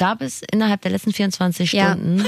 Gab 0.00 0.22
es 0.22 0.40
innerhalb 0.50 0.80
der 0.80 0.92
letzten 0.92 1.12
24 1.12 1.72
Ja. 1.72 1.92
Stunden 1.92 2.24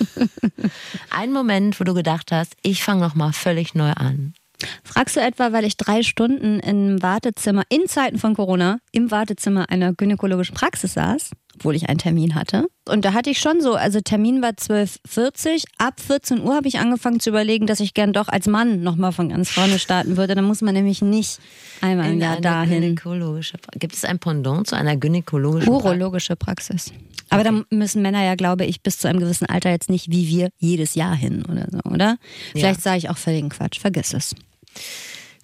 einen 1.10 1.34
Moment, 1.34 1.78
wo 1.78 1.84
du 1.84 1.92
gedacht 1.92 2.32
hast, 2.32 2.56
ich 2.62 2.82
fange 2.82 3.02
noch 3.02 3.14
mal 3.14 3.34
völlig 3.34 3.74
neu 3.74 3.90
an? 3.90 4.32
Fragst 4.82 5.16
du 5.16 5.20
etwa, 5.20 5.52
weil 5.52 5.66
ich 5.66 5.76
drei 5.76 6.02
Stunden 6.02 6.60
im 6.60 7.02
Wartezimmer, 7.02 7.64
in 7.68 7.88
Zeiten 7.88 8.16
von 8.18 8.34
Corona, 8.34 8.78
im 8.90 9.10
Wartezimmer 9.10 9.68
einer 9.68 9.92
gynäkologischen 9.92 10.54
Praxis 10.54 10.94
saß, 10.94 11.32
obwohl 11.56 11.74
ich 11.74 11.88
einen 11.88 11.98
Termin 11.98 12.34
hatte? 12.34 12.66
Und 12.88 13.04
da 13.04 13.12
hatte 13.12 13.30
ich 13.30 13.38
schon 13.38 13.60
so, 13.60 13.74
also 13.74 14.00
Termin 14.00 14.42
war 14.42 14.50
12.40 14.50 15.64
ab 15.78 16.00
14 16.00 16.42
Uhr 16.42 16.54
habe 16.54 16.68
ich 16.68 16.78
angefangen 16.78 17.20
zu 17.20 17.30
überlegen, 17.30 17.66
dass 17.66 17.80
ich 17.80 17.94
gern 17.94 18.12
doch 18.12 18.28
als 18.28 18.46
Mann 18.46 18.82
nochmal 18.82 19.12
von 19.12 19.28
ganz 19.28 19.50
vorne 19.50 19.78
starten 19.78 20.16
würde. 20.16 20.34
Da 20.34 20.42
muss 20.42 20.62
man 20.62 20.74
nämlich 20.74 21.02
nicht 21.02 21.38
einmal 21.80 22.10
im 22.10 22.20
Jahr 22.20 22.40
dahin. 22.40 22.96
Gibt 22.96 23.94
es 23.94 24.04
ein 24.04 24.18
Pendant 24.18 24.66
zu 24.66 24.76
einer 24.76 24.96
gynäkologischen 24.96 25.68
Praxis? 25.68 25.84
Urologische 25.84 26.36
Praxis. 26.36 26.92
Aber 27.30 27.44
da 27.44 27.62
müssen 27.70 28.02
Männer 28.02 28.22
ja, 28.22 28.34
glaube 28.34 28.66
ich, 28.66 28.82
bis 28.82 28.98
zu 28.98 29.08
einem 29.08 29.20
gewissen 29.20 29.46
Alter 29.46 29.70
jetzt 29.70 29.88
nicht 29.88 30.10
wie 30.10 30.28
wir 30.28 30.50
jedes 30.58 30.94
Jahr 30.94 31.14
hin 31.14 31.44
oder 31.50 31.66
so, 31.70 31.78
oder? 31.90 32.18
Vielleicht 32.52 32.82
sage 32.82 32.98
ich 32.98 33.08
auch 33.08 33.16
völligen 33.16 33.48
Quatsch, 33.48 33.78
vergiss 33.78 34.12
es. 34.12 34.34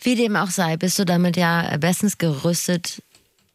Wie 0.01 0.15
dem 0.15 0.37
auch 0.37 0.51
sei, 0.51 0.77
bist 0.77 0.99
du 0.99 1.05
damit 1.05 1.37
ja 1.37 1.77
bestens 1.79 2.19
gerüstet 2.19 3.03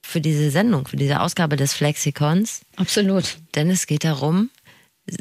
für 0.03 0.21
diese 0.21 0.51
Sendung, 0.51 0.87
für 0.87 0.97
diese 0.97 1.21
Ausgabe 1.21 1.55
des 1.55 1.73
Flexikons. 1.73 2.61
Absolut. 2.75 3.37
Denn 3.55 3.69
es 3.69 3.87
geht 3.87 4.03
darum, 4.03 4.49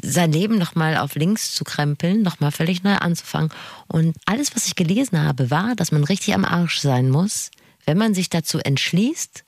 sein 0.01 0.31
Leben 0.31 0.57
nochmal 0.57 0.97
auf 0.97 1.15
links 1.15 1.55
zu 1.55 1.63
krempeln, 1.63 2.21
nochmal 2.21 2.51
völlig 2.51 2.83
neu 2.83 2.95
anzufangen. 2.95 3.49
Und 3.87 4.15
alles, 4.25 4.55
was 4.55 4.67
ich 4.67 4.75
gelesen 4.75 5.19
habe, 5.19 5.49
war, 5.49 5.75
dass 5.75 5.91
man 5.91 6.03
richtig 6.03 6.35
am 6.35 6.45
Arsch 6.45 6.79
sein 6.79 7.09
muss, 7.09 7.49
wenn 7.85 7.97
man 7.97 8.13
sich 8.13 8.29
dazu 8.29 8.59
entschließt, 8.59 9.43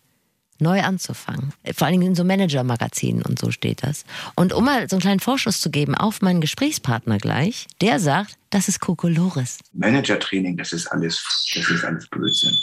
neu 0.60 0.82
anzufangen. 0.82 1.52
Vor 1.76 1.86
allen 1.86 2.00
Dingen 2.00 2.12
in 2.12 2.16
so 2.16 2.24
Manager-Magazinen 2.24 3.22
und 3.22 3.38
so 3.38 3.52
steht 3.52 3.84
das. 3.84 4.06
Und 4.36 4.54
um 4.54 4.66
mal 4.66 4.90
so 4.90 4.96
einen 4.96 5.02
kleinen 5.02 5.20
Vorschuss 5.20 5.60
zu 5.60 5.70
geben 5.70 5.96
auf 5.96 6.22
meinen 6.22 6.42
Gesprächspartner 6.42 7.18
gleich, 7.18 7.68
der 7.82 8.00
sagt, 8.00 8.38
das 8.50 8.70
ist 8.70 8.80
Kokolores. 8.80 9.60
Managertraining, 9.74 10.56
das 10.56 10.72
ist 10.72 10.88
alles, 10.88 11.22
das 11.54 11.70
ist 11.70 11.84
alles 11.84 12.08
Blödsinn. 12.08 12.56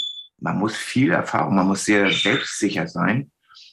Man 0.42 0.58
muss 0.58 0.76
viel 0.76 1.12
Erfahrung, 1.12 1.54
man 1.54 1.68
muss 1.68 1.84
sehr 1.84 2.10
selbstsicher 2.10 2.88
sein 2.88 3.30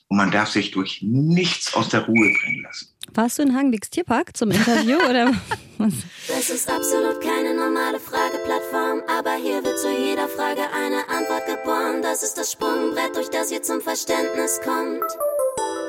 und 0.07 0.17
man 0.17 0.29
darf 0.29 0.49
sich 0.49 0.69
durch 0.69 1.01
nichts 1.01 1.73
aus 1.73 1.89
der 1.89 2.05
Ruhe 2.05 2.31
bringen 2.41 2.63
lassen. 2.63 2.89
Warst 3.13 3.39
du 3.39 3.43
in 3.43 3.55
Hagenbecks 3.55 3.89
Tierpark 3.89 4.37
zum 4.37 4.51
Interview 4.51 4.97
oder 5.09 5.31
was? 5.79 5.93
Das 6.27 6.49
ist 6.51 6.69
absolut 6.69 7.21
keine 7.21 7.55
normale 7.55 7.99
Frageplattform, 7.99 9.01
aber 9.07 9.33
hier 9.41 9.63
wird 9.63 9.79
zu 9.79 9.89
jeder 9.89 10.27
Frage 10.27 10.61
eine 10.61 11.09
Antwort 11.09 11.47
geboren. 11.47 12.03
Das 12.03 12.21
ist 12.21 12.37
das 12.37 12.51
Sprungbrett, 12.51 13.15
durch 13.15 13.29
das 13.29 13.51
ihr 13.51 13.63
zum 13.63 13.81
Verständnis 13.81 14.59
kommt. 14.63 15.01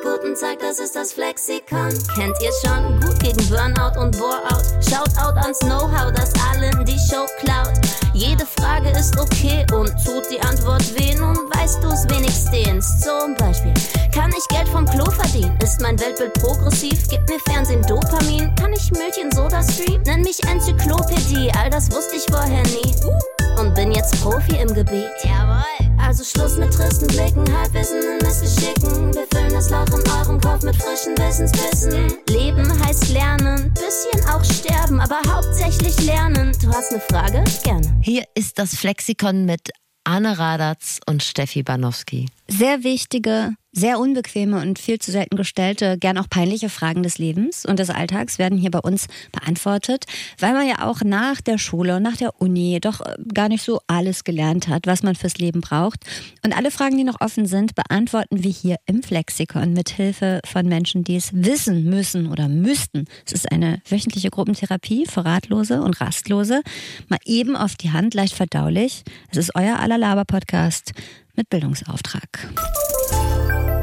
Guten 0.02 0.34
Tag, 0.34 0.60
das 0.60 0.78
ist 0.78 0.96
das 0.96 1.12
Flexikon. 1.12 1.90
Kennt 2.14 2.36
ihr 2.40 2.52
schon? 2.64 3.09
Gegen 3.22 3.48
Burnout 3.48 4.00
und 4.00 4.16
Boreout. 4.18 4.64
Shoutout 4.80 5.38
ans 5.40 5.58
Know-how, 5.60 6.10
das 6.12 6.32
allen 6.50 6.84
die 6.84 6.98
Show 6.98 7.26
klaut. 7.40 7.72
Jede 8.14 8.44
Frage 8.44 8.90
ist 8.90 9.18
okay 9.18 9.64
und 9.72 9.88
tut 10.04 10.30
die 10.30 10.40
Antwort 10.40 10.82
weh. 10.98 11.14
Nun 11.14 11.36
weißt 11.54 11.82
du's 11.82 12.08
wenigstens. 12.08 13.00
Zum 13.00 13.34
Beispiel, 13.36 13.74
kann 14.12 14.30
ich 14.30 14.46
Geld 14.48 14.68
vom 14.68 14.86
Klo 14.86 15.04
verdienen? 15.10 15.56
Ist 15.62 15.80
mein 15.80 15.98
Weltbild 16.00 16.34
progressiv? 16.34 17.08
Gibt 17.08 17.28
mir 17.28 17.38
Fernsehen 17.46 17.82
Dopamin? 17.82 18.54
Kann 18.56 18.72
ich 18.72 18.90
Milch 18.92 19.18
in 19.22 19.30
Soda 19.32 19.62
streamen? 19.62 20.02
Nenn 20.02 20.22
mich 20.22 20.42
Enzyklopädie, 20.44 21.52
all 21.58 21.70
das 21.70 21.90
wusste 21.90 22.16
ich 22.16 22.26
vorher 22.30 22.62
nie. 22.62 23.39
Und 23.60 23.74
bin 23.74 23.92
jetzt 23.92 24.18
Profi 24.22 24.56
im 24.56 24.72
Gebiet. 24.72 25.10
Jawohl. 25.22 25.60
Also 25.98 26.24
Schluss 26.24 26.56
mit 26.56 26.72
tristen 26.72 27.06
Blicken, 27.08 27.44
Halbwissen 27.54 28.00
in 28.00 28.26
Missgeschicken. 28.26 29.12
Wir 29.12 29.26
füllen 29.30 29.52
das 29.52 29.68
Loch 29.68 29.86
in 29.86 30.10
eurem 30.10 30.40
Kopf 30.40 30.62
mit 30.62 30.74
frischen 30.76 31.12
Wissensbissen. 31.18 32.14
Leben 32.30 32.86
heißt 32.86 33.10
lernen, 33.10 33.74
bisschen 33.74 34.26
auch 34.30 34.42
sterben, 34.42 34.98
aber 34.98 35.20
hauptsächlich 35.28 36.00
lernen. 36.06 36.56
Du 36.62 36.68
hast 36.68 36.90
eine 36.90 37.00
Frage? 37.00 37.44
Gerne. 37.62 38.00
Hier 38.00 38.24
ist 38.34 38.58
das 38.58 38.74
Flexikon 38.74 39.44
mit 39.44 39.68
Anne 40.04 40.38
Radatz 40.38 40.98
und 41.06 41.22
Steffi 41.22 41.62
Banowski. 41.62 42.28
Sehr 42.48 42.82
wichtige, 42.82 43.52
sehr 43.72 43.98
unbequeme 44.00 44.60
und 44.60 44.78
viel 44.78 44.98
zu 44.98 45.10
selten 45.12 45.36
gestellte, 45.36 45.96
gern 45.98 46.18
auch 46.18 46.28
peinliche 46.28 46.68
Fragen 46.68 47.02
des 47.02 47.18
Lebens 47.18 47.64
und 47.64 47.78
des 47.78 47.90
Alltags 47.90 48.38
werden 48.38 48.58
hier 48.58 48.70
bei 48.70 48.80
uns 48.80 49.06
beantwortet, 49.32 50.06
weil 50.38 50.52
man 50.52 50.66
ja 50.66 50.86
auch 50.86 51.02
nach 51.02 51.40
der 51.40 51.58
Schule 51.58 51.96
und 51.96 52.02
nach 52.02 52.16
der 52.16 52.40
Uni 52.40 52.78
doch 52.80 53.00
äh, 53.00 53.16
gar 53.32 53.48
nicht 53.48 53.62
so 53.62 53.80
alles 53.86 54.24
gelernt 54.24 54.68
hat, 54.68 54.86
was 54.86 55.02
man 55.02 55.14
fürs 55.14 55.38
Leben 55.38 55.60
braucht. 55.60 56.04
Und 56.44 56.56
alle 56.56 56.70
Fragen, 56.70 56.96
die 56.96 57.04
noch 57.04 57.20
offen 57.20 57.46
sind, 57.46 57.74
beantworten 57.74 58.42
wir 58.42 58.50
hier 58.50 58.76
im 58.86 59.02
Flexikon 59.02 59.72
mit 59.72 59.90
Hilfe 59.90 60.40
von 60.44 60.66
Menschen, 60.66 61.04
die 61.04 61.16
es 61.16 61.30
wissen 61.32 61.84
müssen 61.84 62.28
oder 62.30 62.48
müssten. 62.48 63.06
Es 63.24 63.32
ist 63.32 63.50
eine 63.52 63.80
wöchentliche 63.88 64.30
Gruppentherapie 64.30 65.06
für 65.06 65.24
Ratlose 65.24 65.80
und 65.82 66.00
Rastlose. 66.00 66.62
Mal 67.08 67.20
eben 67.24 67.56
auf 67.56 67.76
die 67.76 67.92
Hand, 67.92 68.14
leicht 68.14 68.34
verdaulich. 68.34 69.04
Es 69.30 69.38
ist 69.38 69.54
euer 69.54 69.78
aller 69.78 69.98
Laber-Podcast 69.98 70.92
mit 71.36 71.48
Bildungsauftrag. 71.48 72.50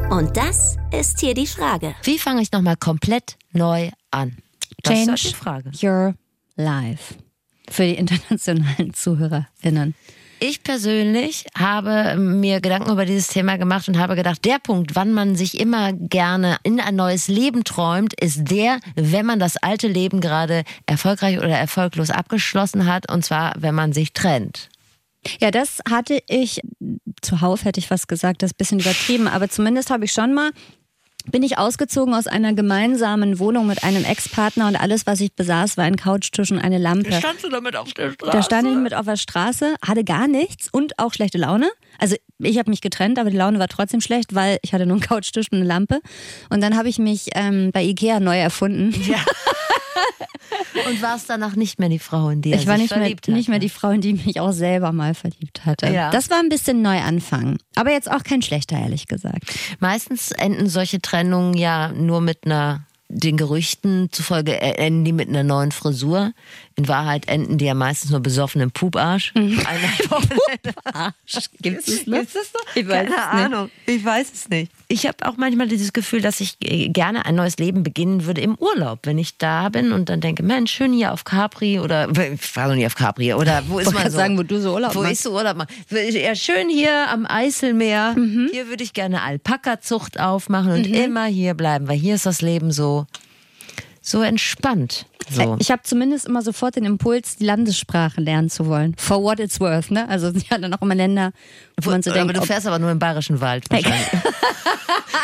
Und 0.10 0.38
das 0.38 0.78
ist 0.98 1.20
hier 1.20 1.34
die 1.34 1.48
Frage. 1.48 1.94
Wie 2.04 2.18
fange 2.18 2.42
ich 2.42 2.52
nochmal 2.54 2.78
komplett 2.78 3.36
neu 3.52 3.90
an? 4.10 4.38
Das 4.84 5.00
ist 5.00 5.06
Change 5.06 5.22
die 5.22 5.34
Frage. 5.34 5.72
your 5.84 6.14
life. 6.56 7.16
Für 7.70 7.84
die 7.84 7.96
internationalen 7.96 8.94
ZuhörerInnen. 8.94 9.96
Ich 10.40 10.64
persönlich 10.64 11.46
habe 11.58 12.16
mir 12.16 12.62
Gedanken 12.62 12.92
über 12.92 13.06
dieses 13.06 13.28
Thema 13.28 13.58
gemacht 13.58 13.90
und 13.90 13.98
habe 13.98 14.16
gedacht, 14.16 14.46
der 14.46 14.60
Punkt, 14.60 14.96
wann 14.96 15.12
man 15.12 15.36
sich 15.36 15.60
immer 15.60 15.92
gerne 15.92 16.58
in 16.64 16.80
ein 16.80 16.96
neues 16.96 17.28
Leben 17.28 17.66
träumt, 17.66 18.14
ist 18.14 18.50
der, 18.50 18.80
wenn 18.96 19.26
man 19.26 19.40
das 19.40 19.58
alte 19.58 19.88
Leben 19.90 20.22
gerade 20.22 20.64
erfolgreich 20.86 21.40
oder 21.40 21.50
erfolglos 21.50 22.12
abgeschlossen 22.12 22.86
hat, 22.86 23.12
und 23.12 23.26
zwar, 23.26 23.56
wenn 23.58 23.76
man 23.76 23.92
sich 23.92 24.14
trennt. 24.14 24.70
Ja, 25.40 25.52
das 25.52 25.80
hatte 25.90 26.22
ich 26.28 26.62
zuhauf, 27.22 27.66
hätte 27.66 27.80
ich 27.80 27.88
fast 27.88 28.08
gesagt, 28.08 28.42
das 28.42 28.52
ist 28.52 28.56
ein 28.56 28.58
bisschen 28.58 28.80
übertrieben, 28.80 29.28
aber 29.28 29.50
zumindest 29.50 29.90
habe 29.90 30.06
ich 30.06 30.12
schon 30.12 30.34
mal 30.34 30.52
bin 31.32 31.44
ich 31.44 31.58
ausgezogen 31.58 32.14
aus 32.14 32.28
einer 32.28 32.54
gemeinsamen 32.54 33.40
Wohnung 33.40 33.68
mit 33.68 33.84
einem 33.84 34.04
Ex-Partner 34.04 34.68
und 34.68 34.76
alles, 34.76 35.06
was 35.06 35.20
ich 35.20 35.34
besaß, 35.34 35.78
war 35.78 35.84
ein 35.84 35.98
Couchtisch 35.98 36.52
und 36.52 36.60
eine 36.60 36.78
Lampe. 36.78 37.12
Standst 37.12 37.44
du 37.44 37.50
damit 37.50 37.76
auf 37.76 37.94
der 37.94 38.12
Straße? 38.12 38.32
Da 38.32 38.44
stand 38.44 38.68
ich 38.68 38.76
mit 38.76 38.94
auf 38.94 39.06
der 39.06 39.18
Straße, 39.18 39.76
hatte 39.86 40.04
gar 40.04 40.28
nichts 40.28 40.70
und 40.72 40.98
auch 41.00 41.14
schlechte 41.14 41.38
Laune. 41.38 41.70
Also 42.00 42.16
ich 42.40 42.58
habe 42.58 42.70
mich 42.70 42.82
getrennt, 42.82 43.20
aber 43.20 43.30
die 43.30 43.38
Laune 43.38 43.60
war 43.60 43.68
trotzdem 43.68 44.02
schlecht, 44.02 44.36
weil 44.36 44.60
ich 44.62 44.74
hatte 44.74 44.86
nur 44.86 44.96
einen 44.96 45.02
Couchtisch 45.02 45.48
und 45.52 45.58
eine 45.58 45.68
Lampe. 45.68 46.00
Und 46.50 46.62
dann 46.62 46.78
habe 46.78 46.90
ich 46.90 47.00
mich 47.00 47.28
ähm, 47.36 47.72
bei 47.72 47.84
Ikea 47.84 48.20
neu 48.20 48.38
erfunden. 48.38 48.94
Ja. 49.08 49.18
Und 50.88 51.02
warst 51.02 51.30
danach 51.30 51.56
nicht 51.56 51.80
mehr 51.80 51.90
die 51.90 52.00
Frau, 52.00 52.30
in 52.30 52.42
die 52.42 52.52
er 52.52 52.60
Ich 52.60 52.68
war 52.68 52.78
nicht 52.78 52.90
mehr, 52.90 53.00
verliebt 53.00 53.28
hat, 53.28 53.36
nicht 53.36 53.50
mehr 53.50 53.60
die 53.60 53.70
Frau, 53.70 53.90
in 53.90 54.02
die 54.02 54.12
ich 54.12 54.26
mich 54.26 54.40
auch 54.40 54.52
selber 54.52 54.92
mal 54.92 55.14
verliebt 55.14 55.66
hatte. 55.66 55.88
Ja. 55.88 56.12
Das 56.12 56.30
war 56.30 56.40
ein 56.40 56.50
bisschen 56.50 56.82
Neuanfang. 56.82 57.58
Aber 57.76 57.92
jetzt 57.92 58.10
auch 58.10 58.24
kein 58.24 58.42
schlechter, 58.42 58.78
ehrlich 58.78 59.08
gesagt. 59.08 59.54
Meistens 59.80 60.32
enden 60.32 60.68
solche 60.68 61.02
Trennungen 61.02 61.56
ja 61.56 61.92
nur 61.92 62.22
mit 62.22 62.46
einer, 62.46 62.87
den 63.10 63.38
Gerüchten 63.38 64.10
zufolge 64.12 64.60
enden 64.60 65.06
die 65.06 65.14
mit 65.14 65.30
einer 65.30 65.44
neuen 65.44 65.72
Frisur. 65.72 66.34
In 66.76 66.88
Wahrheit 66.88 67.28
enden 67.28 67.58
die 67.58 67.66
ja 67.66 67.74
meistens 67.74 68.12
nur 68.12 68.20
besoffen 68.20 68.62
im 68.62 68.72
Puparsch. 68.72 69.34
Mhm. 69.34 69.58
Wochenende. 70.10 70.74
Gibt's 71.62 71.88
es 71.88 72.06
noch? 72.06 72.20
Das 72.20 72.34
so? 72.34 72.60
Ich 72.76 72.88
weiß 72.88 73.08
Keine 73.08 73.10
es 73.10 73.34
nicht. 73.34 73.46
Ahnung. 73.46 73.70
Ich 73.86 74.06
weiß 74.06 74.32
es 74.34 74.50
nicht. 74.50 74.72
Ich 74.90 75.08
habe 75.08 75.18
auch 75.26 75.38
manchmal 75.38 75.68
dieses 75.68 75.92
Gefühl, 75.94 76.22
dass 76.22 76.40
ich 76.40 76.58
äh, 76.64 76.90
gerne 76.90 77.26
ein 77.26 77.36
neues 77.36 77.58
Leben 77.58 77.84
beginnen 77.84 78.26
würde 78.26 78.42
im 78.42 78.56
Urlaub, 78.56 79.00
wenn 79.04 79.18
ich 79.18 79.38
da 79.38 79.70
bin 79.70 79.92
und 79.92 80.10
dann 80.10 80.22
denke, 80.22 80.44
Mensch, 80.44 80.72
schön 80.74 80.94
hier 80.94 81.14
auf 81.14 81.24
Capri 81.24 81.80
oder 81.80 82.10
ich 82.10 82.56
war 82.56 82.68
noch 82.68 82.76
nie 82.76 82.86
auf 82.86 82.96
Capri 82.96 83.34
oder 83.34 83.64
wo 83.68 83.80
ist 83.80 83.94
man 83.94 84.10
so? 84.12 84.18
sagen, 84.18 84.38
wo 84.38 84.44
du 84.44 84.60
so 84.62 84.74
Urlaub 84.74 84.96
Wo 84.96 85.00
machst. 85.02 85.14
ich 85.14 85.20
so 85.22 85.34
Urlaub 85.34 85.58
mache. 85.58 85.68
Ja, 85.90 86.36
schön 86.36 86.70
hier 86.70 87.10
am 87.10 87.26
Eiselmeer. 87.26 88.14
Mhm. 88.16 88.50
Hier 88.52 88.68
würde 88.68 88.84
ich 88.84 88.94
gerne 88.94 89.24
Alpaka-Zucht 89.24 90.20
aufmachen 90.20 90.72
und 90.72 90.86
immer 90.86 91.26
hier 91.26 91.54
bleiben, 91.54 91.88
weil 91.88 91.98
hier 91.98 92.16
ist 92.16 92.26
das 92.26 92.42
Leben 92.42 92.72
so 92.72 93.07
so 94.10 94.22
entspannt. 94.22 95.06
So. 95.30 95.58
Ich 95.60 95.70
habe 95.72 95.82
zumindest 95.84 96.26
immer 96.26 96.42
sofort 96.42 96.78
den 96.78 96.86
Impuls, 96.86 97.36
die 97.36 97.44
Landessprache 97.44 98.22
lernen 98.22 98.50
zu 98.50 98.66
wollen. 98.68 98.96
For 98.98 99.22
what 99.22 99.42
it's 99.42 99.60
worth, 99.60 99.92
ne? 99.92 100.08
Also 100.08 100.32
sie 100.34 100.48
hat 100.50 100.64
dann 100.64 100.74
auch 100.74 100.82
immer 100.82 100.96
Länder, 100.96 101.34
wo 101.82 101.90
man 101.92 102.02
so 102.02 102.12
aber 102.12 102.20
denkt, 102.20 102.38
du 102.38 102.42
ob- 102.42 102.48
fährst 102.48 102.66
aber 102.68 102.80
nur 102.80 102.90
im 102.92 103.00
Bayerischen 103.00 103.42
Wald 103.42 103.66
wahrscheinlich. 103.70 104.08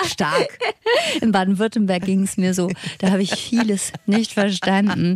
Stark. 0.11 0.47
in 1.21 1.31
Baden-Württemberg 1.31 2.03
ging 2.03 2.23
es 2.23 2.35
mir 2.35 2.53
so. 2.53 2.69
Da 2.99 3.11
habe 3.11 3.21
ich 3.21 3.33
vieles 3.33 3.93
nicht 4.05 4.33
verstanden. 4.33 5.15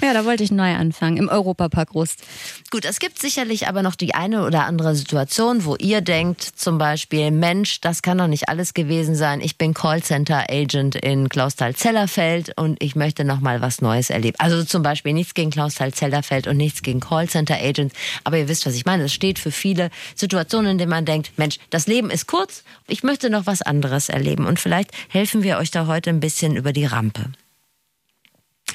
Ja, 0.00 0.14
da 0.14 0.24
wollte 0.24 0.42
ich 0.42 0.50
neu 0.50 0.74
anfangen, 0.74 1.16
im 1.16 1.28
Europapark 1.28 1.94
Rust. 1.94 2.24
Gut, 2.70 2.84
es 2.84 2.98
gibt 2.98 3.20
sicherlich 3.20 3.68
aber 3.68 3.82
noch 3.82 3.94
die 3.94 4.14
eine 4.14 4.44
oder 4.44 4.66
andere 4.66 4.94
Situation, 4.94 5.64
wo 5.64 5.76
ihr 5.76 6.00
denkt, 6.00 6.42
zum 6.42 6.78
Beispiel, 6.78 7.30
Mensch, 7.30 7.80
das 7.80 8.02
kann 8.02 8.18
doch 8.18 8.26
nicht 8.26 8.48
alles 8.48 8.74
gewesen 8.74 9.14
sein. 9.14 9.40
Ich 9.40 9.58
bin 9.58 9.74
Callcenter-Agent 9.74 10.96
in 10.96 11.28
Klausthal-Zellerfeld 11.28 12.58
und 12.58 12.82
ich 12.82 12.96
möchte 12.96 13.24
noch 13.24 13.40
mal 13.40 13.60
was 13.60 13.80
Neues 13.80 14.10
erleben. 14.10 14.36
Also 14.38 14.64
zum 14.64 14.82
Beispiel 14.82 15.12
nichts 15.12 15.34
gegen 15.34 15.50
Klausthal-Zellerfeld 15.50 16.46
und 16.46 16.56
nichts 16.56 16.82
gegen 16.82 17.00
Callcenter-Agents, 17.00 17.94
aber 18.24 18.38
ihr 18.38 18.48
wisst, 18.48 18.66
was 18.66 18.74
ich 18.74 18.86
meine. 18.86 19.04
Es 19.04 19.12
steht 19.12 19.38
für 19.38 19.50
viele 19.52 19.90
Situationen, 20.14 20.72
in 20.72 20.78
denen 20.78 20.90
man 20.90 21.04
denkt, 21.04 21.32
Mensch, 21.36 21.58
das 21.70 21.86
Leben 21.86 22.10
ist 22.10 22.26
kurz, 22.26 22.64
ich 22.88 23.02
möchte 23.02 23.30
noch 23.30 23.46
was 23.46 23.62
anderes 23.62 24.08
erleben 24.08 24.46
und 24.46 24.58
vielleicht 24.58 24.90
helfen 25.08 25.42
wir 25.42 25.58
euch 25.58 25.70
da 25.70 25.86
heute 25.86 26.10
ein 26.10 26.20
bisschen 26.20 26.56
über 26.56 26.72
die 26.72 26.86
Rampe. 26.86 27.32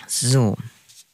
So. 0.07 0.55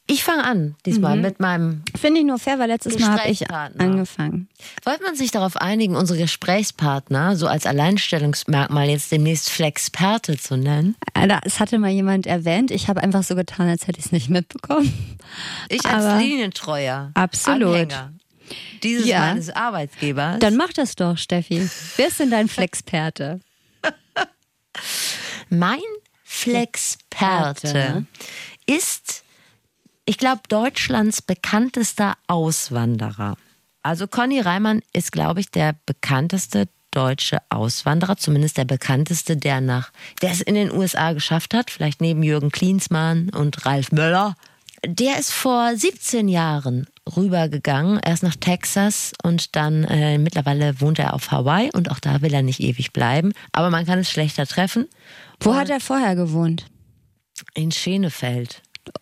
Ich 0.06 0.22
fange 0.22 0.44
an, 0.44 0.76
diesmal 0.84 1.16
Mhm. 1.16 1.22
mit 1.22 1.40
meinem. 1.40 1.82
Finde 1.98 2.20
ich 2.20 2.26
nur 2.26 2.38
fair, 2.38 2.58
weil 2.58 2.68
letztes 2.68 2.98
Mal 2.98 3.18
habe 3.20 3.30
ich 3.30 3.50
angefangen. 3.50 4.48
Wollte 4.84 5.02
man 5.02 5.16
sich 5.16 5.30
darauf 5.30 5.56
einigen, 5.56 5.96
unsere 5.96 6.18
Gesprächspartner 6.18 7.36
so 7.36 7.46
als 7.46 7.64
Alleinstellungsmerkmal 7.64 8.90
jetzt 8.90 9.10
demnächst 9.12 9.48
Flexperte 9.48 10.36
zu 10.36 10.58
nennen? 10.58 10.94
Alter, 11.14 11.40
es 11.44 11.58
hatte 11.58 11.78
mal 11.78 11.88
jemand 11.90 12.26
erwähnt. 12.26 12.70
Ich 12.70 12.88
habe 12.88 13.02
einfach 13.02 13.22
so 13.22 13.34
getan, 13.34 13.66
als 13.68 13.86
hätte 13.86 13.98
ich 13.98 14.04
es 14.06 14.12
nicht 14.12 14.28
mitbekommen. 14.28 14.92
Ich 15.70 15.84
als 15.86 16.04
Aber- 16.04 16.18
linientreuer 16.18 17.10
Absolut. 17.14 17.74
Anhänger 17.74 18.12
dieses 18.82 19.06
Ja. 19.06 19.20
meines 19.20 19.48
Arbeitgebers. 19.48 20.38
Dann 20.40 20.56
mach 20.56 20.74
das 20.74 20.96
doch, 20.96 21.16
Steffi. 21.16 21.66
Wer 21.96 22.08
ist 22.08 22.20
denn 22.20 22.30
dein 22.30 22.48
Flexperte? 22.48 23.40
Mein 25.48 25.80
Flexperte. 26.24 28.04
ist, 28.66 29.23
ich 30.06 30.18
glaube, 30.18 30.42
Deutschlands 30.48 31.22
bekanntester 31.22 32.14
Auswanderer. 32.26 33.36
Also 33.82 34.06
Conny 34.06 34.40
Reimann 34.40 34.82
ist, 34.92 35.12
glaube 35.12 35.40
ich, 35.40 35.50
der 35.50 35.74
bekannteste 35.86 36.68
deutsche 36.90 37.38
Auswanderer, 37.50 38.16
zumindest 38.16 38.56
der 38.56 38.64
bekannteste, 38.64 39.36
der 39.36 39.60
nach, 39.60 39.92
der 40.22 40.30
es 40.30 40.40
in 40.40 40.54
den 40.54 40.70
USA 40.70 41.12
geschafft 41.12 41.52
hat, 41.52 41.70
vielleicht 41.70 42.00
neben 42.00 42.22
Jürgen 42.22 42.50
Klinsmann 42.50 43.30
und 43.30 43.66
Ralf 43.66 43.92
Möller. 43.92 44.36
Der 44.86 45.18
ist 45.18 45.32
vor 45.32 45.74
17 45.74 46.28
Jahren 46.28 46.86
rübergegangen, 47.16 47.98
erst 48.04 48.22
nach 48.22 48.36
Texas 48.36 49.12
und 49.22 49.56
dann 49.56 49.84
äh, 49.84 50.18
mittlerweile 50.18 50.80
wohnt 50.80 50.98
er 50.98 51.14
auf 51.14 51.30
Hawaii 51.30 51.70
und 51.72 51.90
auch 51.90 52.00
da 52.00 52.22
will 52.22 52.32
er 52.32 52.42
nicht 52.42 52.60
ewig 52.60 52.92
bleiben. 52.92 53.32
Aber 53.52 53.70
man 53.70 53.86
kann 53.86 53.98
es 53.98 54.10
schlechter 54.10 54.46
treffen. 54.46 54.86
Wo 55.40 55.54
hat 55.54 55.70
er 55.70 55.80
vorher 55.80 56.14
gewohnt? 56.16 56.66
In 57.54 57.72
Schenefeld. 57.72 58.62
Da 58.84 58.92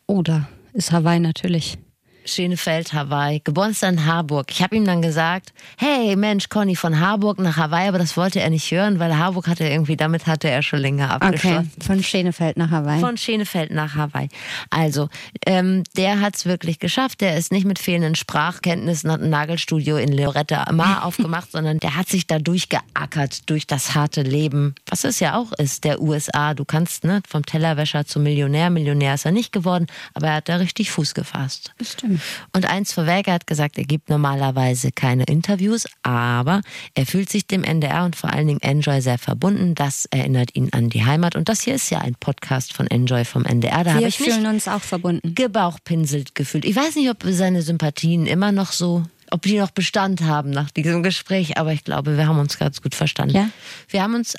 ist 0.72 0.92
Hawaii 0.92 1.20
natürlich. 1.20 1.78
Schenefeld, 2.24 2.92
Hawaii. 2.92 3.40
Geboren 3.44 3.70
ist 3.72 3.82
er 3.82 3.88
in 3.90 4.06
Harburg. 4.06 4.50
Ich 4.50 4.62
habe 4.62 4.76
ihm 4.76 4.84
dann 4.84 5.02
gesagt, 5.02 5.52
hey 5.76 6.16
Mensch, 6.16 6.48
Conny, 6.48 6.76
von 6.76 7.00
Harburg 7.00 7.38
nach 7.38 7.56
Hawaii, 7.56 7.88
aber 7.88 7.98
das 7.98 8.16
wollte 8.16 8.40
er 8.40 8.50
nicht 8.50 8.70
hören, 8.70 8.98
weil 8.98 9.16
Harburg 9.16 9.48
hatte 9.48 9.64
er 9.64 9.70
irgendwie, 9.72 9.96
damit 9.96 10.26
hatte 10.26 10.48
er 10.48 10.62
schon 10.62 10.80
länger 10.80 11.06
Okay, 11.16 11.24
abgeschlossen. 11.26 11.72
von 11.84 12.02
Schenefeld 12.02 12.56
nach 12.56 12.70
Hawaii. 12.70 13.00
Von 13.00 13.16
Schenefeld 13.16 13.70
nach 13.70 13.94
Hawaii. 13.94 14.28
Also, 14.70 15.08
ähm, 15.46 15.82
der 15.96 16.20
hat 16.20 16.36
es 16.36 16.46
wirklich 16.46 16.78
geschafft. 16.78 17.20
Der 17.20 17.36
ist 17.36 17.52
nicht 17.52 17.64
mit 17.64 17.78
fehlenden 17.78 18.14
Sprachkenntnissen, 18.14 19.10
hat 19.10 19.20
ein 19.20 19.30
Nagelstudio 19.30 19.96
in 19.96 20.12
Lorette 20.12 20.64
Mar 20.72 21.04
aufgemacht, 21.04 21.50
sondern 21.52 21.78
der 21.78 21.96
hat 21.96 22.08
sich 22.08 22.26
da 22.26 22.38
durchgeackert 22.38 23.48
durch 23.50 23.66
das 23.66 23.94
harte 23.94 24.22
Leben, 24.22 24.74
was 24.86 25.04
es 25.04 25.20
ja 25.20 25.36
auch 25.36 25.52
ist, 25.52 25.84
der 25.84 26.00
USA. 26.00 26.54
Du 26.54 26.64
kannst 26.64 27.04
ne, 27.04 27.20
vom 27.28 27.44
Tellerwäscher 27.44 28.06
zum 28.06 28.22
Millionär, 28.22 28.70
Millionär 28.70 29.14
ist 29.14 29.24
er 29.26 29.32
nicht 29.32 29.52
geworden, 29.52 29.86
aber 30.14 30.28
er 30.28 30.34
hat 30.36 30.48
da 30.48 30.56
richtig 30.56 30.90
Fuß 30.90 31.14
gefasst. 31.14 31.72
Stimmt. 31.82 32.11
Und 32.52 32.68
eins 32.68 32.92
vorweg, 32.92 33.28
er 33.28 33.34
hat 33.34 33.46
gesagt, 33.46 33.78
er 33.78 33.84
gibt 33.84 34.08
normalerweise 34.08 34.92
keine 34.92 35.24
Interviews, 35.24 35.86
aber 36.02 36.60
er 36.94 37.06
fühlt 37.06 37.28
sich 37.30 37.46
dem 37.46 37.64
NDR 37.64 38.04
und 38.04 38.16
vor 38.16 38.32
allen 38.32 38.46
Dingen 38.46 38.60
Enjoy 38.60 39.00
sehr 39.00 39.18
verbunden. 39.18 39.74
Das 39.74 40.06
erinnert 40.06 40.54
ihn 40.54 40.68
an 40.72 40.90
die 40.90 41.04
Heimat. 41.04 41.36
Und 41.36 41.48
das 41.48 41.62
hier 41.62 41.74
ist 41.74 41.90
ja 41.90 41.98
ein 41.98 42.14
Podcast 42.14 42.72
von 42.72 42.86
Enjoy 42.86 43.24
vom 43.24 43.44
NDR. 43.44 43.84
Da 43.84 43.98
Wir 43.98 44.08
ich 44.08 44.18
fühlen 44.18 44.46
uns 44.46 44.68
auch 44.68 44.82
verbunden. 44.82 45.34
gebauchpinselt 45.34 46.34
gefühlt. 46.34 46.64
Ich 46.64 46.76
weiß 46.76 46.96
nicht, 46.96 47.10
ob 47.10 47.18
seine 47.24 47.62
Sympathien 47.62 48.26
immer 48.26 48.52
noch 48.52 48.72
so, 48.72 49.02
ob 49.30 49.42
die 49.42 49.58
noch 49.58 49.70
Bestand 49.70 50.22
haben 50.22 50.50
nach 50.50 50.70
diesem 50.70 51.02
Gespräch, 51.02 51.56
aber 51.58 51.72
ich 51.72 51.84
glaube, 51.84 52.16
wir 52.16 52.26
haben 52.26 52.38
uns 52.38 52.58
ganz 52.58 52.82
gut 52.82 52.94
verstanden. 52.94 53.34
Ja. 53.34 53.48
Wir 53.88 54.02
haben 54.02 54.14
uns 54.14 54.36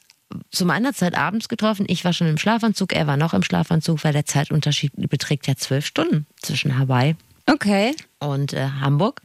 zu 0.52 0.66
meiner 0.66 0.94
Zeit 0.94 1.16
abends 1.16 1.48
getroffen. 1.48 1.86
Ich 1.88 2.06
war 2.06 2.14
schon 2.14 2.28
im 2.28 2.38
Schlafanzug, 2.38 2.94
er 2.94 3.08
war 3.08 3.18
noch 3.18 3.34
im 3.34 3.44
Schlafanzug, 3.44 4.04
weil 4.04 4.14
der 4.14 4.26
Zeitunterschied 4.26 4.92
beträgt 5.10 5.48
ja 5.48 5.56
zwölf 5.56 5.86
Stunden 5.86 6.26
zwischen 6.42 6.78
Hawaii 6.78 7.16
Okay. 7.50 7.96
und 8.20 8.54
äh, 8.54 8.68
Hamburg. 8.80 9.22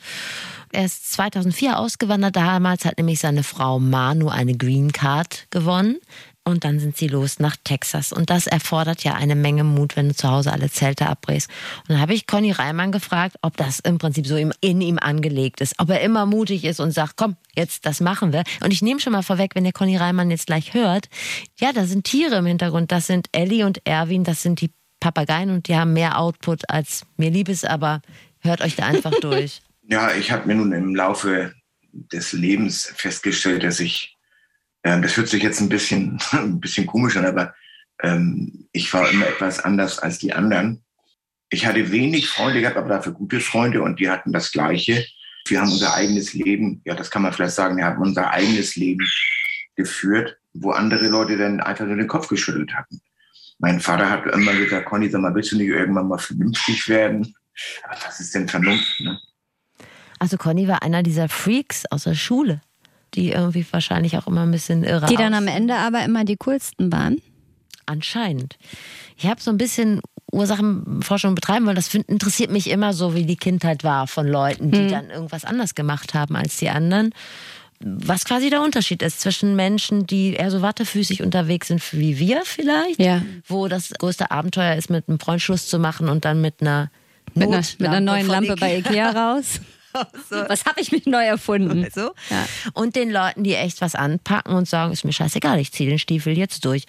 Er 0.72 0.84
ist 0.84 1.12
2004 1.12 1.78
ausgewandert. 1.78 2.36
Damals 2.36 2.84
hat 2.84 2.98
nämlich 2.98 3.20
seine 3.20 3.42
Frau 3.42 3.78
Manu 3.78 4.28
eine 4.28 4.56
Green 4.56 4.92
Card 4.92 5.46
gewonnen. 5.50 5.98
Und 6.44 6.64
dann 6.64 6.80
sind 6.80 6.96
sie 6.96 7.08
los 7.08 7.40
nach 7.40 7.56
Texas. 7.62 8.10
Und 8.10 8.30
das 8.30 8.46
erfordert 8.46 9.04
ja 9.04 9.14
eine 9.14 9.34
Menge 9.34 9.64
Mut, 9.64 9.96
wenn 9.96 10.08
du 10.08 10.14
zu 10.14 10.30
Hause 10.30 10.50
alle 10.50 10.70
Zelte 10.70 11.06
abbrichst. 11.06 11.50
Und 11.82 11.90
dann 11.90 12.00
habe 12.00 12.14
ich 12.14 12.26
Conny 12.26 12.52
Reimann 12.52 12.90
gefragt, 12.90 13.36
ob 13.42 13.58
das 13.58 13.80
im 13.80 13.98
Prinzip 13.98 14.26
so 14.26 14.36
in 14.36 14.80
ihm 14.80 14.98
angelegt 14.98 15.60
ist. 15.60 15.74
Ob 15.78 15.90
er 15.90 16.00
immer 16.00 16.24
mutig 16.24 16.64
ist 16.64 16.80
und 16.80 16.92
sagt, 16.92 17.16
komm, 17.16 17.36
jetzt, 17.54 17.84
das 17.84 18.00
machen 18.00 18.32
wir. 18.32 18.44
Und 18.64 18.72
ich 18.72 18.80
nehme 18.80 18.98
schon 18.98 19.12
mal 19.12 19.22
vorweg, 19.22 19.54
wenn 19.54 19.66
ihr 19.66 19.72
Conny 19.72 19.98
Reimann 19.98 20.30
jetzt 20.30 20.46
gleich 20.46 20.72
hört, 20.72 21.10
ja, 21.60 21.74
da 21.74 21.84
sind 21.84 22.04
Tiere 22.04 22.36
im 22.36 22.46
Hintergrund. 22.46 22.92
Das 22.92 23.06
sind 23.06 23.28
Ellie 23.32 23.66
und 23.66 23.86
Erwin, 23.86 24.24
das 24.24 24.42
sind 24.42 24.62
die 24.62 24.70
Papageien 25.00 25.50
und 25.50 25.68
die 25.68 25.76
haben 25.76 25.92
mehr 25.92 26.18
Output 26.18 26.68
als 26.68 27.04
mir 27.16 27.30
lieb 27.30 27.48
ist, 27.48 27.66
aber 27.66 28.02
hört 28.40 28.60
euch 28.60 28.76
da 28.76 28.86
einfach 28.86 29.12
durch. 29.20 29.60
Ja, 29.82 30.14
ich 30.14 30.30
habe 30.30 30.46
mir 30.46 30.54
nun 30.54 30.72
im 30.72 30.94
Laufe 30.94 31.54
des 31.92 32.32
Lebens 32.32 32.92
festgestellt, 32.96 33.62
dass 33.62 33.80
ich, 33.80 34.16
ähm, 34.84 35.02
das 35.02 35.16
hört 35.16 35.28
sich 35.28 35.42
jetzt 35.42 35.60
ein 35.60 35.68
bisschen, 35.68 36.18
ein 36.32 36.60
bisschen 36.60 36.86
komisch 36.86 37.16
an, 37.16 37.26
aber 37.26 37.54
ähm, 38.02 38.68
ich 38.72 38.92
war 38.92 39.10
immer 39.10 39.26
etwas 39.26 39.60
anders 39.60 39.98
als 39.98 40.18
die 40.18 40.32
anderen. 40.32 40.84
Ich 41.50 41.66
hatte 41.66 41.90
wenig 41.90 42.28
Freunde 42.28 42.60
gehabt, 42.60 42.76
aber 42.76 42.90
dafür 42.90 43.12
gute 43.12 43.40
Freunde 43.40 43.82
und 43.82 43.98
die 44.00 44.10
hatten 44.10 44.32
das 44.32 44.52
Gleiche. 44.52 45.06
Wir 45.46 45.60
haben 45.60 45.72
unser 45.72 45.94
eigenes 45.94 46.34
Leben, 46.34 46.82
ja, 46.84 46.94
das 46.94 47.10
kann 47.10 47.22
man 47.22 47.32
vielleicht 47.32 47.54
sagen, 47.54 47.78
wir 47.78 47.86
haben 47.86 48.02
unser 48.02 48.30
eigenes 48.30 48.76
Leben 48.76 49.08
geführt, 49.76 50.36
wo 50.52 50.72
andere 50.72 51.08
Leute 51.08 51.38
dann 51.38 51.60
einfach 51.60 51.86
nur 51.86 51.96
den 51.96 52.06
Kopf 52.06 52.28
geschüttelt 52.28 52.74
hatten. 52.74 53.00
Mein 53.58 53.80
Vater 53.80 54.08
hat 54.08 54.26
immer 54.34 54.52
gesagt, 54.54 54.86
Conny, 54.86 55.08
sag 55.10 55.20
mal, 55.20 55.34
willst 55.34 55.52
du 55.52 55.56
nicht 55.56 55.68
irgendwann 55.68 56.08
mal 56.08 56.18
vernünftig 56.18 56.88
werden? 56.88 57.34
Aber 57.84 57.96
was 58.06 58.20
ist 58.20 58.34
denn 58.34 58.48
Vernunft? 58.48 59.00
Ne? 59.00 59.18
Also 60.20 60.36
Conny 60.36 60.68
war 60.68 60.82
einer 60.82 61.02
dieser 61.02 61.28
Freaks 61.28 61.84
aus 61.90 62.04
der 62.04 62.14
Schule, 62.14 62.60
die 63.14 63.30
irgendwie 63.32 63.66
wahrscheinlich 63.70 64.16
auch 64.16 64.26
immer 64.28 64.42
ein 64.42 64.50
bisschen 64.52 64.84
irre 64.84 65.06
Die 65.06 65.16
dann 65.16 65.34
aus- 65.34 65.40
am 65.40 65.48
Ende 65.48 65.74
aber 65.74 66.04
immer 66.04 66.24
die 66.24 66.36
coolsten 66.36 66.92
waren. 66.92 67.20
Anscheinend. 67.86 68.58
Ich 69.16 69.26
habe 69.26 69.40
so 69.40 69.50
ein 69.50 69.56
bisschen 69.58 70.02
Ursachenforschung 70.30 71.34
betreiben 71.34 71.64
wollen. 71.66 71.74
Das 71.74 71.88
find, 71.88 72.06
interessiert 72.08 72.50
mich 72.50 72.68
immer 72.70 72.92
so, 72.92 73.14
wie 73.14 73.24
die 73.24 73.36
Kindheit 73.36 73.82
war 73.82 74.06
von 74.06 74.26
Leuten, 74.28 74.70
die 74.70 74.88
dann 74.88 75.08
irgendwas 75.10 75.44
anders 75.46 75.74
gemacht 75.74 76.12
haben 76.14 76.36
als 76.36 76.58
die 76.58 76.68
anderen. 76.68 77.14
Was 77.80 78.24
quasi 78.24 78.50
der 78.50 78.60
Unterschied 78.62 79.02
ist 79.02 79.20
zwischen 79.20 79.54
Menschen, 79.54 80.06
die 80.06 80.34
eher 80.34 80.50
so 80.50 80.62
wattefüßig 80.62 81.22
unterwegs 81.22 81.68
sind 81.68 81.80
wie 81.92 82.18
wir 82.18 82.42
vielleicht, 82.44 82.98
Ja. 83.00 83.22
wo 83.46 83.68
das 83.68 83.90
größte 83.90 84.30
Abenteuer 84.32 84.74
ist, 84.74 84.90
mit 84.90 85.08
einem 85.08 85.20
Freund 85.20 85.40
Schluss 85.40 85.68
zu 85.68 85.78
machen 85.78 86.08
und 86.08 86.24
dann 86.24 86.40
mit 86.40 86.60
einer 86.60 86.90
Mit 87.34 87.48
einer, 87.48 87.58
mit 87.78 87.88
einer 87.88 88.00
neuen 88.00 88.26
Lampe 88.26 88.56
bei 88.56 88.78
Ikea 88.78 89.10
raus. 89.10 89.60
Was 90.48 90.64
habe 90.64 90.80
ich 90.80 90.92
mich 90.92 91.06
neu 91.06 91.24
erfunden? 91.24 91.86
So. 91.94 92.12
Ja. 92.30 92.46
Und 92.74 92.96
den 92.96 93.10
Leuten, 93.10 93.44
die 93.44 93.54
echt 93.54 93.80
was 93.80 93.94
anpacken 93.94 94.54
und 94.54 94.68
sagen, 94.68 94.92
ist 94.92 95.04
mir 95.04 95.12
scheißegal, 95.12 95.58
ich 95.58 95.72
ziehe 95.72 95.88
den 95.88 95.98
Stiefel 95.98 96.36
jetzt 96.36 96.64
durch. 96.64 96.84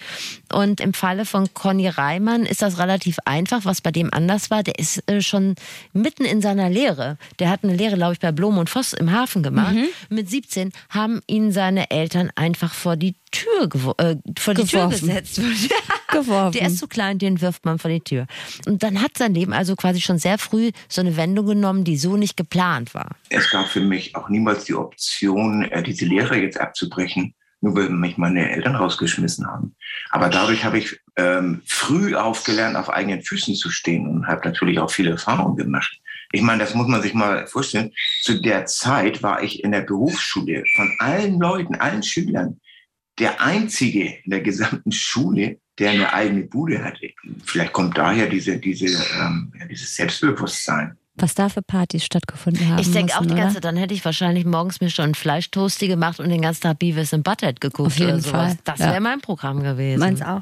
Und 0.52 0.80
im 0.80 0.94
Falle 0.94 1.24
von 1.24 1.52
Conny 1.54 1.88
Reimann 1.88 2.44
ist 2.44 2.62
das 2.62 2.78
relativ 2.78 3.18
einfach, 3.24 3.64
was 3.64 3.80
bei 3.80 3.90
dem 3.90 4.12
anders 4.12 4.50
war. 4.50 4.62
Der 4.62 4.78
ist 4.78 5.08
äh, 5.08 5.20
schon 5.20 5.54
mitten 5.92 6.24
in 6.24 6.40
seiner 6.40 6.70
Lehre. 6.70 7.18
Der 7.38 7.50
hat 7.50 7.64
eine 7.64 7.74
Lehre, 7.74 7.96
glaube 7.96 8.14
ich, 8.14 8.20
bei 8.20 8.32
Blom 8.32 8.58
und 8.58 8.70
Voss 8.70 8.92
im 8.92 9.12
Hafen 9.12 9.42
gemacht. 9.42 9.74
Mhm. 9.74 9.88
Mit 10.08 10.30
17 10.30 10.72
haben 10.90 11.20
ihn 11.26 11.52
seine 11.52 11.90
Eltern 11.90 12.30
einfach 12.34 12.74
vor 12.74 12.96
die 12.96 13.14
Tür, 13.30 13.68
äh, 13.98 14.16
vor 14.38 14.54
die 14.54 14.64
Tür 14.64 14.86
Geworfen. 14.86 15.08
gesetzt. 15.08 15.40
Geworfen. 16.08 16.58
Der 16.58 16.68
ist 16.68 16.78
zu 16.78 16.88
klein, 16.88 17.18
den 17.18 17.40
wirft 17.40 17.64
man 17.64 17.78
vor 17.78 17.90
die 17.90 18.00
Tür. 18.00 18.26
Und 18.66 18.82
dann 18.82 19.00
hat 19.00 19.16
sein 19.16 19.34
Leben 19.34 19.52
also 19.52 19.76
quasi 19.76 20.00
schon 20.00 20.18
sehr 20.18 20.38
früh 20.38 20.70
so 20.88 21.00
eine 21.00 21.16
Wendung 21.16 21.46
genommen, 21.46 21.84
die 21.84 21.96
so 21.96 22.16
nicht 22.16 22.36
geplant 22.36 22.94
war. 22.94 23.16
Es 23.28 23.50
gab 23.50 23.68
für 23.68 23.80
mich 23.80 24.16
auch 24.16 24.28
niemals 24.28 24.64
die 24.64 24.74
Option, 24.74 25.62
äh, 25.62 25.82
diese 25.82 26.04
Lehre 26.06 26.36
jetzt 26.36 26.60
abzubrechen, 26.60 27.34
nur 27.60 27.76
weil 27.76 27.90
mich 27.90 28.16
meine 28.16 28.50
Eltern 28.50 28.74
rausgeschmissen 28.74 29.46
haben. 29.46 29.74
Aber 30.10 30.28
dadurch 30.28 30.64
habe 30.64 30.78
ich 30.78 30.98
ähm, 31.16 31.62
früh 31.66 32.16
aufgelernt, 32.16 32.76
auf 32.76 32.90
eigenen 32.90 33.22
Füßen 33.22 33.54
zu 33.54 33.70
stehen 33.70 34.06
und 34.08 34.26
habe 34.26 34.48
natürlich 34.48 34.78
auch 34.78 34.90
viele 34.90 35.10
Erfahrungen 35.10 35.56
gemacht. 35.56 36.00
Ich 36.32 36.42
meine, 36.42 36.60
das 36.60 36.74
muss 36.74 36.86
man 36.86 37.02
sich 37.02 37.12
mal 37.12 37.46
vorstellen. 37.46 37.92
Zu 38.22 38.40
der 38.40 38.66
Zeit 38.66 39.22
war 39.22 39.42
ich 39.42 39.64
in 39.64 39.72
der 39.72 39.80
Berufsschule 39.80 40.64
von 40.74 40.94
allen 41.00 41.40
Leuten, 41.40 41.74
allen 41.74 42.02
Schülern, 42.02 42.60
der 43.20 43.40
einzige 43.40 44.16
in 44.24 44.30
der 44.30 44.40
gesamten 44.40 44.90
Schule, 44.92 45.58
der 45.78 45.90
eine 45.90 46.12
eigene 46.12 46.42
Bude 46.42 46.82
hatte. 46.82 47.10
vielleicht 47.44 47.72
kommt 47.72 47.96
daher 47.96 48.28
diese, 48.28 48.58
diese, 48.58 48.86
ähm, 48.86 49.52
ja, 49.58 49.66
dieses 49.66 49.94
Selbstbewusstsein. 49.94 50.96
Was 51.16 51.34
da 51.34 51.48
für 51.48 51.62
Partys 51.62 52.04
stattgefunden 52.04 52.66
haben. 52.68 52.78
Ich 52.78 52.90
denke 52.92 53.14
auch 53.16 53.22
die 53.22 53.28
ganze 53.28 53.42
oder? 53.42 53.52
Zeit, 53.54 53.64
dann 53.64 53.76
hätte 53.76 53.92
ich 53.92 54.04
wahrscheinlich 54.04 54.46
morgens 54.46 54.80
mir 54.80 54.90
schon 54.90 55.14
Fleischtoasty 55.14 55.86
gemacht 55.86 56.18
und 56.18 56.30
den 56.30 56.40
ganzen 56.42 56.62
Tag 56.62 56.78
Beavis 56.78 57.12
and 57.12 57.24
Butthead 57.24 57.60
geguckt 57.60 57.88
Auf 57.88 57.98
jeden 57.98 58.12
oder 58.12 58.20
sowas. 58.20 58.54
Fall, 58.54 58.58
Das 58.64 58.78
ja. 58.80 58.86
wäre 58.92 59.00
mein 59.00 59.20
Programm 59.20 59.62
gewesen. 59.62 60.00
Meins 60.00 60.22
auch. 60.22 60.40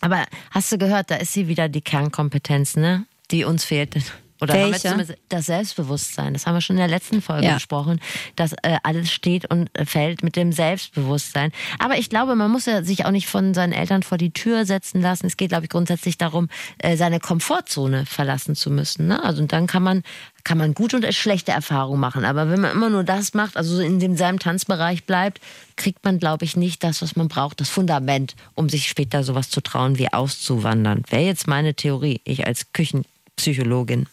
Aber 0.00 0.24
hast 0.50 0.72
du 0.72 0.78
gehört, 0.78 1.10
da 1.10 1.16
ist 1.16 1.32
sie 1.32 1.48
wieder 1.48 1.68
die 1.68 1.80
Kernkompetenz, 1.82 2.76
ne? 2.76 3.06
Die 3.30 3.44
uns 3.44 3.64
fehlt. 3.64 3.96
Oder 4.40 4.54
haben 4.54 4.72
wir 4.72 5.16
das 5.28 5.46
Selbstbewusstsein. 5.46 6.32
Das 6.34 6.46
haben 6.46 6.54
wir 6.54 6.60
schon 6.60 6.76
in 6.76 6.80
der 6.80 6.88
letzten 6.88 7.22
Folge 7.22 7.46
Ja. 7.46 7.54
besprochen, 7.54 8.00
dass 8.36 8.52
äh, 8.62 8.76
alles 8.82 9.10
steht 9.10 9.50
und 9.50 9.70
äh, 9.78 9.86
fällt 9.86 10.22
mit 10.22 10.36
dem 10.36 10.52
Selbstbewusstsein. 10.52 11.52
Aber 11.78 11.96
ich 11.98 12.10
glaube, 12.10 12.34
man 12.34 12.50
muss 12.50 12.66
ja 12.66 12.82
sich 12.82 13.04
auch 13.06 13.10
nicht 13.10 13.28
von 13.28 13.54
seinen 13.54 13.72
Eltern 13.72 14.02
vor 14.02 14.18
die 14.18 14.30
Tür 14.32 14.66
setzen 14.66 15.00
lassen. 15.00 15.26
Es 15.26 15.36
geht, 15.36 15.48
glaube 15.48 15.64
ich, 15.64 15.70
grundsätzlich 15.70 16.18
darum, 16.18 16.48
äh, 16.78 16.96
seine 16.96 17.20
Komfortzone 17.20 18.06
verlassen 18.06 18.54
zu 18.54 18.70
müssen. 18.70 19.06
Ne? 19.06 19.22
Also 19.22 19.42
und 19.42 19.52
dann 19.52 19.66
kann 19.66 19.82
man 19.82 20.02
kann 20.46 20.58
man 20.58 20.74
gute 20.74 20.96
und 20.96 21.12
schlechte 21.12 21.50
Erfahrungen 21.50 21.98
machen. 21.98 22.24
Aber 22.24 22.48
wenn 22.48 22.60
man 22.60 22.70
immer 22.70 22.88
nur 22.88 23.02
das 23.02 23.34
macht, 23.34 23.56
also 23.56 23.80
in 23.80 23.98
dem 23.98 24.16
seinem 24.16 24.38
Tanzbereich 24.38 25.02
bleibt, 25.02 25.40
kriegt 25.74 26.04
man, 26.04 26.20
glaube 26.20 26.44
ich, 26.44 26.56
nicht 26.56 26.84
das, 26.84 27.02
was 27.02 27.16
man 27.16 27.26
braucht, 27.26 27.60
das 27.60 27.68
Fundament, 27.68 28.36
um 28.54 28.68
sich 28.68 28.86
später 28.88 29.24
sowas 29.24 29.50
zu 29.50 29.60
trauen, 29.60 29.98
wie 29.98 30.12
auszuwandern. 30.12 31.02
Wäre 31.10 31.24
jetzt 31.24 31.48
meine 31.48 31.74
Theorie, 31.74 32.20
ich 32.22 32.46
als 32.46 32.72
Küchenpsychologin. 32.72 34.06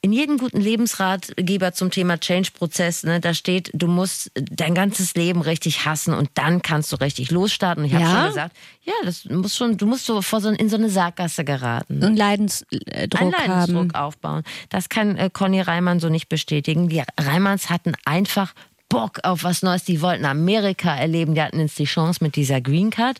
In 0.00 0.12
jedem 0.12 0.36
guten 0.36 0.60
Lebensratgeber 0.60 1.72
zum 1.72 1.90
Thema 1.90 2.20
Change-Prozess, 2.20 3.04
ne, 3.04 3.20
da 3.20 3.32
steht, 3.32 3.70
du 3.72 3.86
musst 3.86 4.30
dein 4.34 4.74
ganzes 4.74 5.14
Leben 5.14 5.40
richtig 5.40 5.86
hassen 5.86 6.12
und 6.12 6.28
dann 6.34 6.60
kannst 6.60 6.92
du 6.92 6.96
richtig 6.96 7.30
losstarten. 7.30 7.84
Ich 7.86 7.94
habe 7.94 8.04
Ja? 8.04 8.10
schon 8.18 8.26
gesagt, 8.28 8.56
ja, 8.82 8.92
das 9.04 9.24
muss 9.24 9.56
schon, 9.56 9.78
du 9.78 9.86
musst 9.86 10.04
so 10.04 10.20
vor 10.20 10.42
so 10.42 10.50
in 10.50 10.68
so 10.68 10.76
eine 10.76 10.90
Sackgasse 10.90 11.42
geraten 11.44 12.04
Und 12.04 12.16
Leidensdruck 12.16 12.76
einen 13.18 13.30
Leidensdruck 13.32 13.94
haben. 13.94 13.94
aufbauen. 13.94 14.42
Das 14.68 14.90
kann 14.90 15.16
äh, 15.16 15.30
Conny 15.32 15.62
Reimann 15.62 16.00
so 16.00 16.10
nicht 16.10 16.28
bestätigen. 16.28 16.90
Die 16.90 17.02
Reimanns 17.18 17.70
hatten 17.70 17.94
einfach 18.04 18.52
Bock 18.94 19.18
auf 19.24 19.42
was 19.42 19.62
Neues. 19.62 19.82
Die 19.82 20.00
wollten 20.00 20.24
Amerika 20.24 20.94
erleben. 20.94 21.34
Die 21.34 21.42
hatten 21.42 21.58
jetzt 21.58 21.78
die 21.80 21.84
Chance 21.84 22.22
mit 22.22 22.36
dieser 22.36 22.60
Green 22.60 22.90
Card. 22.90 23.18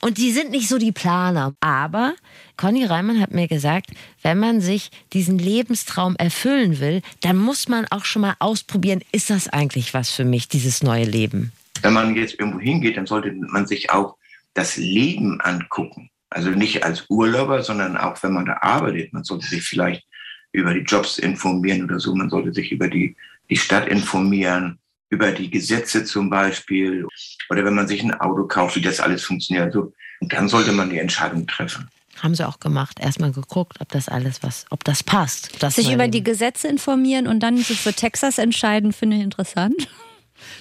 Und 0.00 0.18
die 0.18 0.32
sind 0.32 0.50
nicht 0.50 0.68
so 0.68 0.78
die 0.78 0.90
Planer. 0.90 1.54
Aber 1.60 2.14
Conny 2.56 2.84
Reimann 2.84 3.20
hat 3.20 3.30
mir 3.30 3.46
gesagt, 3.46 3.90
wenn 4.22 4.40
man 4.40 4.60
sich 4.60 4.90
diesen 5.12 5.38
Lebenstraum 5.38 6.16
erfüllen 6.16 6.80
will, 6.80 7.02
dann 7.20 7.36
muss 7.36 7.68
man 7.68 7.86
auch 7.90 8.04
schon 8.04 8.22
mal 8.22 8.34
ausprobieren, 8.40 9.00
ist 9.12 9.30
das 9.30 9.48
eigentlich 9.48 9.94
was 9.94 10.10
für 10.10 10.24
mich, 10.24 10.48
dieses 10.48 10.82
neue 10.82 11.04
Leben? 11.04 11.52
Wenn 11.82 11.92
man 11.92 12.16
jetzt 12.16 12.40
irgendwo 12.40 12.58
hingeht, 12.58 12.96
dann 12.96 13.06
sollte 13.06 13.32
man 13.32 13.68
sich 13.68 13.90
auch 13.90 14.16
das 14.54 14.76
Leben 14.76 15.40
angucken. 15.40 16.10
Also 16.30 16.50
nicht 16.50 16.84
als 16.84 17.04
Urlauber, 17.08 17.62
sondern 17.62 17.96
auch 17.96 18.20
wenn 18.24 18.32
man 18.32 18.46
da 18.46 18.58
arbeitet. 18.60 19.12
Man 19.12 19.22
sollte 19.22 19.46
sich 19.46 19.62
vielleicht 19.62 20.04
über 20.50 20.74
die 20.74 20.80
Jobs 20.80 21.18
informieren 21.18 21.84
oder 21.84 22.00
so. 22.00 22.12
Man 22.12 22.28
sollte 22.28 22.52
sich 22.52 22.72
über 22.72 22.88
die, 22.88 23.14
die 23.48 23.56
Stadt 23.56 23.86
informieren, 23.86 24.78
über 25.12 25.30
die 25.30 25.50
Gesetze 25.50 26.04
zum 26.04 26.30
Beispiel. 26.30 27.06
Oder 27.50 27.64
wenn 27.64 27.74
man 27.74 27.86
sich 27.86 28.02
ein 28.02 28.14
Auto 28.14 28.44
kauft, 28.46 28.76
wie 28.76 28.80
das 28.80 28.98
alles 28.98 29.24
funktioniert. 29.24 29.66
Also, 29.66 29.92
und 30.20 30.32
dann 30.32 30.48
sollte 30.48 30.72
man 30.72 30.88
die 30.88 30.98
Entscheidung 30.98 31.46
treffen. 31.46 31.88
Haben 32.20 32.34
sie 32.34 32.48
auch 32.48 32.60
gemacht. 32.60 32.98
Erstmal 32.98 33.32
geguckt, 33.32 33.78
ob 33.80 33.90
das 33.90 34.08
alles 34.08 34.42
was, 34.42 34.64
ob 34.70 34.84
das 34.84 35.02
passt. 35.02 35.62
Das 35.62 35.74
Sich 35.74 35.92
über 35.92 36.08
die 36.08 36.22
Gesetze 36.22 36.68
informieren 36.68 37.26
und 37.26 37.40
dann 37.40 37.58
sich 37.58 37.80
für 37.80 37.92
Texas 37.92 38.38
entscheiden, 38.38 38.92
finde 38.92 39.16
ich 39.16 39.22
interessant. 39.22 39.88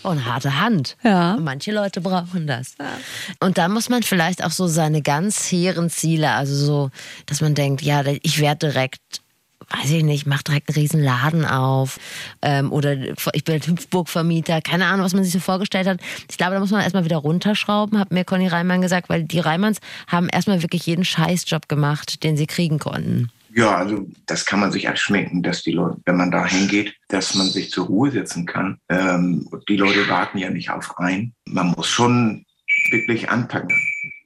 Oh, 0.04 0.10
eine 0.10 0.26
harte 0.26 0.60
Hand. 0.60 0.98
Ja. 1.04 1.36
Und 1.36 1.44
manche 1.44 1.72
Leute 1.72 2.02
brauchen 2.02 2.46
das. 2.46 2.76
Und 3.40 3.58
da 3.58 3.68
muss 3.68 3.90
man 3.90 4.04
vielleicht 4.04 4.44
auch 4.44 4.52
so 4.52 4.68
seine 4.68 5.02
ganz 5.02 5.52
hehren 5.52 5.90
Ziele, 5.90 6.32
also 6.32 6.56
so, 6.56 6.92
dass 7.26 7.42
man 7.42 7.56
denkt, 7.56 7.82
ja, 7.82 8.04
ich 8.22 8.40
werde 8.40 8.72
direkt, 8.72 9.22
weiß 9.70 9.92
ich 9.92 10.04
nicht, 10.04 10.26
mach 10.26 10.42
direkt 10.42 10.70
einen 10.70 10.82
riesen 10.82 11.02
Laden 11.02 11.46
auf 11.46 12.00
ähm, 12.42 12.72
oder 12.72 12.96
ich 13.34 13.44
bin 13.44 13.62
Hüpfburg-Vermieter, 13.62 14.62
keine 14.62 14.86
Ahnung, 14.86 15.06
was 15.06 15.14
man 15.14 15.24
sich 15.24 15.34
so 15.34 15.40
vorgestellt 15.40 15.88
hat. 15.88 16.00
Ich 16.30 16.38
glaube, 16.38 16.54
da 16.54 16.60
muss 16.60 16.72
man 16.72 16.82
erstmal 16.82 17.06
wieder 17.06 17.18
runterschrauben, 17.18 18.00
hat 18.00 18.12
mir 18.12 18.26
Conny 18.26 18.48
Reimann 18.48 18.82
gesagt, 18.82 19.10
weil 19.10 19.24
die 19.24 19.40
Reimanns 19.40 19.80
haben 20.08 20.30
erstmal 20.30 20.62
wirklich 20.62 20.86
jeden 20.86 21.06
Scheißjob 21.06 21.68
gemacht, 21.68 22.24
den 22.24 22.38
sie 22.38 22.48
kriegen 22.48 22.80
konnten. 22.80 23.30
Ja, 23.54 23.76
also 23.76 24.08
das 24.28 24.46
kann 24.46 24.62
man 24.62 24.72
sich 24.72 24.88
abschminken, 24.88 25.44
dass 25.44 25.62
die 25.62 25.74
Leute, 25.74 25.98
wenn 26.06 26.16
man 26.16 26.32
da 26.32 26.46
hingeht, 26.46 26.96
dass 27.10 27.36
man 27.36 27.48
sich 27.48 27.70
zur 27.70 27.88
Ruhe 27.88 28.10
setzen 28.10 28.46
kann. 28.46 28.78
Ähm, 28.88 29.48
die 29.68 29.76
Leute 29.76 30.08
warten 30.08 30.38
ja 30.38 30.50
nicht 30.50 30.70
auf 30.70 30.98
ein. 31.00 31.34
Man 31.46 31.68
muss 31.72 31.88
schon 31.88 32.46
wirklich 32.92 33.30
anpacken. 33.30 33.76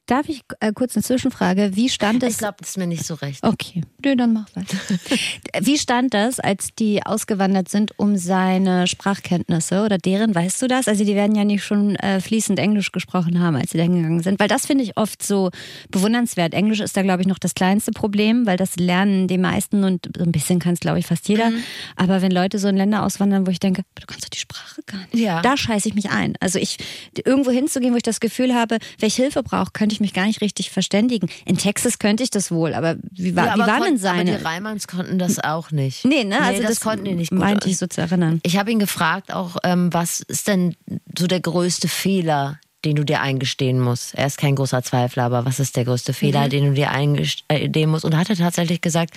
Darf 0.06 0.30
ich 0.30 0.42
äh, 0.60 0.72
kurz 0.74 0.96
eine 0.96 1.04
Zwischenfrage? 1.04 1.72
Wie 1.76 1.90
stand 1.90 2.22
es? 2.24 2.34
Ich 2.34 2.38
glaube, 2.38 2.56
das 2.60 2.70
ist 2.70 2.78
mir 2.78 2.88
nicht 2.88 3.06
so 3.06 3.16
recht. 3.16 3.44
Okay, 3.44 3.82
Nö, 4.06 4.16
dann 4.16 4.34
mach 4.34 4.46
weiter. 4.56 4.78
Wie 5.62 5.80
stand 5.80 6.14
das, 6.14 6.40
als 6.40 6.70
die 6.78 7.04
ausgewandert 7.04 7.70
sind, 7.70 7.98
um 7.98 8.18
seine 8.18 8.86
Sprachkenntnisse 8.86 9.84
oder 9.84 9.98
deren, 9.98 10.36
weißt 10.36 10.62
du 10.62 10.68
das? 10.68 10.88
Also 10.88 11.04
die 11.04 11.16
werden 11.16 11.36
ja 11.36 11.44
nicht 11.44 11.64
schon 11.64 11.96
äh, 11.96 12.22
fließend 12.22 12.60
Englisch 12.60 12.92
gesprochen 12.92 13.40
haben, 13.40 13.56
als 13.56 13.72
sie 13.72 13.80
da 13.80 13.88
gegangen 13.88 14.22
sind, 14.22 14.40
weil 14.40 14.48
das 14.48 14.68
finde 14.68 14.84
ich 14.84 14.96
oft 14.96 15.24
so 15.24 15.50
bewundernswert. 15.90 16.54
Englisch 16.54 16.82
ist 16.82 16.96
da, 16.96 17.02
glaube 17.02 17.22
ich, 17.22 17.28
noch 17.28 17.40
das 17.40 17.56
kleinste 17.56 17.92
Problem, 17.92 18.46
weil 18.46 18.58
das 18.58 18.76
lernen 18.76 19.28
die 19.28 19.40
meisten 19.40 19.84
und 19.84 20.08
so 20.16 20.24
ein 20.24 20.32
bisschen 20.32 20.60
kann 20.60 20.74
es, 20.74 20.82
glaube 20.82 21.00
ich, 21.00 21.08
fast 21.08 21.28
jeder. 21.28 21.52
Aber 21.96 22.22
wenn 22.22 22.32
Leute 22.32 22.60
so 22.60 22.68
in 22.68 22.78
Länder 22.78 23.04
auswandern, 23.04 23.48
wo 23.48 23.52
ich 23.52 23.60
denke, 23.60 23.82
du 23.96 24.06
kannst 24.06 24.26
doch 24.26 24.30
die 24.30 24.38
Sprache 24.38 24.82
gar 24.86 25.00
nicht. 25.00 25.16
Ja. 25.16 25.42
Da 25.42 25.58
scheiße 25.58 25.90
ich 25.90 25.96
mich 25.96 26.12
ein. 26.12 26.36
Also 26.40 26.60
ich, 26.60 26.78
irgendwo 27.26 27.50
hinzugehen, 27.50 27.94
wo 27.94 27.98
ich 27.98 28.04
das 28.04 28.20
Gefühl 28.20 28.54
habe, 28.54 28.78
ich 29.02 29.16
Hilfe 29.16 29.42
brauche, 29.42 29.72
könnte 29.72 29.94
ich 29.94 29.95
mich 30.00 30.14
gar 30.14 30.26
nicht 30.26 30.42
richtig 30.42 30.70
verständigen. 30.72 31.28
In 31.46 31.58
Texas 31.58 32.00
könnte 32.00 32.24
ich 32.24 32.30
das 32.30 32.52
wohl, 32.52 32.74
aber 32.74 32.96
wie, 33.12 33.36
war, 33.36 33.46
Ja, 33.48 33.56
wie 33.56 33.62
aber 33.62 33.72
waren 33.72 33.84
denn 33.84 33.98
seine? 33.98 34.32
Aber 34.32 34.40
die 34.40 34.46
Reimanns 34.46 34.88
konnten 34.88 35.20
das 35.20 35.40
auch 35.44 35.72
nicht. 35.72 36.06
Nee, 36.06 36.24
ne? 36.24 36.42
Also 36.42 36.62
das, 36.62 36.72
das, 36.72 36.80
konnten 36.82 37.06
die 37.06 37.14
nicht 37.14 37.32
gut. 37.32 37.40
Meinte 37.40 37.70
ich 37.70 37.78
so 37.78 37.88
zu 37.88 38.02
erinnern. 38.02 38.40
Ich 38.44 38.58
habe 38.58 38.72
ihn 38.72 38.80
gefragt 38.80 39.34
auch, 39.34 39.58
ähm, 39.64 39.94
was 39.94 40.22
ist 40.22 40.48
denn 40.48 40.76
so 41.18 41.28
der 41.28 41.40
größte 41.40 41.88
Fehler, 41.88 42.60
den 42.84 42.96
du 42.96 43.04
dir 43.04 43.22
eingestehen 43.22 43.80
musst? 43.80 44.14
Er 44.16 44.28
ist 44.28 44.38
kein 44.38 44.56
großer 44.56 44.84
Zweifler, 44.84 45.24
aber 45.24 45.46
was 45.46 45.60
ist 45.60 45.76
der 45.76 45.86
größte 45.86 46.12
Mhm. 46.12 46.16
Fehler, 46.16 46.50
den 46.50 46.66
du 46.66 46.74
dir 46.74 46.92
eingestehen 46.92 47.90
musst? 47.90 48.06
Und 48.06 48.16
hat 48.16 48.30
er 48.30 48.36
tatsächlich 48.36 48.82
gesagt, 48.82 49.12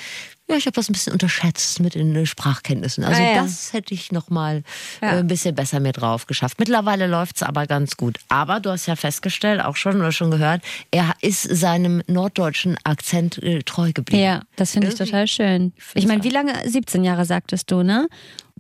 ja, 0.51 0.57
ich 0.57 0.67
habe 0.67 0.75
das 0.75 0.89
ein 0.89 0.93
bisschen 0.93 1.13
unterschätzt 1.13 1.81
mit 1.81 1.95
den 1.95 2.15
äh, 2.17 2.25
Sprachkenntnissen. 2.27 3.05
Also 3.05 3.23
Ah, 3.23 3.25
ja. 3.35 3.43
das 3.43 3.73
hätte 3.73 3.93
ich 3.95 4.13
noch 4.13 4.31
mal 4.31 4.63
Ja. 5.03 5.13
äh, 5.13 5.19
ein 5.19 5.27
bisschen 5.27 5.55
besser 5.55 5.79
mir 5.81 5.93
drauf 5.93 6.27
geschafft. 6.27 6.59
Mittlerweile 6.59 7.07
läuft's 7.07 7.43
aber 7.43 7.67
ganz 7.67 7.97
gut. 7.97 8.19
Aber 8.29 8.61
du 8.61 8.71
hast 8.71 8.87
ja 8.87 8.97
festgestellt, 8.97 9.61
auch 9.63 9.77
schon 9.77 9.97
oder 9.97 10.13
schon 10.13 10.31
gehört, 10.31 10.63
er 10.91 11.13
ist 11.21 11.43
seinem 11.43 12.03
norddeutschen 12.07 12.77
Akzent 12.85 13.43
äh, 13.43 13.63
treu 13.63 13.93
geblieben. 13.93 14.23
Ja, 14.23 14.43
das 14.57 14.73
finde 14.73 14.89
ich 14.89 14.95
total 14.95 15.27
schön. 15.27 15.73
Ich 15.95 16.07
meine, 16.07 16.25
wie 16.25 16.31
lange? 16.31 16.53
17 16.69 17.05
Jahre 17.05 17.25
sagtest 17.25 17.71
du, 17.71 17.83
ne? 17.83 18.09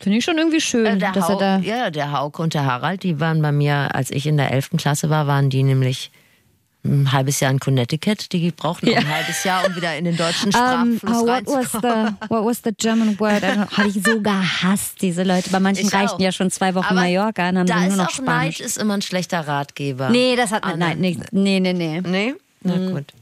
Finde 0.00 0.18
ich 0.18 0.24
schon 0.24 0.38
irgendwie 0.38 0.60
schön, 0.60 0.86
Äh, 0.86 0.98
dass 1.12 1.28
er 1.28 1.34
Hau, 1.34 1.38
da. 1.40 1.58
ja, 1.58 1.90
der 1.90 2.12
Hauke 2.12 2.40
und 2.42 2.54
der 2.54 2.64
Harald, 2.66 3.02
die 3.02 3.18
waren 3.18 3.42
bei 3.42 3.50
mir, 3.50 3.94
als 3.94 4.10
ich 4.10 4.26
in 4.26 4.36
der 4.36 4.52
11. 4.52 4.70
Klasse 4.76 5.10
war, 5.10 5.26
waren 5.26 5.50
die 5.50 5.62
nämlich 5.64 6.10
ein 6.84 7.12
halbes 7.12 7.40
Jahr 7.40 7.50
in 7.50 7.58
Connecticut. 7.58 8.32
Die 8.32 8.50
brauchten 8.50 8.88
auch 8.88 8.96
ein 8.96 9.08
halbes 9.08 9.44
Jahr, 9.44 9.66
um 9.66 9.74
wieder 9.76 9.96
in 9.96 10.04
den 10.04 10.16
deutschen 10.16 10.52
Um, 10.54 10.96
Sprachfluss 10.96 11.22
oh, 11.22 11.26
what 11.26 11.46
was 11.46 11.72
the 11.72 12.28
what 12.28 12.44
was 12.44 12.60
the 12.64 12.72
German 12.76 13.18
word? 13.18 13.42
Habe 13.42 13.88
ich 13.88 14.02
so 14.02 14.20
gehasst, 14.20 15.02
diese 15.02 15.22
Leute. 15.22 15.50
Bei 15.50 15.60
manchen 15.60 15.86
Ich 15.86 15.92
reichten 15.92 16.16
auch. 16.16 16.20
ja 16.20 16.32
schon 16.32 16.50
zwei 16.50 16.74
Wochen 16.74 16.86
Aber 16.86 17.00
Mallorca 17.00 17.48
und 17.48 17.58
haben 17.58 17.66
Da 17.66 17.74
dann 17.74 17.88
nur 17.88 17.96
noch 17.96 18.06
auch 18.06 18.10
Spanisch. 18.10 18.58
Neid 18.58 18.66
ist 18.66 18.78
immer 18.78 18.94
ein 18.94 19.02
schlechter 19.02 19.40
Ratgeber. 19.40 20.10
Nee, 20.10 20.36
das 20.36 20.52
hat 20.52 20.64
man. 20.64 20.80
Anderen. 20.82 21.00
Nein, 21.00 21.24
nee, 21.32 21.60
nee, 21.60 21.72
nee. 21.72 22.00
nee. 22.00 22.08
Nee? 22.08 22.34
Na 22.62 22.90
gut. 22.90 23.12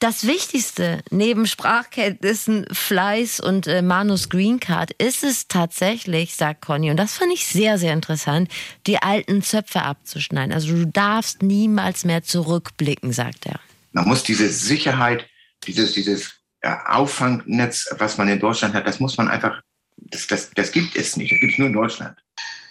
Das 0.00 0.26
Wichtigste 0.26 1.02
neben 1.10 1.46
Sprachkenntnissen, 1.46 2.64
Fleiß 2.72 3.38
und 3.38 3.66
äh, 3.66 3.82
Manus 3.82 4.30
Green 4.30 4.58
Card 4.58 4.92
ist 4.92 5.22
es 5.22 5.46
tatsächlich, 5.46 6.34
sagt 6.34 6.62
Conny, 6.62 6.90
und 6.90 6.96
das 6.96 7.18
fand 7.18 7.30
ich 7.34 7.46
sehr, 7.46 7.76
sehr 7.76 7.92
interessant, 7.92 8.50
die 8.86 8.96
alten 8.96 9.42
Zöpfe 9.42 9.82
abzuschneiden. 9.82 10.54
Also 10.54 10.74
du 10.74 10.86
darfst 10.86 11.42
niemals 11.42 12.06
mehr 12.06 12.22
zurückblicken, 12.22 13.12
sagt 13.12 13.44
er. 13.44 13.60
Man 13.92 14.08
muss 14.08 14.22
diese 14.22 14.48
Sicherheit, 14.48 15.28
dieses, 15.64 15.92
dieses 15.92 16.32
Auffangnetz, 16.62 17.86
was 17.98 18.16
man 18.16 18.28
in 18.28 18.40
Deutschland 18.40 18.72
hat, 18.72 18.86
das 18.86 19.00
muss 19.00 19.18
man 19.18 19.28
einfach, 19.28 19.60
das, 19.98 20.26
das, 20.26 20.50
das 20.54 20.72
gibt 20.72 20.96
es 20.96 21.18
nicht. 21.18 21.30
Das 21.30 21.40
gibt 21.40 21.52
es 21.52 21.58
nur 21.58 21.68
in 21.68 21.74
Deutschland. 21.74 22.16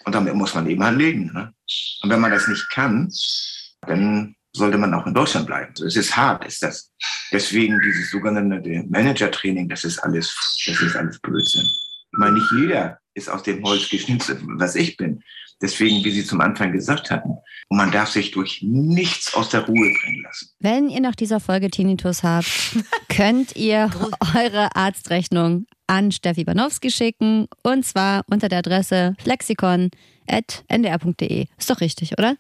Und 0.06 0.16
damit 0.16 0.34
muss 0.34 0.56
man 0.56 0.68
eben 0.68 0.84
halt 0.84 0.98
leben. 0.98 1.32
Ne? 1.32 1.54
Und 2.02 2.10
wenn 2.10 2.22
man 2.22 2.32
das 2.32 2.48
nicht 2.48 2.72
kann, 2.72 3.14
dann 3.82 4.36
sollte 4.54 4.78
man 4.78 4.94
auch 4.94 5.06
in 5.06 5.14
Deutschland 5.14 5.48
bleiben. 5.48 5.74
Es 5.86 5.96
ist 5.96 6.16
hart, 6.16 6.46
ist 6.46 6.64
das. 6.64 6.92
Deswegen 7.32 7.80
dieses 7.84 8.12
sogenannte 8.12 8.84
Manager-Training, 8.90 9.70
das 9.70 9.84
ist 9.84 10.00
alles, 10.00 10.34
das 10.66 10.82
ist 10.82 10.96
alles 10.96 11.20
Blödsinn. 11.20 11.68
Ich 12.12 12.18
meine, 12.18 12.34
nicht 12.34 12.52
jeder 12.58 12.98
ist 13.14 13.30
aus 13.30 13.44
dem 13.44 13.64
Holz 13.64 13.88
geschnitzt, 13.90 14.36
was 14.58 14.76
ich 14.76 14.98
bin. 14.98 15.22
Deswegen, 15.62 16.04
wie 16.06 16.12
Sie 16.12 16.24
zum 16.24 16.40
Anfang 16.42 16.72
gesagt 16.72 17.12
hatten, 17.12 17.32
und 17.68 17.78
man 17.78 17.92
darf 17.92 18.10
sich 18.10 18.32
durch 18.32 18.64
nichts 18.64 19.34
aus 19.34 19.50
der 19.50 19.66
Ruhe 19.66 19.94
bringen 20.02 20.24
lassen. 20.24 20.50
Wenn 20.60 20.90
ihr 20.90 21.02
nach 21.02 21.16
dieser 21.16 21.42
Folge 21.42 21.70
Tinnitus 21.70 22.24
habt, 22.24 22.48
könnt 23.10 23.56
ihr 23.56 23.92
eure 24.36 24.76
Arztrechnung 24.76 25.68
an 25.86 26.12
Steffi 26.12 26.46
Banowski 26.46 26.90
schicken 26.92 27.48
und 27.62 27.86
zwar 27.86 28.24
unter 28.28 28.48
der 28.48 28.60
Adresse 28.60 29.16
flexikon.ndr.de. 29.22 31.46
Ist 31.58 31.70
doch 31.70 31.82
richtig, 31.82 32.18
oder? 32.18 32.38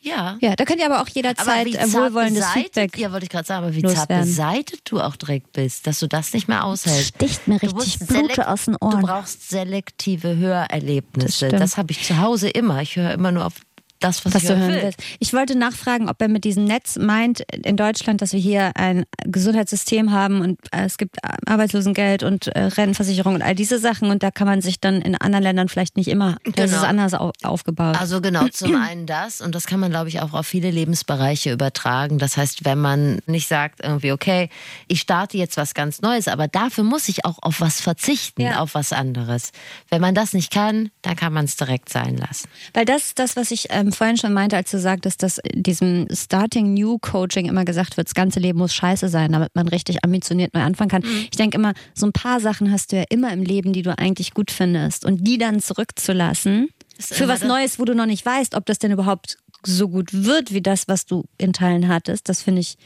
Ja. 0.00 0.38
Ja, 0.40 0.54
da 0.56 0.64
könnt 0.64 0.80
ihr 0.80 0.86
aber 0.86 1.02
auch 1.02 1.08
jederzeit 1.08 1.66
wie 1.66 1.74
äh, 1.74 1.92
wohlwollendes 1.92 2.44
beseitet, 2.46 2.62
Feedback. 2.74 2.98
Ja, 2.98 3.12
wollte 3.12 3.24
ich 3.24 3.30
gerade 3.30 3.46
sagen, 3.46 3.64
aber 3.66 3.74
wie 3.74 3.82
zart 3.82 4.08
beseitet 4.08 4.80
du 4.84 5.00
auch 5.00 5.16
direkt 5.16 5.52
bist, 5.52 5.86
dass 5.86 5.98
du 6.00 6.06
das 6.06 6.32
nicht 6.32 6.48
mehr 6.48 6.64
aushältst. 6.64 7.14
sticht 7.16 7.48
mir 7.48 7.58
Du 7.58 7.66
richtig 7.76 8.06
Blute 8.06 8.48
aus 8.48 8.64
den 8.66 8.74
Du 8.80 8.86
Ohren. 8.86 9.02
brauchst 9.02 9.48
selektive 9.50 10.36
Hörerlebnisse. 10.36 11.48
Das 11.48 11.60
Das, 11.60 11.76
habe 11.76 11.90
ich 11.92 12.02
zu 12.04 12.18
Hause 12.18 12.48
immer. 12.48 12.80
Ich 12.82 12.96
höre 12.96 13.12
immer 13.12 13.32
nur 13.32 13.46
auf 13.46 13.54
das, 14.00 14.24
was, 14.24 14.34
was 14.34 14.42
ich 14.42 14.48
du 14.48 14.54
hören 14.56 14.62
hören 14.68 14.74
will. 14.74 14.82
willst. 14.84 15.02
Ich 15.18 15.32
wollte 15.32 15.56
nachfragen, 15.56 16.08
ob 16.08 16.20
er 16.22 16.28
mit 16.28 16.44
diesem 16.44 16.64
Netz 16.64 16.96
meint 16.96 17.40
in 17.52 17.76
Deutschland, 17.76 18.22
dass 18.22 18.32
wir 18.32 18.40
hier 18.40 18.72
ein 18.76 19.04
Gesundheitssystem 19.24 20.12
haben 20.12 20.40
und 20.40 20.58
äh, 20.72 20.84
es 20.84 20.98
gibt 20.98 21.16
Arbeitslosengeld 21.46 22.22
und 22.22 22.48
äh, 22.48 22.60
Rentenversicherung 22.64 23.34
und 23.34 23.42
all 23.42 23.54
diese 23.54 23.78
Sachen 23.78 24.10
und 24.10 24.22
da 24.22 24.30
kann 24.30 24.46
man 24.46 24.60
sich 24.60 24.80
dann 24.80 25.00
in 25.02 25.14
anderen 25.16 25.42
Ländern 25.42 25.68
vielleicht 25.68 25.96
nicht 25.96 26.08
immer, 26.08 26.36
das 26.54 26.70
ist 26.70 26.76
Genau. 26.78 26.88
anders 26.88 27.14
au 27.14 27.32
aufgebaut. 27.42 27.96
Also 27.98 28.20
genau, 28.20 28.46
zum 28.48 28.74
einen 28.76 29.06
das 29.06 29.40
und 29.40 29.54
das 29.54 29.66
kann 29.66 29.80
man, 29.80 29.90
glaube 29.90 30.08
ich, 30.08 30.20
auch 30.20 30.32
auf 30.32 30.46
viele 30.46 30.70
Lebensbereiche 30.70 31.52
übertragen. 31.52 32.18
Das 32.18 32.36
heißt, 32.36 32.64
wenn 32.64 32.78
man 32.78 33.20
nicht 33.26 33.48
sagt 33.48 33.80
irgendwie, 33.82 34.12
okay, 34.12 34.48
ich 34.86 35.00
starte 35.00 35.36
jetzt 35.38 35.56
was 35.56 35.74
ganz 35.74 36.00
Neues, 36.02 36.28
aber 36.28 36.48
dafür 36.48 36.84
muss 36.84 37.08
ich 37.08 37.24
auch 37.24 37.38
auf 37.42 37.60
was 37.60 37.80
verzichten, 37.80 38.42
Ja. 38.42 38.60
auf 38.60 38.74
was 38.74 38.92
anderes. 38.92 39.50
Wenn 39.88 40.00
man 40.00 40.14
das 40.14 40.32
nicht 40.32 40.52
kann, 40.52 40.90
dann 41.02 41.16
kann 41.16 41.32
man 41.32 41.44
es 41.46 41.56
direkt 41.56 41.88
sein 41.88 42.16
lassen. 42.16 42.48
Weil 42.74 42.84
das 42.84 43.06
ist 43.06 43.18
das, 43.18 43.36
was 43.36 43.50
ich 43.50 43.66
ähm, 43.70 43.87
vorhin 43.92 44.16
schon 44.16 44.32
meinte, 44.32 44.56
als 44.56 44.70
du 44.70 44.78
sagtest, 44.78 45.22
dass 45.22 45.40
diesem 45.54 46.06
Starting 46.12 46.74
New 46.74 46.98
Coaching 46.98 47.46
immer 47.48 47.64
gesagt 47.64 47.96
wird, 47.96 48.08
das 48.08 48.14
ganze 48.14 48.40
Leben 48.40 48.58
muss 48.58 48.74
scheiße 48.74 49.08
sein, 49.08 49.32
damit 49.32 49.54
man 49.54 49.68
richtig 49.68 50.04
ambitioniert 50.04 50.54
neu 50.54 50.62
anfangen 50.62 50.90
kann. 50.90 51.02
Mhm. 51.02 51.22
Ich 51.30 51.36
denke 51.36 51.56
immer, 51.58 51.72
so 51.94 52.06
ein 52.06 52.12
paar 52.12 52.40
Sachen 52.40 52.70
hast 52.72 52.92
du 52.92 52.96
ja 52.96 53.04
immer 53.10 53.32
im 53.32 53.42
Leben, 53.42 53.72
die 53.72 53.82
du 53.82 53.96
eigentlich 53.98 54.34
gut 54.34 54.50
findest. 54.50 55.04
Und 55.04 55.24
die 55.26 55.38
dann 55.38 55.60
zurückzulassen 55.60 56.68
für 56.98 57.28
was 57.28 57.40
das- 57.40 57.48
Neues, 57.48 57.78
wo 57.78 57.84
du 57.84 57.94
noch 57.94 58.06
nicht 58.06 58.24
weißt, 58.24 58.54
ob 58.54 58.66
das 58.66 58.78
denn 58.78 58.90
überhaupt 58.92 59.38
so 59.64 59.88
gut 59.88 60.12
wird, 60.12 60.52
wie 60.52 60.62
das, 60.62 60.88
was 60.88 61.06
du 61.06 61.24
in 61.36 61.52
Teilen 61.52 61.88
hattest, 61.88 62.28
das 62.28 62.42
finde 62.42 62.60
ich 62.60 62.76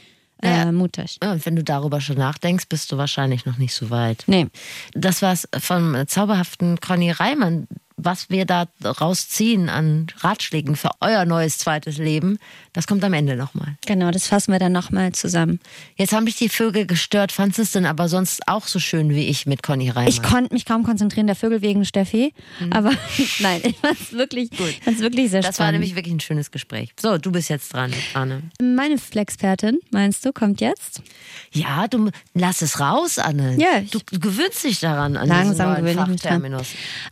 äh, 0.41 0.71
mutig. 0.73 1.19
Ja, 1.23 1.31
und 1.31 1.45
wenn 1.45 1.55
du 1.55 1.63
darüber 1.63 2.01
schon 2.01 2.17
nachdenkst, 2.17 2.65
bist 2.67 2.91
du 2.91 2.97
wahrscheinlich 2.97 3.45
noch 3.45 3.57
nicht 3.57 3.73
so 3.73 3.89
weit. 3.89 4.23
Nee. 4.27 4.47
Das 4.93 5.21
war's 5.21 5.47
vom 5.57 5.95
zauberhaften 6.05 6.81
Conny 6.81 7.11
Reimann. 7.11 7.67
Was 8.03 8.29
wir 8.29 8.45
da 8.45 8.67
rausziehen 8.83 9.69
an 9.69 10.07
Ratschlägen 10.19 10.75
für 10.75 10.89
euer 10.99 11.25
neues 11.25 11.57
zweites 11.57 11.97
Leben, 11.97 12.37
das 12.73 12.87
kommt 12.87 13.03
am 13.03 13.13
Ende 13.13 13.35
nochmal. 13.35 13.77
Genau, 13.85 14.11
das 14.11 14.27
fassen 14.27 14.51
wir 14.51 14.59
dann 14.59 14.71
nochmal 14.71 15.11
zusammen. 15.13 15.59
Jetzt 15.95 16.11
haben 16.13 16.23
mich 16.25 16.35
die 16.35 16.49
Vögel 16.49 16.85
gestört. 16.85 17.31
Fandest 17.31 17.57
du 17.59 17.61
es 17.63 17.71
denn 17.71 17.85
aber 17.85 18.09
sonst 18.09 18.47
auch 18.47 18.67
so 18.67 18.79
schön 18.79 19.09
wie 19.11 19.27
ich 19.27 19.45
mit 19.45 19.63
Conny 19.63 19.89
Reimann? 19.89 20.07
Ich 20.09 20.21
konnte 20.23 20.53
mich 20.53 20.65
kaum 20.65 20.83
konzentrieren, 20.83 21.27
der 21.27 21.35
Vögel 21.35 21.61
wegen 21.61 21.85
Steffi. 21.85 22.33
Aber 22.71 22.91
nein, 23.39 23.61
ich 23.63 23.75
fand 23.77 23.99
es 24.01 24.11
wirklich, 24.13 24.49
fand's 24.83 24.99
wirklich 25.01 25.29
sehr 25.31 25.41
Mhm. 25.41 25.43
das 25.43 25.55
spannend. 25.55 25.59
war 25.59 25.71
nämlich 25.73 25.95
wirklich 25.95 26.13
ein 26.13 26.19
schönes 26.19 26.51
Gespräch. 26.51 26.93
So, 26.99 27.17
du 27.17 27.31
bist 27.31 27.49
jetzt 27.49 27.73
dran, 27.73 27.93
Anne. 28.13 28.41
Meine 28.61 28.97
Flexpertin, 28.97 29.79
meinst 29.91 30.25
du, 30.25 30.31
kommt 30.33 30.61
jetzt? 30.61 31.01
Ja, 31.51 31.87
du 31.87 32.09
lass 32.33 32.61
es 32.61 32.79
raus, 32.79 33.17
Anne. 33.19 33.55
Ja, 33.59 33.81
du, 33.91 33.99
du 34.11 34.19
gewöhnst 34.19 34.63
dich 34.63 34.79
daran 34.79 35.15
an 35.17 35.27
Langsam 35.27 35.75
diesen 35.85 35.95
neuen. 35.95 36.17
Fachterminus. 36.19 36.67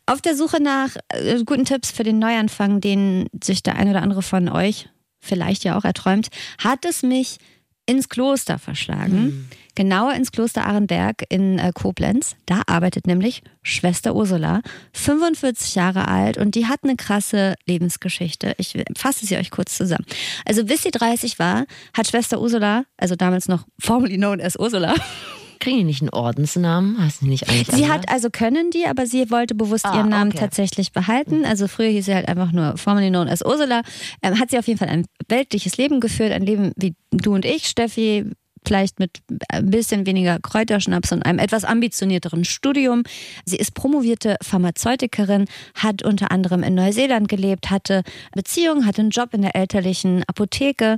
Auf 0.05 0.21
der 0.21 0.35
Suche 0.35 0.61
nach 0.61 0.80
äh, 1.09 1.43
guten 1.45 1.65
Tipps 1.65 1.91
für 1.91 2.03
den 2.03 2.19
Neuanfang, 2.19 2.81
den 2.81 3.27
sich 3.43 3.63
der 3.63 3.75
ein 3.75 3.89
oder 3.89 4.01
andere 4.01 4.21
von 4.21 4.49
euch 4.49 4.89
vielleicht 5.19 5.63
ja 5.63 5.77
auch 5.77 5.85
erträumt, 5.85 6.29
hat 6.57 6.85
es 6.85 7.03
mich 7.03 7.37
ins 7.85 8.09
Kloster 8.09 8.59
verschlagen. 8.59 9.49
Genauer 9.75 10.13
ins 10.13 10.31
Kloster 10.31 10.65
Arenberg 10.65 11.23
in 11.29 11.57
äh, 11.57 11.71
Koblenz. 11.73 12.35
Da 12.45 12.61
arbeitet 12.67 13.07
nämlich 13.07 13.41
Schwester 13.63 14.15
Ursula, 14.15 14.61
45 14.93 15.75
Jahre 15.75 16.07
alt 16.07 16.37
und 16.37 16.55
die 16.55 16.67
hat 16.67 16.81
eine 16.83 16.95
krasse 16.95 17.55
Lebensgeschichte. 17.65 18.53
Ich 18.57 18.77
fasse 18.97 19.25
sie 19.25 19.37
euch 19.37 19.49
kurz 19.49 19.77
zusammen. 19.77 20.05
Also 20.45 20.65
bis 20.65 20.83
sie 20.83 20.91
30 20.91 21.39
war, 21.39 21.65
hat 21.93 22.07
Schwester 22.07 22.41
Ursula, 22.41 22.83
also 22.97 23.15
damals 23.15 23.47
noch 23.47 23.65
formerly 23.79 24.17
known 24.17 24.41
as 24.41 24.57
Ursula, 24.57 24.93
Kriegen 25.61 25.77
die 25.77 25.83
nicht 25.85 26.01
einen 26.01 26.09
Ordensnamen? 26.09 27.01
Heißt 27.01 27.21
die 27.21 27.27
nicht 27.27 27.47
eigentlich 27.47 27.67
Sie 27.67 27.83
anders? 27.85 27.89
hat 27.99 28.09
also 28.09 28.29
können 28.29 28.71
die, 28.71 28.85
aber 28.87 29.05
sie 29.05 29.31
wollte 29.31 29.55
bewusst 29.55 29.85
Ah, 29.85 29.95
ihren 29.95 30.09
Namen 30.09 30.31
okay. 30.31 30.39
tatsächlich 30.39 30.91
behalten. 30.91 31.45
Also 31.45 31.69
früher 31.69 31.87
hieß 31.89 32.05
sie 32.05 32.13
halt 32.15 32.27
einfach 32.27 32.51
nur 32.51 32.75
formerly 32.77 33.09
known 33.09 33.29
as 33.29 33.41
Ursula. 33.45 33.83
Ähm, 34.21 34.37
hat 34.39 34.51
sie 34.51 34.57
auf 34.59 34.67
jeden 34.67 34.79
Fall 34.79 34.89
ein 34.89 35.05
weltliches 35.29 35.77
Leben 35.77 36.01
geführt, 36.01 36.33
ein 36.33 36.41
Leben 36.45 36.73
wie 36.75 36.95
du 37.11 37.33
und 37.33 37.45
ich, 37.45 37.67
Steffi. 37.67 38.25
Vielleicht 38.63 38.99
mit 38.99 39.21
ein 39.49 39.71
bisschen 39.71 40.05
weniger 40.05 40.37
Kräuterschnaps 40.39 41.11
und 41.11 41.23
einem 41.25 41.39
etwas 41.39 41.63
ambitionierteren 41.63 42.45
Studium. 42.45 43.01
Sie 43.43 43.55
ist 43.57 43.73
promovierte 43.73 44.35
Pharmazeutikerin, 44.43 45.45
hat 45.73 46.03
unter 46.03 46.31
anderem 46.31 46.61
in 46.61 46.75
Neuseeland 46.75 47.27
gelebt, 47.27 47.71
hatte 47.71 48.03
Beziehungen, 48.35 48.85
hatte 48.85 49.01
einen 49.01 49.09
Job 49.09 49.33
in 49.33 49.41
der 49.41 49.55
elterlichen 49.55 50.23
Apotheke 50.27 50.97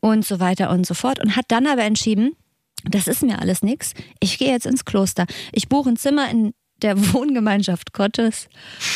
und 0.00 0.24
so 0.24 0.40
weiter 0.40 0.70
und 0.70 0.86
so 0.86 0.94
fort 0.94 1.20
und 1.22 1.36
hat 1.36 1.44
dann 1.48 1.66
aber 1.66 1.82
entschieden, 1.82 2.32
das 2.84 3.06
ist 3.06 3.22
mir 3.22 3.40
alles 3.40 3.62
nix. 3.62 3.94
Ich 4.20 4.38
gehe 4.38 4.50
jetzt 4.50 4.66
ins 4.66 4.84
Kloster. 4.84 5.26
Ich 5.52 5.68
buche 5.68 5.90
ein 5.90 5.96
Zimmer 5.96 6.30
in 6.30 6.54
der 6.82 6.96
Wohngemeinschaft 7.12 7.92
Gottes 7.92 8.48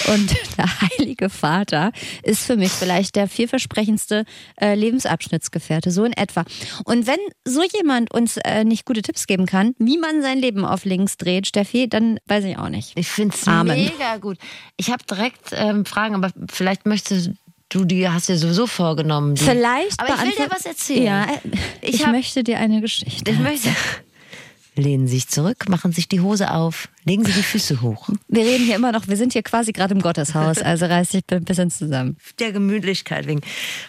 und 0.09 0.35
der 0.59 0.81
Heilige 0.81 1.31
Vater 1.31 1.93
ist 2.23 2.45
für 2.45 2.57
mich 2.57 2.73
vielleicht 2.73 3.17
der 3.17 3.29
vielversprechendste 3.29 4.25
äh, 4.61 4.75
Lebensabschnittsgefährte, 4.75 5.91
so 5.91 6.05
in 6.05 6.13
etwa. 6.13 6.45
Und 6.85 7.07
wenn 7.07 7.19
so 7.45 7.63
jemand 7.63 8.13
uns 8.13 8.37
äh, 8.39 8.65
nicht 8.65 8.85
gute 8.85 9.03
Tipps 9.03 9.27
geben 9.27 9.47
kann, 9.47 9.75
wie 9.79 9.99
man 9.99 10.23
sein 10.23 10.39
Leben 10.39 10.65
auf 10.65 10.85
links 10.85 11.17
dreht, 11.17 11.47
Steffi, 11.47 11.89
dann 11.89 12.19
weiß 12.27 12.45
ich 12.45 12.59
auch 12.59 12.69
nicht. 12.69 12.93
Ich 12.97 13.09
finde 13.09 13.35
es 13.35 13.47
mega 13.47 14.17
gut. 14.21 14.39
Ich 14.77 14.91
habe 14.91 15.05
direkt 15.09 15.51
ähm, 15.53 15.85
Fragen, 15.85 16.15
aber 16.15 16.31
vielleicht 16.51 16.87
möchtest 16.87 17.31
du 17.77 17.85
die, 17.85 18.09
hast 18.09 18.29
dir 18.29 18.39
sowieso 18.39 18.67
vorgenommen. 18.67 19.35
Die. 19.35 19.43
Vielleicht 19.45 20.01
aber 20.01 20.15
ich 20.15 20.23
will 20.39 20.47
dir 20.47 20.51
was 20.51 20.65
erzählen. 20.67 21.03
Ja, 21.05 21.25
äh, 21.25 21.39
Ich 21.83 21.95
ich, 21.95 22.05
hab- 22.07 22.13
möchte 22.13 22.43
dir 22.43 22.59
eine 22.59 22.81
Geschichte. 22.81 23.31
Ich 23.31 23.39
möchte. 23.39 23.69
Lehnen 24.79 25.07
sich 25.09 25.29
zurück, 25.29 25.71
machen 25.71 25.93
sich 25.93 26.07
die 26.07 26.21
Hose 26.21 26.51
auf, 26.53 26.89
legen 27.07 27.25
sie 27.25 27.33
die 27.33 27.43
Füße 27.43 27.81
hoch. 27.81 28.11
Wir 28.29 28.45
reden 28.45 28.67
hier 28.67 28.77
immer 28.77 28.93
noch, 28.93 29.09
wir 29.09 29.17
sind 29.17 29.33
hier 29.33 29.43
quasi 29.43 29.73
gerade 29.73 29.95
im 29.95 30.03
Gotteshaus, 30.03 30.59
also 30.59 30.85
reiß 30.85 31.11
dich 31.13 31.23
ein 31.31 31.45
bisschen 31.45 31.71
zusammen. 31.71 32.19
Der 32.41 32.53
Gemütlichkeit 32.53 33.27
wegen. 33.27 33.41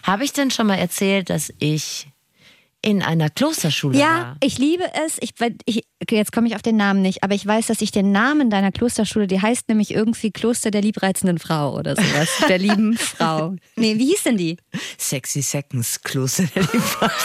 Habe 0.03 0.23
ich 0.23 0.31
denn 0.31 0.49
schon 0.49 0.67
mal 0.67 0.75
erzählt, 0.77 1.29
dass 1.29 1.51
ich 1.59 2.07
in 2.81 3.01
einer 3.01 3.29
Klosterschule 3.29 3.97
Ja, 3.97 4.05
war? 4.05 4.37
ich 4.41 4.57
liebe 4.57 4.83
es. 5.05 5.17
Ich, 5.19 5.33
ich, 5.65 5.83
jetzt 6.09 6.31
komme 6.31 6.47
ich 6.47 6.55
auf 6.55 6.61
den 6.61 6.77
Namen 6.77 7.01
nicht, 7.01 7.23
aber 7.23 7.33
ich 7.33 7.45
weiß, 7.45 7.67
dass 7.67 7.81
ich 7.81 7.91
den 7.91 8.11
Namen 8.11 8.49
deiner 8.49 8.71
Klosterschule, 8.71 9.27
die 9.27 9.41
heißt 9.41 9.67
nämlich 9.69 9.91
irgendwie 9.93 10.31
Kloster 10.31 10.71
der 10.71 10.81
liebreizenden 10.81 11.39
Frau 11.39 11.75
oder 11.75 11.95
sowas. 11.95 12.29
der 12.47 12.59
lieben 12.59 12.95
Frau. 12.97 13.55
Nee, 13.75 13.97
wie 13.97 14.05
hieß 14.07 14.23
denn 14.23 14.37
die? 14.37 14.57
Sexy 14.97 15.41
Seconds 15.41 16.01
Kloster 16.03 16.43
der 16.55 16.63
lieben 16.63 16.81
Frau. 16.81 17.07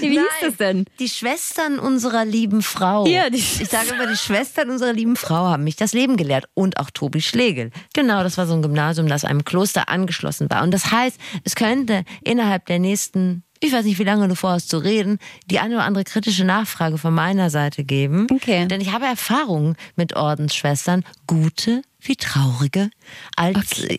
Wie 0.00 0.10
hieß 0.10 0.26
das 0.42 0.56
denn? 0.56 0.84
Die 0.98 1.08
Schwestern 1.08 1.78
unserer 1.78 2.24
lieben 2.24 2.62
Frau. 2.62 3.06
Ja, 3.06 3.30
die 3.30 3.38
ich 3.38 3.68
sage 3.68 3.90
immer, 3.90 4.06
die 4.06 4.16
Schwestern 4.16 4.70
unserer 4.70 4.92
lieben 4.92 5.16
Frau 5.16 5.46
haben 5.48 5.64
mich 5.64 5.76
das 5.76 5.92
Leben 5.92 6.16
gelehrt. 6.16 6.46
Und 6.54 6.78
auch 6.78 6.90
Tobi 6.90 7.20
Schlegel. 7.20 7.70
Genau, 7.94 8.22
das 8.22 8.38
war 8.38 8.46
so 8.46 8.54
ein 8.54 8.62
Gymnasium, 8.62 9.08
das 9.08 9.24
einem 9.24 9.44
Kloster 9.44 9.88
angeschlossen 9.88 10.48
war. 10.50 10.62
Und 10.62 10.72
das 10.72 10.90
heißt, 10.92 11.18
es 11.44 11.54
könnte 11.54 12.04
innerhalb 12.22 12.66
der 12.66 12.78
nächsten, 12.78 13.44
ich 13.60 13.72
weiß 13.72 13.84
nicht, 13.84 13.98
wie 13.98 14.04
lange 14.04 14.28
du 14.28 14.34
vorhast 14.34 14.68
zu 14.68 14.78
reden, 14.78 15.18
die 15.50 15.58
eine 15.58 15.76
oder 15.76 15.84
andere 15.84 16.04
kritische 16.04 16.44
Nachfrage 16.44 16.98
von 16.98 17.14
meiner 17.14 17.50
Seite 17.50 17.84
geben. 17.84 18.26
Okay. 18.32 18.66
Denn 18.66 18.80
ich 18.80 18.92
habe 18.92 19.06
Erfahrungen 19.06 19.76
mit 19.96 20.16
Ordensschwestern, 20.16 21.04
gute 21.26 21.82
wie 22.08 22.16
traurige, 22.16 22.90
als. 23.36 23.86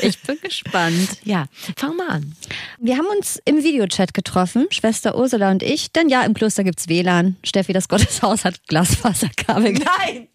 Ich 0.00 0.20
bin 0.20 0.36
gespannt. 0.42 1.08
Ja, 1.24 1.46
fang 1.74 1.96
mal 1.96 2.08
an. 2.08 2.36
Wir 2.78 2.98
haben 2.98 3.06
uns 3.06 3.40
im 3.46 3.64
Videochat 3.64 4.12
getroffen, 4.12 4.66
Schwester 4.68 5.16
Ursula 5.16 5.50
und 5.50 5.62
ich. 5.62 5.90
Denn 5.90 6.10
ja, 6.10 6.22
im 6.22 6.34
Kloster 6.34 6.64
gibt's 6.64 6.88
WLAN. 6.88 7.36
Steffi, 7.42 7.72
das 7.72 7.88
Gotteshaus 7.88 8.44
hat 8.44 8.66
Glasfaserkabel. 8.68 9.72
Nein! 9.72 10.28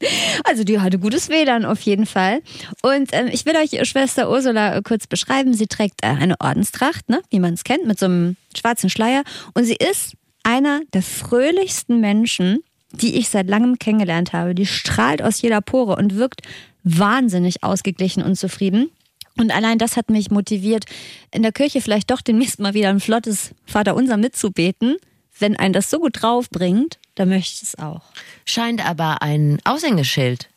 Also 0.45 0.63
die 0.63 0.79
hatte 0.79 0.97
gutes 0.97 1.29
WLAN 1.29 1.63
auf 1.63 1.79
jeden 1.81 2.07
Fall. 2.07 2.41
Und 2.81 3.09
ähm, 3.11 3.29
ich 3.31 3.45
will 3.45 3.55
euch 3.55 3.87
Schwester 3.87 4.31
Ursula 4.31 4.75
äh, 4.75 4.81
kurz 4.81 5.05
beschreiben. 5.05 5.53
Sie 5.53 5.67
trägt 5.67 6.03
äh, 6.03 6.07
eine 6.07 6.41
Ordenstracht, 6.41 7.07
ne, 7.07 7.21
wie 7.29 7.39
man 7.39 7.53
es 7.53 7.63
kennt, 7.63 7.85
mit 7.85 7.99
so 7.99 8.07
einem 8.07 8.37
schwarzen 8.57 8.89
Schleier. 8.89 9.23
Und 9.53 9.65
sie 9.65 9.75
ist 9.75 10.13
einer 10.41 10.81
der 10.93 11.03
fröhlichsten 11.03 11.99
Menschen, 11.99 12.63
die 12.93 13.17
ich 13.17 13.29
seit 13.29 13.47
langem 13.47 13.79
kennengelernt 13.79 14.33
habe. 14.33 14.55
Die 14.55 14.65
strahlt 14.65 15.21
aus 15.21 15.41
jeder 15.41 15.61
Pore 15.61 15.95
und 15.95 16.15
wirkt 16.15 16.41
wahnsinnig 16.83 17.63
ausgeglichen 17.63 18.23
und 18.23 18.35
zufrieden. 18.35 18.89
Und 19.37 19.51
allein 19.51 19.77
das 19.77 19.97
hat 19.97 20.09
mich 20.09 20.29
motiviert, 20.29 20.85
in 21.31 21.41
der 21.41 21.51
Kirche 21.51 21.81
vielleicht 21.81 22.11
doch 22.11 22.21
demnächst 22.21 22.59
mal 22.59 22.73
wieder 22.73 22.89
ein 22.89 22.99
flottes 22.99 23.51
Vaterunser 23.65 24.17
mitzubeten. 24.17 24.97
Wenn 25.39 25.55
einen 25.55 25.73
das 25.73 25.89
so 25.89 25.99
gut 25.99 26.21
draufbringt, 26.21 26.99
dann 27.15 27.29
möchte 27.29 27.53
ich 27.55 27.63
es 27.63 27.79
auch. 27.79 28.01
Scheint 28.45 28.85
aber 28.85 29.21
ein 29.21 29.59
Aushängeschild 29.63 30.49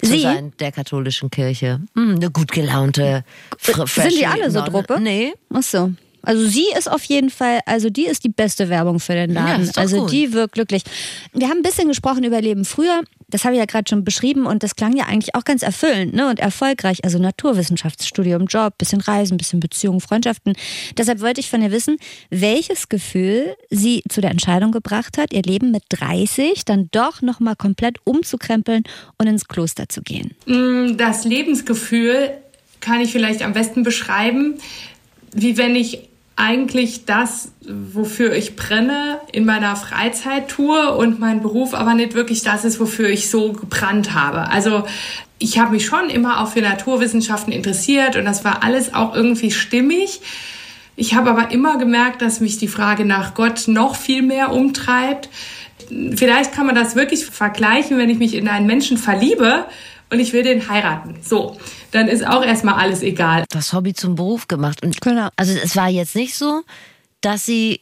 zu 0.00 0.06
Sie? 0.06 0.20
sein 0.20 0.52
der 0.60 0.72
katholischen 0.72 1.30
Kirche. 1.30 1.80
Hm, 1.94 2.16
eine 2.16 2.30
gut 2.30 2.52
gelaunte, 2.52 3.24
Sind 3.60 4.18
die 4.18 4.26
alle 4.26 4.50
so. 4.50 4.60
Druppe? 4.60 5.00
Nee. 5.00 5.32
Ach 5.52 5.62
so. 5.62 5.92
Also 6.28 6.46
sie 6.46 6.66
ist 6.76 6.90
auf 6.90 7.04
jeden 7.04 7.30
Fall, 7.30 7.60
also 7.64 7.88
die 7.88 8.04
ist 8.04 8.22
die 8.22 8.28
beste 8.28 8.68
Werbung 8.68 9.00
für 9.00 9.14
den 9.14 9.32
Laden. 9.32 9.64
Ja, 9.64 9.72
also 9.76 10.02
gut. 10.02 10.12
die 10.12 10.34
wirkt 10.34 10.52
glücklich. 10.52 10.82
Wir 11.32 11.48
haben 11.48 11.60
ein 11.60 11.62
bisschen 11.62 11.88
gesprochen 11.88 12.22
über 12.22 12.38
Leben 12.38 12.66
früher. 12.66 13.00
Das 13.30 13.46
habe 13.46 13.54
ich 13.54 13.58
ja 13.58 13.64
gerade 13.64 13.88
schon 13.88 14.04
beschrieben 14.04 14.44
und 14.44 14.62
das 14.62 14.76
klang 14.76 14.94
ja 14.94 15.06
eigentlich 15.06 15.34
auch 15.34 15.44
ganz 15.44 15.62
erfüllend 15.62 16.12
ne? 16.12 16.28
und 16.28 16.38
erfolgreich. 16.38 17.02
Also 17.02 17.18
Naturwissenschaftsstudium, 17.18 18.44
Job, 18.44 18.76
bisschen 18.76 19.00
Reisen, 19.00 19.38
bisschen 19.38 19.58
Beziehungen, 19.58 20.02
Freundschaften. 20.02 20.52
Deshalb 20.98 21.22
wollte 21.22 21.40
ich 21.40 21.48
von 21.48 21.62
ihr 21.62 21.72
wissen, 21.72 21.96
welches 22.28 22.90
Gefühl 22.90 23.56
sie 23.70 24.02
zu 24.10 24.20
der 24.20 24.30
Entscheidung 24.30 24.70
gebracht 24.70 25.16
hat, 25.16 25.32
ihr 25.32 25.42
Leben 25.42 25.70
mit 25.70 25.84
30 25.88 26.66
dann 26.66 26.90
doch 26.90 27.22
nochmal 27.22 27.56
komplett 27.56 28.00
umzukrempeln 28.04 28.84
und 29.16 29.26
ins 29.28 29.48
Kloster 29.48 29.88
zu 29.88 30.02
gehen. 30.02 30.34
Mm, 30.44 30.98
Das 30.98 31.24
Lebensgefühl 31.24 32.32
kann 32.80 33.00
ich 33.00 33.12
vielleicht 33.12 33.40
am 33.40 33.54
besten 33.54 33.82
beschreiben, 33.82 34.56
wie 35.34 35.56
wenn 35.56 35.74
ich 35.74 36.07
eigentlich 36.38 37.04
das, 37.04 37.50
wofür 37.66 38.32
ich 38.32 38.54
brenne, 38.54 39.18
in 39.32 39.44
meiner 39.44 39.74
Freizeit 39.74 40.48
tue 40.48 40.94
und 40.94 41.18
mein 41.18 41.42
Beruf 41.42 41.74
aber 41.74 41.94
nicht 41.94 42.14
wirklich 42.14 42.42
das 42.42 42.64
ist, 42.64 42.78
wofür 42.78 43.08
ich 43.08 43.28
so 43.28 43.52
gebrannt 43.52 44.14
habe. 44.14 44.48
Also 44.50 44.84
ich 45.38 45.58
habe 45.58 45.72
mich 45.72 45.84
schon 45.84 46.10
immer 46.10 46.40
auch 46.40 46.48
für 46.52 46.60
Naturwissenschaften 46.60 47.52
interessiert 47.52 48.16
und 48.16 48.24
das 48.24 48.44
war 48.44 48.62
alles 48.62 48.94
auch 48.94 49.14
irgendwie 49.14 49.50
stimmig. 49.50 50.20
Ich 50.94 51.14
habe 51.14 51.30
aber 51.30 51.50
immer 51.50 51.76
gemerkt, 51.76 52.22
dass 52.22 52.40
mich 52.40 52.56
die 52.58 52.68
Frage 52.68 53.04
nach 53.04 53.34
Gott 53.34 53.66
noch 53.66 53.96
viel 53.96 54.22
mehr 54.22 54.52
umtreibt. 54.52 55.28
Vielleicht 56.16 56.52
kann 56.52 56.66
man 56.66 56.74
das 56.74 56.94
wirklich 56.96 57.26
vergleichen, 57.26 57.98
wenn 57.98 58.10
ich 58.10 58.18
mich 58.18 58.34
in 58.34 58.48
einen 58.48 58.66
Menschen 58.66 58.96
verliebe 58.96 59.64
und 60.10 60.20
ich 60.20 60.32
will 60.32 60.42
den 60.42 60.68
heiraten. 60.68 61.18
So, 61.22 61.58
dann 61.90 62.08
ist 62.08 62.26
auch 62.26 62.44
erstmal 62.44 62.74
alles 62.74 63.02
egal. 63.02 63.44
Das 63.50 63.72
Hobby 63.72 63.94
zum 63.94 64.14
Beruf 64.14 64.48
gemacht. 64.48 64.82
Und 64.82 65.00
Genau. 65.00 65.28
Also 65.36 65.52
es 65.52 65.76
war 65.76 65.88
jetzt 65.88 66.14
nicht 66.14 66.34
so, 66.34 66.62
dass 67.20 67.46
sie 67.46 67.80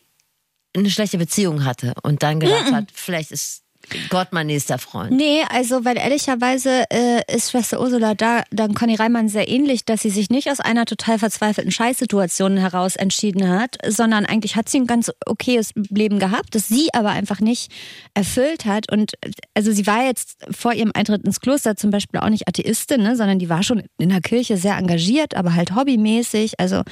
eine 0.75 0.91
schlechte 0.91 1.19
Beziehung 1.19 1.65
hatte 1.65 1.95
und 2.03 2.23
dann 2.23 2.41
gedacht 2.41 2.73
hat, 2.73 2.89
vielleicht 2.93 3.31
ist 3.31 3.62
Gott 4.11 4.29
mein 4.33 4.49
nächster 4.49 4.79
Freund. 4.79 5.12
Nee, 5.12 5.42
also 5.49 5.85
weil 5.85 5.96
ehrlicherweise 5.96 6.85
äh, 6.90 7.22
ist 7.35 7.51
Schwester 7.51 7.81
Ursula 7.81 8.14
da 8.14 8.42
dann 8.51 8.75
Conny 8.75 8.96
Reimann 8.96 9.29
sehr 9.29 9.49
ähnlich, 9.49 9.85
dass 9.85 10.03
sie 10.03 10.11
sich 10.11 10.29
nicht 10.31 10.51
aus 10.51 10.61
einer 10.61 10.87
total 10.87 11.18
verzweifelten 11.18 11.70
Scheißsituation 11.70 12.57
heraus 12.57 12.96
entschieden 12.96 13.49
hat, 13.49 13.77
sondern 13.87 14.27
eigentlich 14.27 14.57
hat 14.57 14.68
sie 14.68 14.79
ein 14.79 14.87
ganz 14.87 15.12
okayes 15.25 15.70
Leben 15.75 16.18
gehabt, 16.18 16.55
das 16.55 16.68
sie 16.68 16.88
aber 16.92 17.11
einfach 17.11 17.40
nicht 17.40 17.70
erfüllt 18.14 18.64
hat. 18.64 18.90
Und 18.90 19.12
also 19.55 19.72
sie 19.72 19.87
war 19.87 20.05
jetzt 20.05 20.38
vor 20.51 20.72
ihrem 20.72 20.92
Eintritt 20.94 21.25
ins 21.25 21.40
Kloster 21.40 21.77
zum 21.77 21.90
Beispiel 21.90 22.20
auch 22.20 22.29
nicht 22.29 22.49
Atheistin, 22.49 23.03
ne, 23.03 23.16
sondern 23.16 23.38
die 23.38 23.49
war 23.49 23.62
schon 23.62 23.85
in 23.99 24.09
der 24.09 24.20
Kirche 24.20 24.57
sehr 24.57 24.77
engagiert, 24.77 25.37
aber 25.37 25.55
halt 25.55 25.75
hobbymäßig, 25.75 26.59
also 26.59 26.83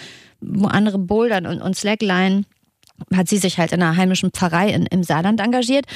wo 0.41 0.67
andere 0.67 0.99
bouldern 0.99 1.47
und, 1.47 1.61
und 1.61 1.77
Slackline 1.77 2.45
hat 3.15 3.29
sie 3.29 3.39
sich 3.39 3.59
halt 3.59 3.73
in 3.73 3.83
einer 3.83 3.97
heimischen 3.97 4.31
Pfarrei 4.31 4.71
in, 4.71 4.87
im 4.87 5.03
Saarland 5.03 5.41
engagiert. 5.41 5.87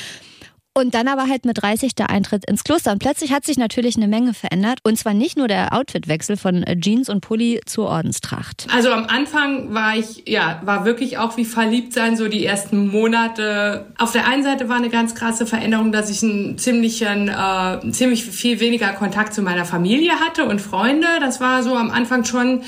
Und 0.79 0.95
dann 0.95 1.09
aber 1.09 1.29
halt 1.29 1.45
mit 1.45 1.61
30 1.61 1.95
der 1.95 2.09
Eintritt 2.09 2.49
ins 2.49 2.63
Kloster. 2.63 2.93
Und 2.93 3.01
plötzlich 3.01 3.33
hat 3.33 3.45
sich 3.45 3.57
natürlich 3.59 3.97
eine 3.97 4.07
Menge 4.07 4.33
verändert. 4.33 4.79
Und 4.85 4.97
zwar 4.97 5.13
nicht 5.13 5.37
nur 5.37 5.49
der 5.49 5.73
Outfitwechsel 5.73 6.37
von 6.37 6.63
äh, 6.63 6.79
Jeans 6.79 7.09
und 7.09 7.21
Pulli 7.21 7.61
zur 7.67 7.89
Ordenstracht. 7.89 8.67
Also 8.73 8.91
am 8.91 9.07
Anfang 9.07 9.75
war 9.75 9.97
ich, 9.97 10.23
ja, 10.29 10.61
war 10.65 10.85
wirklich 10.85 11.19
auch 11.19 11.37
wie 11.37 11.45
verliebt 11.45 11.93
sein, 11.93 12.17
so 12.17 12.29
die 12.29 12.47
ersten 12.47 12.89
Monate. 12.89 13.87
Auf 13.99 14.13
der 14.13 14.29
einen 14.29 14.45
Seite 14.45 14.69
war 14.69 14.77
eine 14.77 14.89
ganz 14.89 15.15
krasse 15.15 15.47
Veränderung, 15.47 15.91
dass 15.91 16.11
ich 16.11 16.23
einen 16.23 16.59
ziemlichen, 16.59 17.29
äh, 17.29 17.91
ziemlich 17.91 18.25
viel 18.25 18.61
weniger 18.61 18.93
Kontakt 18.93 19.35
zu 19.35 19.43
meiner 19.43 19.65
Familie 19.65 20.13
hatte 20.21 20.45
und 20.45 20.61
Freunde. 20.61 21.09
Das 21.21 21.41
war 21.41 21.63
so 21.63 21.75
am 21.75 21.91
Anfang 21.91 22.25
schon 22.25 22.63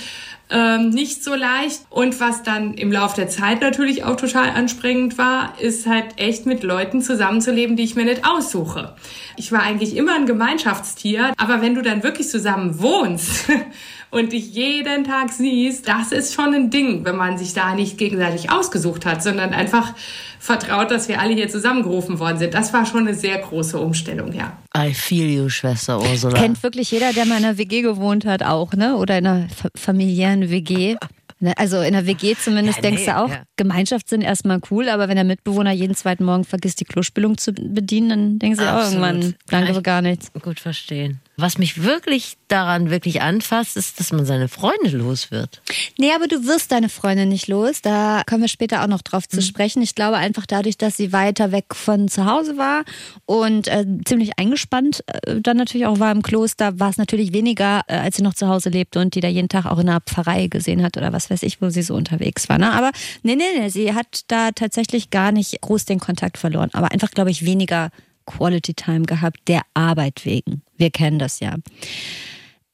ähm, 0.50 0.90
nicht 0.90 1.22
so 1.22 1.34
leicht. 1.34 1.82
Und 1.90 2.20
was 2.20 2.42
dann 2.42 2.74
im 2.74 2.92
Laufe 2.92 3.16
der 3.16 3.28
Zeit 3.28 3.60
natürlich 3.60 4.04
auch 4.04 4.16
total 4.16 4.50
anstrengend 4.50 5.18
war, 5.18 5.54
ist 5.60 5.86
halt 5.86 6.18
echt 6.18 6.46
mit 6.46 6.62
Leuten 6.62 7.02
zusammenzuleben, 7.02 7.76
die 7.76 7.84
ich 7.84 7.96
mir 7.96 8.04
nicht 8.04 8.24
aussuche. 8.26 8.94
Ich 9.36 9.52
war 9.52 9.62
eigentlich 9.62 9.96
immer 9.96 10.14
ein 10.14 10.26
Gemeinschaftstier, 10.26 11.32
aber 11.36 11.62
wenn 11.62 11.74
du 11.74 11.82
dann 11.82 12.02
wirklich 12.02 12.28
zusammen 12.28 12.80
wohnst 12.80 13.48
und 14.10 14.32
dich 14.32 14.52
jeden 14.54 15.04
Tag 15.04 15.30
siehst, 15.32 15.88
das 15.88 16.12
ist 16.12 16.34
schon 16.34 16.54
ein 16.54 16.70
Ding, 16.70 17.04
wenn 17.04 17.16
man 17.16 17.38
sich 17.38 17.54
da 17.54 17.74
nicht 17.74 17.96
gegenseitig 17.98 18.50
ausgesucht 18.50 19.06
hat, 19.06 19.22
sondern 19.22 19.52
einfach 19.52 19.94
vertraut, 20.38 20.90
dass 20.90 21.08
wir 21.08 21.20
alle 21.20 21.34
hier 21.34 21.48
zusammengerufen 21.48 22.18
worden 22.18 22.38
sind. 22.38 22.54
Das 22.54 22.72
war 22.72 22.86
schon 22.86 23.00
eine 23.06 23.14
sehr 23.14 23.38
große 23.38 23.78
Umstellung, 23.78 24.32
ja. 24.32 24.56
I 24.76 24.92
feel 24.94 25.28
you, 25.28 25.48
Schwester 25.48 26.00
Ursula. 26.00 26.38
Kennt 26.40 26.62
wirklich 26.62 26.90
jeder, 26.90 27.12
der 27.12 27.26
mal 27.26 27.38
in 27.38 27.44
einer 27.44 27.58
WG 27.58 27.82
gewohnt 27.82 28.24
hat, 28.24 28.42
auch, 28.42 28.72
ne? 28.72 28.96
Oder 28.96 29.18
in 29.18 29.26
einer 29.26 29.48
fa- 29.48 29.68
familiären 29.76 30.50
WG. 30.50 30.96
Ne, 31.42 31.54
Also 31.56 31.78
in 31.78 31.94
einer 31.94 32.06
WG 32.06 32.34
zumindest 32.36 32.76
Ja, 32.76 32.82
denkst 32.82 33.00
nee, 33.06 33.12
du 33.12 33.16
auch, 33.16 33.30
ja. 33.30 33.44
Gemeinschaftssinn 33.56 34.20
erstmal 34.20 34.60
cool, 34.70 34.90
aber 34.90 35.08
wenn 35.08 35.14
der 35.16 35.24
Mitbewohner 35.24 35.72
jeden 35.72 35.94
zweiten 35.94 36.22
Morgen 36.22 36.44
vergisst, 36.44 36.80
die 36.80 36.84
Klospülung 36.84 37.38
zu 37.38 37.54
bedienen, 37.54 38.08
dann 38.10 38.38
denkst 38.40 38.58
du 38.58 38.70
auch 38.70 38.84
irgendwann, 38.84 39.34
danke 39.48 39.80
gar 39.80 40.02
nichts. 40.02 40.30
Gut 40.42 40.60
verstehen. 40.60 41.18
Was 41.40 41.59
mich 41.59 41.83
wirklich 41.83 42.37
daran 42.48 42.90
wirklich 42.90 43.22
anfasst, 43.22 43.76
ist, 43.76 43.98
dass 44.00 44.12
man 44.12 44.26
seine 44.26 44.48
Freunde 44.48 44.90
los 44.96 45.31
wird. 45.31 45.61
Nee, 45.98 46.12
aber 46.14 46.26
du 46.29 46.46
wirst 46.46 46.72
deine 46.72 46.88
Freundin 46.88 47.29
nicht 47.29 47.48
los. 47.48 47.81
Da 47.83 48.22
kommen 48.29 48.42
wir 48.42 48.48
später 48.48 48.83
auch 48.83 48.87
noch 48.88 49.03
drauf 49.03 49.24
Mhm. 49.31 49.37
zu 49.37 49.42
sprechen. 49.42 49.83
Ich 49.83 49.94
glaube 49.94 50.16
einfach 50.16 50.46
dadurch, 50.46 50.76
dass 50.79 50.96
sie 50.96 51.12
weiter 51.12 51.53
weg 51.53 51.74
von 51.74 52.09
zu 52.09 52.26
Hause 52.26 52.57
war 52.59 52.85
und 53.26 53.68
äh, 53.68 53.85
ziemlich 54.05 54.38
eingespannt 54.38 55.05
äh, 55.07 55.40
dann 55.40 55.57
natürlich 55.57 55.87
auch 55.87 55.98
war 56.00 56.12
im 56.12 56.22
Kloster, 56.22 56.79
war 56.81 56.90
es 56.90 56.96
natürlich 56.96 57.33
weniger, 57.33 57.83
äh, 57.87 57.94
als 57.96 58.16
sie 58.16 58.22
noch 58.22 58.35
zu 58.35 58.48
Hause 58.48 58.68
lebte 58.70 59.00
und 59.00 59.14
die 59.14 59.20
da 59.20 59.29
jeden 59.29 59.48
Tag 59.48 59.66
auch 59.66 59.79
in 59.79 59.88
einer 59.88 60.00
Pfarrei 60.00 60.48
gesehen 60.48 60.83
hat 60.83 60.96
oder 60.96 61.12
was 61.12 61.31
weiß 61.31 61.42
ich, 61.44 61.61
wo 61.62 61.70
sie 61.70 61.83
so 61.83 61.94
unterwegs 61.94 62.48
war. 62.48 62.59
Ne? 62.59 62.72
Aber 62.72 62.90
nee, 63.22 63.37
nee, 63.37 63.44
nee, 63.59 63.68
sie 63.68 63.94
hat 63.94 64.22
da 64.29 64.50
tatsächlich 64.53 65.11
gar 65.11 65.33
nicht 65.33 65.61
groß 65.61 65.85
den 65.85 66.00
Kontakt 66.00 66.38
verloren. 66.38 66.70
Aber 66.72 66.90
einfach, 66.92 67.11
glaube 67.11 67.31
ich, 67.31 67.44
weniger 67.44 67.90
Quality 68.30 68.74
Time 68.74 69.02
gehabt, 69.02 69.38
der 69.48 69.62
Arbeit 69.74 70.24
wegen. 70.24 70.62
Wir 70.76 70.90
kennen 70.90 71.18
das 71.18 71.40
ja. 71.40 71.56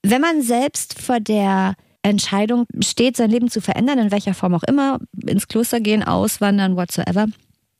Wenn 0.02 0.20
man 0.20 0.42
selbst 0.42 1.00
vor 1.00 1.18
der 1.20 1.74
Entscheidung 2.02 2.66
steht, 2.80 3.16
sein 3.16 3.30
Leben 3.30 3.50
zu 3.50 3.60
verändern, 3.60 3.98
in 3.98 4.10
welcher 4.12 4.34
Form 4.34 4.54
auch 4.54 4.62
immer, 4.62 4.98
ins 5.26 5.48
Kloster 5.48 5.80
gehen, 5.80 6.04
auswandern, 6.04 6.76
whatsoever, 6.76 7.26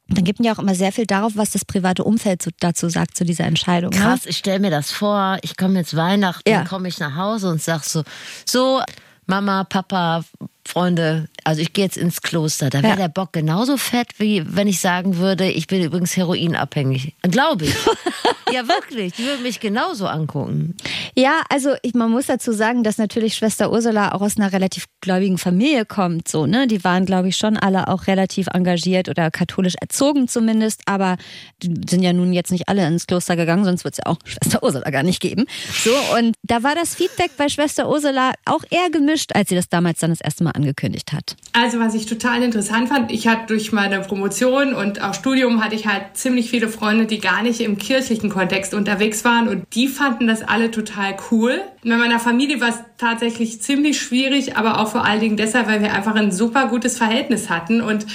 dann 0.08 0.24
gibt 0.24 0.38
man 0.38 0.46
ja 0.46 0.54
auch 0.54 0.58
immer 0.58 0.74
sehr 0.74 0.92
viel 0.92 1.06
darauf, 1.06 1.32
was 1.36 1.50
das 1.50 1.64
private 1.64 2.02
Umfeld 2.04 2.48
dazu 2.60 2.88
sagt, 2.88 3.16
zu 3.16 3.24
dieser 3.24 3.44
Entscheidung. 3.44 3.90
Ne? 3.90 3.96
Krass, 3.98 4.26
ich 4.26 4.36
stelle 4.38 4.60
mir 4.60 4.70
das 4.70 4.90
vor, 4.90 5.38
ich 5.42 5.56
komme 5.56 5.78
jetzt 5.78 5.94
Weihnachten, 5.96 6.48
Ja. 6.48 6.64
komme 6.64 6.88
ich 6.88 6.98
nach 6.98 7.16
Hause 7.16 7.48
und 7.50 7.62
sag 7.62 7.84
so, 7.84 8.02
so, 8.44 8.82
Mama, 9.26 9.64
Papa, 9.64 10.24
Freunde, 10.68 11.28
also 11.44 11.60
ich 11.62 11.72
gehe 11.72 11.84
jetzt 11.84 11.96
ins 11.96 12.22
Kloster. 12.22 12.70
Da 12.70 12.82
wäre 12.82 12.90
Ja. 12.92 12.96
der 12.96 13.08
Bock 13.08 13.32
genauso 13.32 13.76
fett, 13.76 14.08
wie 14.18 14.42
wenn 14.46 14.66
ich 14.68 14.80
sagen 14.80 15.16
würde, 15.18 15.50
ich 15.50 15.66
bin 15.66 15.82
übrigens 15.82 16.16
heroinabhängig. 16.16 17.14
Glaube 17.22 17.66
ich. 17.66 17.74
ja, 18.52 18.66
wirklich. 18.68 19.12
Die 19.14 19.24
würden 19.24 19.42
mich 19.42 19.60
genauso 19.60 20.06
angucken. 20.06 20.76
Ja, 21.16 21.42
also 21.48 21.74
ich, 21.82 21.94
man 21.94 22.10
muss 22.10 22.26
dazu 22.26 22.52
sagen, 22.52 22.82
dass 22.82 22.98
natürlich 22.98 23.34
Schwester 23.36 23.70
Ursula 23.70 24.12
auch 24.12 24.20
aus 24.20 24.36
einer 24.36 24.52
relativ 24.52 24.86
gläubigen 25.00 25.38
Familie 25.38 25.84
kommt. 25.84 26.28
So, 26.28 26.46
ne? 26.46 26.66
Die 26.66 26.82
waren, 26.84 27.06
glaube 27.06 27.28
ich, 27.28 27.36
schon 27.36 27.56
alle 27.56 27.88
auch 27.88 28.06
relativ 28.06 28.48
engagiert 28.52 29.08
oder 29.08 29.30
katholisch 29.30 29.74
erzogen 29.80 30.28
zumindest, 30.28 30.82
aber 30.86 31.16
die 31.62 31.72
sind 31.88 32.02
ja 32.02 32.12
nun 32.12 32.32
jetzt 32.32 32.50
nicht 32.50 32.68
alle 32.68 32.86
ins 32.86 33.06
Kloster 33.06 33.36
gegangen, 33.36 33.64
sonst 33.64 33.84
wird 33.84 33.94
es 33.94 33.98
ja 33.98 34.06
auch 34.06 34.18
Schwester 34.24 34.62
Ursula 34.62 34.90
gar 34.90 35.02
nicht 35.02 35.20
geben. 35.20 35.46
So, 35.84 35.90
und 36.18 36.34
da 36.42 36.62
war 36.62 36.74
das 36.74 36.94
Feedback 36.94 37.30
bei 37.36 37.48
Schwester 37.48 37.88
Ursula 37.88 38.32
auch 38.44 38.64
eher 38.70 38.90
gemischt, 38.90 39.30
als 39.34 39.48
sie 39.48 39.54
das 39.54 39.68
damals 39.68 40.00
dann 40.00 40.10
das 40.10 40.20
erste 40.20 40.44
Mal 40.44 40.52
angekündigt 40.56 41.12
hat. 41.12 41.36
Also 41.52 41.78
was 41.78 41.94
ich 41.94 42.06
total 42.06 42.42
interessant 42.42 42.88
fand, 42.88 43.12
ich 43.12 43.28
hatte 43.28 43.46
durch 43.48 43.72
meine 43.72 44.00
Promotion 44.00 44.74
und 44.74 45.00
auch 45.00 45.14
Studium 45.14 45.62
hatte 45.62 45.74
ich 45.74 45.86
halt 45.86 46.16
ziemlich 46.16 46.50
viele 46.50 46.68
Freunde, 46.68 47.06
die 47.06 47.20
gar 47.20 47.42
nicht 47.42 47.60
im 47.60 47.78
kirchlichen 47.78 48.30
Kontext 48.30 48.74
unterwegs 48.74 49.24
waren 49.24 49.48
und 49.48 49.66
die 49.74 49.88
fanden 49.88 50.26
das 50.26 50.42
alle 50.42 50.70
total 50.70 51.16
cool. 51.30 51.60
Bei 51.84 51.96
meiner 51.96 52.18
Familie 52.18 52.60
war 52.60 52.70
es 52.70 52.80
tatsächlich 52.98 53.62
ziemlich 53.62 54.00
schwierig, 54.00 54.56
aber 54.56 54.80
auch 54.80 54.90
vor 54.90 55.04
allen 55.04 55.20
Dingen 55.20 55.36
deshalb, 55.36 55.68
weil 55.68 55.80
wir 55.80 55.92
einfach 55.92 56.14
ein 56.14 56.32
super 56.32 56.66
gutes 56.66 56.98
Verhältnis 56.98 57.48
hatten 57.48 57.80
und 57.80 58.06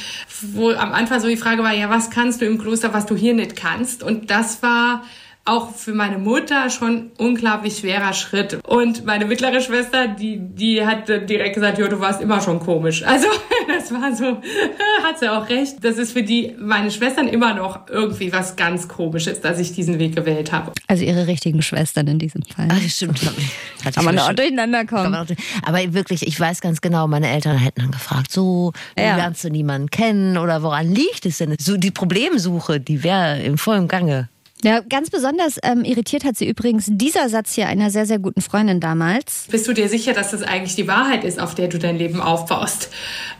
wo 0.41 0.71
am 0.71 0.91
Anfang 0.91 1.19
so 1.19 1.27
die 1.27 1.37
Frage 1.37 1.63
war, 1.63 1.73
ja, 1.73 1.89
was 1.89 2.09
kannst 2.09 2.41
du 2.41 2.45
im 2.45 2.57
Kloster, 2.57 2.93
was 2.93 3.05
du 3.05 3.15
hier 3.15 3.33
nicht 3.33 3.55
kannst? 3.55 4.03
Und 4.03 4.31
das 4.31 4.61
war 4.63 5.03
auch 5.43 5.73
für 5.73 5.93
meine 5.93 6.19
Mutter 6.19 6.69
schon 6.69 7.11
unglaublich 7.17 7.77
schwerer 7.79 8.13
Schritt. 8.13 8.59
Und 8.67 9.05
meine 9.05 9.25
mittlere 9.25 9.59
Schwester, 9.59 10.07
die, 10.07 10.37
die 10.39 10.85
hat 10.85 11.07
direkt 11.09 11.55
gesagt, 11.55 11.79
jo, 11.79 11.87
du 11.87 11.99
warst 11.99 12.21
immer 12.21 12.41
schon 12.41 12.59
komisch. 12.59 13.03
Also 13.03 13.27
das 13.67 13.91
war 13.91 14.15
so, 14.15 14.25
hat 15.03 15.19
sie 15.19 15.29
auch 15.29 15.49
recht. 15.49 15.83
Das 15.83 15.97
ist 15.97 16.11
für 16.13 16.21
die, 16.21 16.55
meine 16.59 16.91
Schwestern 16.91 17.27
immer 17.27 17.55
noch 17.55 17.87
irgendwie 17.89 18.31
was 18.31 18.55
ganz 18.55 18.87
komisches, 18.87 19.41
dass 19.41 19.57
ich 19.59 19.73
diesen 19.73 19.97
Weg 19.97 20.15
gewählt 20.15 20.51
habe. 20.51 20.73
Also 20.87 21.03
ihre 21.03 21.25
richtigen 21.25 21.61
Schwestern 21.63 22.07
in 22.07 22.19
diesem 22.19 22.43
Fall. 22.43 22.67
Das 22.67 22.95
stimmt. 22.95 23.19
Ich 23.23 23.91
Kann 23.95 24.05
man 24.05 24.19
auch 24.19 24.33
durcheinander 24.33 24.85
kommen. 24.85 25.15
Aber 25.63 25.93
wirklich, 25.93 26.27
ich 26.27 26.39
weiß 26.39 26.61
ganz 26.61 26.81
genau, 26.81 27.07
meine 27.07 27.27
Eltern 27.29 27.57
hätten 27.57 27.81
dann 27.81 27.91
gefragt, 27.91 28.31
so, 28.31 28.73
wie 28.95 29.01
Ja. 29.01 29.15
lernst 29.15 29.43
du 29.43 29.49
niemanden 29.49 29.89
kennen 29.89 30.37
oder 30.37 30.61
woran 30.61 30.93
liegt 30.93 31.25
es 31.25 31.39
denn? 31.39 31.55
So 31.59 31.77
die 31.77 31.91
Problemsuche, 31.91 32.79
die 32.79 33.03
wäre 33.03 33.41
im 33.41 33.57
vollen 33.57 33.87
Gange. 33.87 34.29
Ja, 34.63 34.81
ganz 34.81 35.09
besonders 35.09 35.57
ähm, 35.63 35.83
irritiert 35.83 36.23
hat 36.23 36.37
sie 36.37 36.47
übrigens 36.47 36.85
dieser 36.87 37.29
Satz 37.29 37.55
hier 37.55 37.67
einer 37.67 37.89
sehr, 37.89 38.05
sehr 38.05 38.19
guten 38.19 38.41
Freundin 38.41 38.79
damals. 38.79 39.47
Bist 39.49 39.67
du 39.67 39.73
dir 39.73 39.89
sicher, 39.89 40.13
dass 40.13 40.31
das 40.31 40.43
eigentlich 40.43 40.75
die 40.75 40.87
Wahrheit 40.87 41.23
ist, 41.23 41.39
auf 41.39 41.55
der 41.55 41.67
du 41.67 41.79
dein 41.79 41.97
Leben 41.97 42.21
aufbaust? 42.21 42.89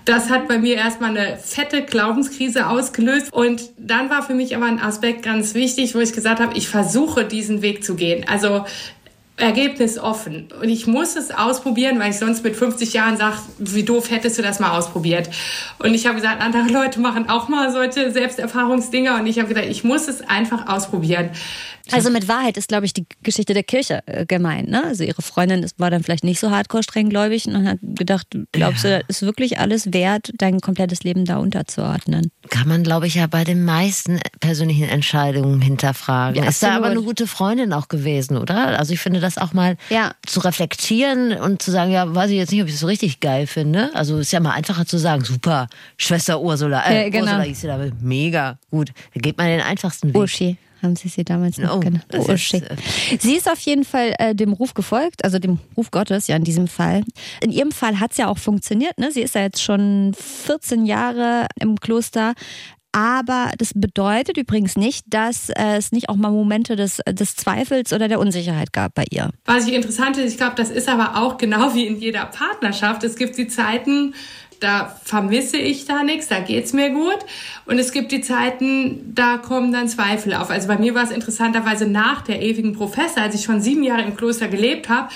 Das 0.05 0.31
hat 0.31 0.47
bei 0.47 0.57
mir 0.57 0.75
erstmal 0.75 1.15
eine 1.15 1.37
fette 1.37 1.83
Glaubenskrise 1.83 2.67
ausgelöst. 2.67 3.31
Und 3.31 3.69
dann 3.77 4.09
war 4.09 4.23
für 4.23 4.33
mich 4.33 4.55
aber 4.55 4.65
ein 4.65 4.79
Aspekt 4.79 5.23
ganz 5.23 5.53
wichtig, 5.53 5.93
wo 5.93 5.99
ich 5.99 6.13
gesagt 6.13 6.39
habe, 6.39 6.57
ich 6.57 6.67
versuche 6.67 7.23
diesen 7.25 7.61
Weg 7.61 7.83
zu 7.83 7.95
gehen. 7.95 8.25
Also 8.27 8.65
Ergebnis 9.41 9.97
offen. 9.97 10.47
Und 10.61 10.69
ich 10.69 10.87
muss 10.87 11.15
es 11.15 11.31
ausprobieren, 11.31 11.99
weil 11.99 12.11
ich 12.11 12.17
sonst 12.17 12.43
mit 12.43 12.55
50 12.55 12.93
Jahren 12.93 13.17
sage, 13.17 13.37
wie 13.57 13.83
doof 13.83 14.09
hättest 14.11 14.37
du 14.37 14.41
das 14.41 14.59
mal 14.59 14.77
ausprobiert. 14.77 15.29
Und 15.79 15.93
ich 15.93 16.05
habe 16.05 16.15
gesagt, 16.15 16.41
andere 16.41 16.67
Leute 16.67 16.99
machen 16.99 17.29
auch 17.29 17.47
mal 17.47 17.71
solche 17.71 18.11
Selbsterfahrungsdinger. 18.11 19.15
Und 19.15 19.27
ich 19.27 19.39
habe 19.39 19.49
gesagt, 19.49 19.67
ich 19.67 19.83
muss 19.83 20.07
es 20.07 20.21
einfach 20.21 20.67
ausprobieren. 20.67 21.31
Also 21.91 22.09
mit 22.09 22.27
Wahrheit 22.27 22.57
ist, 22.57 22.67
glaube 22.67 22.85
ich, 22.85 22.93
die 22.93 23.05
Geschichte 23.23 23.53
der 23.53 23.63
Kirche 23.63 24.01
äh, 24.05 24.25
gemeint. 24.25 24.69
Ne? 24.69 24.83
Also 24.83 25.03
ihre 25.03 25.21
Freundin 25.21 25.65
war 25.77 25.89
dann 25.89 26.03
vielleicht 26.03 26.23
nicht 26.23 26.39
so 26.39 26.51
hardcore 26.51 26.83
streng 26.83 27.09
gläubig 27.09 27.47
und 27.47 27.67
hat 27.67 27.79
gedacht, 27.81 28.27
glaubst 28.51 28.83
ja. 28.83 28.99
du, 28.99 29.05
ist 29.07 29.21
wirklich 29.23 29.59
alles 29.59 29.93
wert, 29.93 30.31
dein 30.35 30.61
komplettes 30.61 31.03
Leben 31.03 31.25
da 31.25 31.37
unterzuordnen? 31.37 32.31
Kann 32.49 32.67
man, 32.67 32.83
glaube 32.83 33.07
ich, 33.07 33.15
ja 33.15 33.27
bei 33.27 33.43
den 33.43 33.65
meisten 33.65 34.19
persönlichen 34.39 34.87
Entscheidungen 34.87 35.61
hinterfragen. 35.61 36.41
Ja, 36.41 36.49
ist 36.49 36.63
da 36.63 36.75
aber 36.75 36.87
eine 36.87 37.01
gute 37.01 37.27
Freundin 37.27 37.73
auch 37.73 37.87
gewesen, 37.87 38.37
oder? 38.37 38.79
Also 38.79 38.93
ich 38.93 38.99
finde 38.99 39.19
das 39.19 39.30
auch 39.37 39.53
mal 39.53 39.77
ja. 39.89 40.13
zu 40.25 40.39
reflektieren 40.39 41.33
und 41.33 41.61
zu 41.61 41.71
sagen, 41.71 41.91
ja, 41.91 42.13
weiß 42.13 42.31
ich 42.31 42.37
jetzt 42.37 42.51
nicht, 42.51 42.61
ob 42.61 42.67
ich 42.67 42.73
das 42.73 42.81
so 42.81 42.87
richtig 42.87 43.19
geil 43.19 43.47
finde. 43.47 43.91
Also 43.93 44.17
ist 44.19 44.31
ja 44.31 44.39
mal 44.39 44.51
einfacher 44.51 44.85
zu 44.85 44.97
sagen, 44.97 45.23
super, 45.23 45.67
Schwester 45.97 46.41
Ursula, 46.41 46.81
äh, 46.85 47.03
ja, 47.03 47.09
genau. 47.09 47.25
Ursula 47.25 47.43
hieß 47.43 47.61
sie 47.61 47.67
da, 47.67 47.79
mega, 48.01 48.57
gut. 48.69 48.91
Da 49.13 49.19
geht 49.19 49.37
man 49.37 49.47
den 49.47 49.61
einfachsten 49.61 50.13
Weg. 50.13 50.21
Uschi 50.21 50.57
haben 50.81 50.95
sie 50.95 51.09
sie 51.09 51.23
damals 51.23 51.57
noch 51.57 51.77
oh, 51.77 51.79
genannt. 51.79 52.05
Oh, 52.13 52.31
ist, 52.31 52.53
äh 52.53 52.75
sie 53.19 53.35
ist 53.35 53.49
auf 53.49 53.59
jeden 53.59 53.83
Fall 53.83 54.15
äh, 54.17 54.35
dem 54.35 54.53
Ruf 54.53 54.73
gefolgt, 54.73 55.23
also 55.23 55.39
dem 55.39 55.59
Ruf 55.77 55.91
Gottes 55.91 56.27
ja 56.27 56.35
in 56.35 56.43
diesem 56.43 56.67
Fall. 56.67 57.03
In 57.41 57.51
ihrem 57.51 57.71
Fall 57.71 57.99
hat 57.99 58.11
es 58.11 58.17
ja 58.17 58.27
auch 58.27 58.37
funktioniert. 58.37 58.97
Ne? 58.97 59.11
Sie 59.11 59.21
ist 59.21 59.35
ja 59.35 59.41
jetzt 59.41 59.61
schon 59.61 60.13
14 60.17 60.85
Jahre 60.85 61.47
im 61.59 61.79
Kloster. 61.79 62.33
Aber 62.91 63.51
das 63.57 63.71
bedeutet 63.73 64.37
übrigens 64.37 64.75
nicht, 64.75 65.05
dass 65.07 65.49
äh, 65.49 65.77
es 65.77 65.91
nicht 65.91 66.09
auch 66.09 66.15
mal 66.15 66.31
Momente 66.31 66.75
des, 66.75 67.01
des 67.07 67.35
Zweifels 67.35 67.93
oder 67.93 68.07
der 68.07 68.19
Unsicherheit 68.19 68.73
gab 68.73 68.95
bei 68.95 69.05
ihr. 69.09 69.29
Was 69.45 69.67
ich 69.67 69.73
interessant 69.73 70.17
ist, 70.17 70.31
ich 70.31 70.37
glaube, 70.37 70.55
das 70.55 70.69
ist 70.69 70.89
aber 70.89 71.21
auch 71.21 71.37
genau 71.37 71.73
wie 71.73 71.87
in 71.87 71.99
jeder 71.99 72.25
Partnerschaft. 72.25 73.03
Es 73.03 73.15
gibt 73.15 73.37
die 73.37 73.47
Zeiten, 73.47 74.13
da 74.59 74.95
vermisse 75.03 75.57
ich 75.57 75.85
da 75.85 76.03
nichts, 76.03 76.27
da 76.27 76.39
geht's 76.39 76.73
mir 76.73 76.89
gut. 76.91 77.19
Und 77.65 77.79
es 77.79 77.91
gibt 77.91 78.11
die 78.11 78.21
Zeiten, 78.21 79.13
da 79.15 79.37
kommen 79.37 79.71
dann 79.71 79.87
Zweifel 79.87 80.33
auf. 80.33 80.49
Also 80.49 80.67
bei 80.67 80.77
mir 80.77 80.93
war 80.93 81.03
es 81.03 81.11
interessanterweise 81.11 81.87
nach 81.87 82.21
der 82.21 82.41
ewigen 82.41 82.73
Professor, 82.73 83.23
als 83.23 83.35
ich 83.35 83.43
schon 83.43 83.61
sieben 83.61 83.83
Jahre 83.83 84.03
im 84.03 84.15
Kloster 84.15 84.47
gelebt 84.47 84.89
habe, 84.89 85.09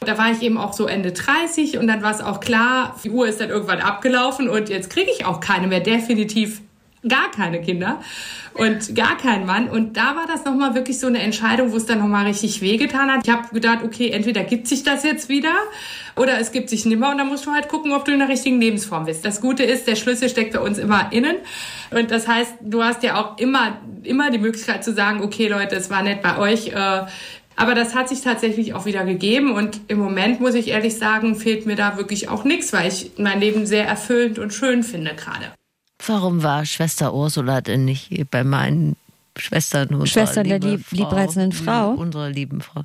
da 0.00 0.18
war 0.18 0.32
ich 0.32 0.42
eben 0.42 0.58
auch 0.58 0.72
so 0.72 0.86
Ende 0.86 1.12
30 1.12 1.78
und 1.78 1.86
dann 1.86 2.02
war 2.02 2.10
es 2.10 2.20
auch 2.20 2.40
klar, 2.40 2.96
die 3.04 3.10
Uhr 3.10 3.28
ist 3.28 3.40
dann 3.40 3.50
irgendwann 3.50 3.80
abgelaufen 3.80 4.48
und 4.48 4.68
jetzt 4.68 4.90
kriege 4.90 5.10
ich 5.16 5.24
auch 5.24 5.40
keine 5.40 5.68
mehr, 5.68 5.80
definitiv 5.80 6.60
gar 7.08 7.30
keine 7.30 7.60
Kinder 7.60 8.00
und 8.54 8.94
gar 8.94 9.16
keinen 9.16 9.46
Mann. 9.46 9.68
Und 9.68 9.96
da 9.96 10.14
war 10.14 10.26
das 10.26 10.44
nochmal 10.44 10.74
wirklich 10.74 10.98
so 11.00 11.06
eine 11.06 11.20
Entscheidung, 11.20 11.72
wo 11.72 11.76
es 11.76 11.86
dann 11.86 11.98
nochmal 11.98 12.26
richtig 12.26 12.60
wehgetan 12.60 13.10
hat. 13.10 13.26
Ich 13.26 13.32
habe 13.32 13.48
gedacht, 13.52 13.80
okay, 13.84 14.10
entweder 14.10 14.44
gibt 14.44 14.68
sich 14.68 14.82
das 14.82 15.02
jetzt 15.02 15.28
wieder 15.28 15.54
oder 16.16 16.38
es 16.38 16.52
gibt 16.52 16.70
sich 16.70 16.86
nimmer 16.86 17.10
und 17.10 17.18
dann 17.18 17.28
musst 17.28 17.46
du 17.46 17.52
halt 17.52 17.68
gucken, 17.68 17.92
ob 17.92 18.04
du 18.04 18.12
in 18.12 18.20
der 18.20 18.28
richtigen 18.28 18.60
Lebensform 18.60 19.06
bist. 19.06 19.24
Das 19.24 19.40
Gute 19.40 19.64
ist, 19.64 19.88
der 19.88 19.96
Schlüssel 19.96 20.28
steckt 20.28 20.52
bei 20.52 20.60
uns 20.60 20.78
immer 20.78 21.12
innen. 21.12 21.36
Und 21.90 22.10
das 22.10 22.28
heißt, 22.28 22.54
du 22.60 22.82
hast 22.82 23.02
ja 23.02 23.20
auch 23.20 23.38
immer, 23.38 23.78
immer 24.02 24.30
die 24.30 24.38
Möglichkeit 24.38 24.84
zu 24.84 24.92
sagen, 24.92 25.22
okay 25.22 25.48
Leute, 25.48 25.76
es 25.76 25.90
war 25.90 26.02
nett 26.02 26.22
bei 26.22 26.38
euch. 26.38 26.68
Äh, 26.68 27.06
aber 27.54 27.74
das 27.74 27.94
hat 27.94 28.08
sich 28.08 28.22
tatsächlich 28.22 28.74
auch 28.74 28.86
wieder 28.86 29.04
gegeben 29.04 29.52
und 29.52 29.80
im 29.88 29.98
Moment 29.98 30.40
muss 30.40 30.54
ich 30.54 30.68
ehrlich 30.68 30.96
sagen, 30.96 31.34
fehlt 31.34 31.66
mir 31.66 31.76
da 31.76 31.98
wirklich 31.98 32.28
auch 32.28 32.44
nichts, 32.44 32.72
weil 32.72 32.88
ich 32.88 33.12
mein 33.18 33.40
Leben 33.40 33.66
sehr 33.66 33.86
erfüllend 33.86 34.38
und 34.38 34.54
schön 34.54 34.82
finde 34.82 35.14
gerade. 35.14 35.52
Warum 36.06 36.42
war 36.42 36.64
Schwester 36.66 37.14
Ursula 37.14 37.60
denn 37.60 37.84
nicht 37.84 38.10
bei 38.30 38.44
meinen 38.44 38.96
Schwestern? 39.36 40.06
Schwestern 40.06 40.48
der 40.48 40.58
lieb, 40.58 40.90
liebreizenden 40.90 41.52
Frau. 41.52 41.90
Unserer 41.90 42.30
lieben 42.30 42.60
Frau. 42.60 42.84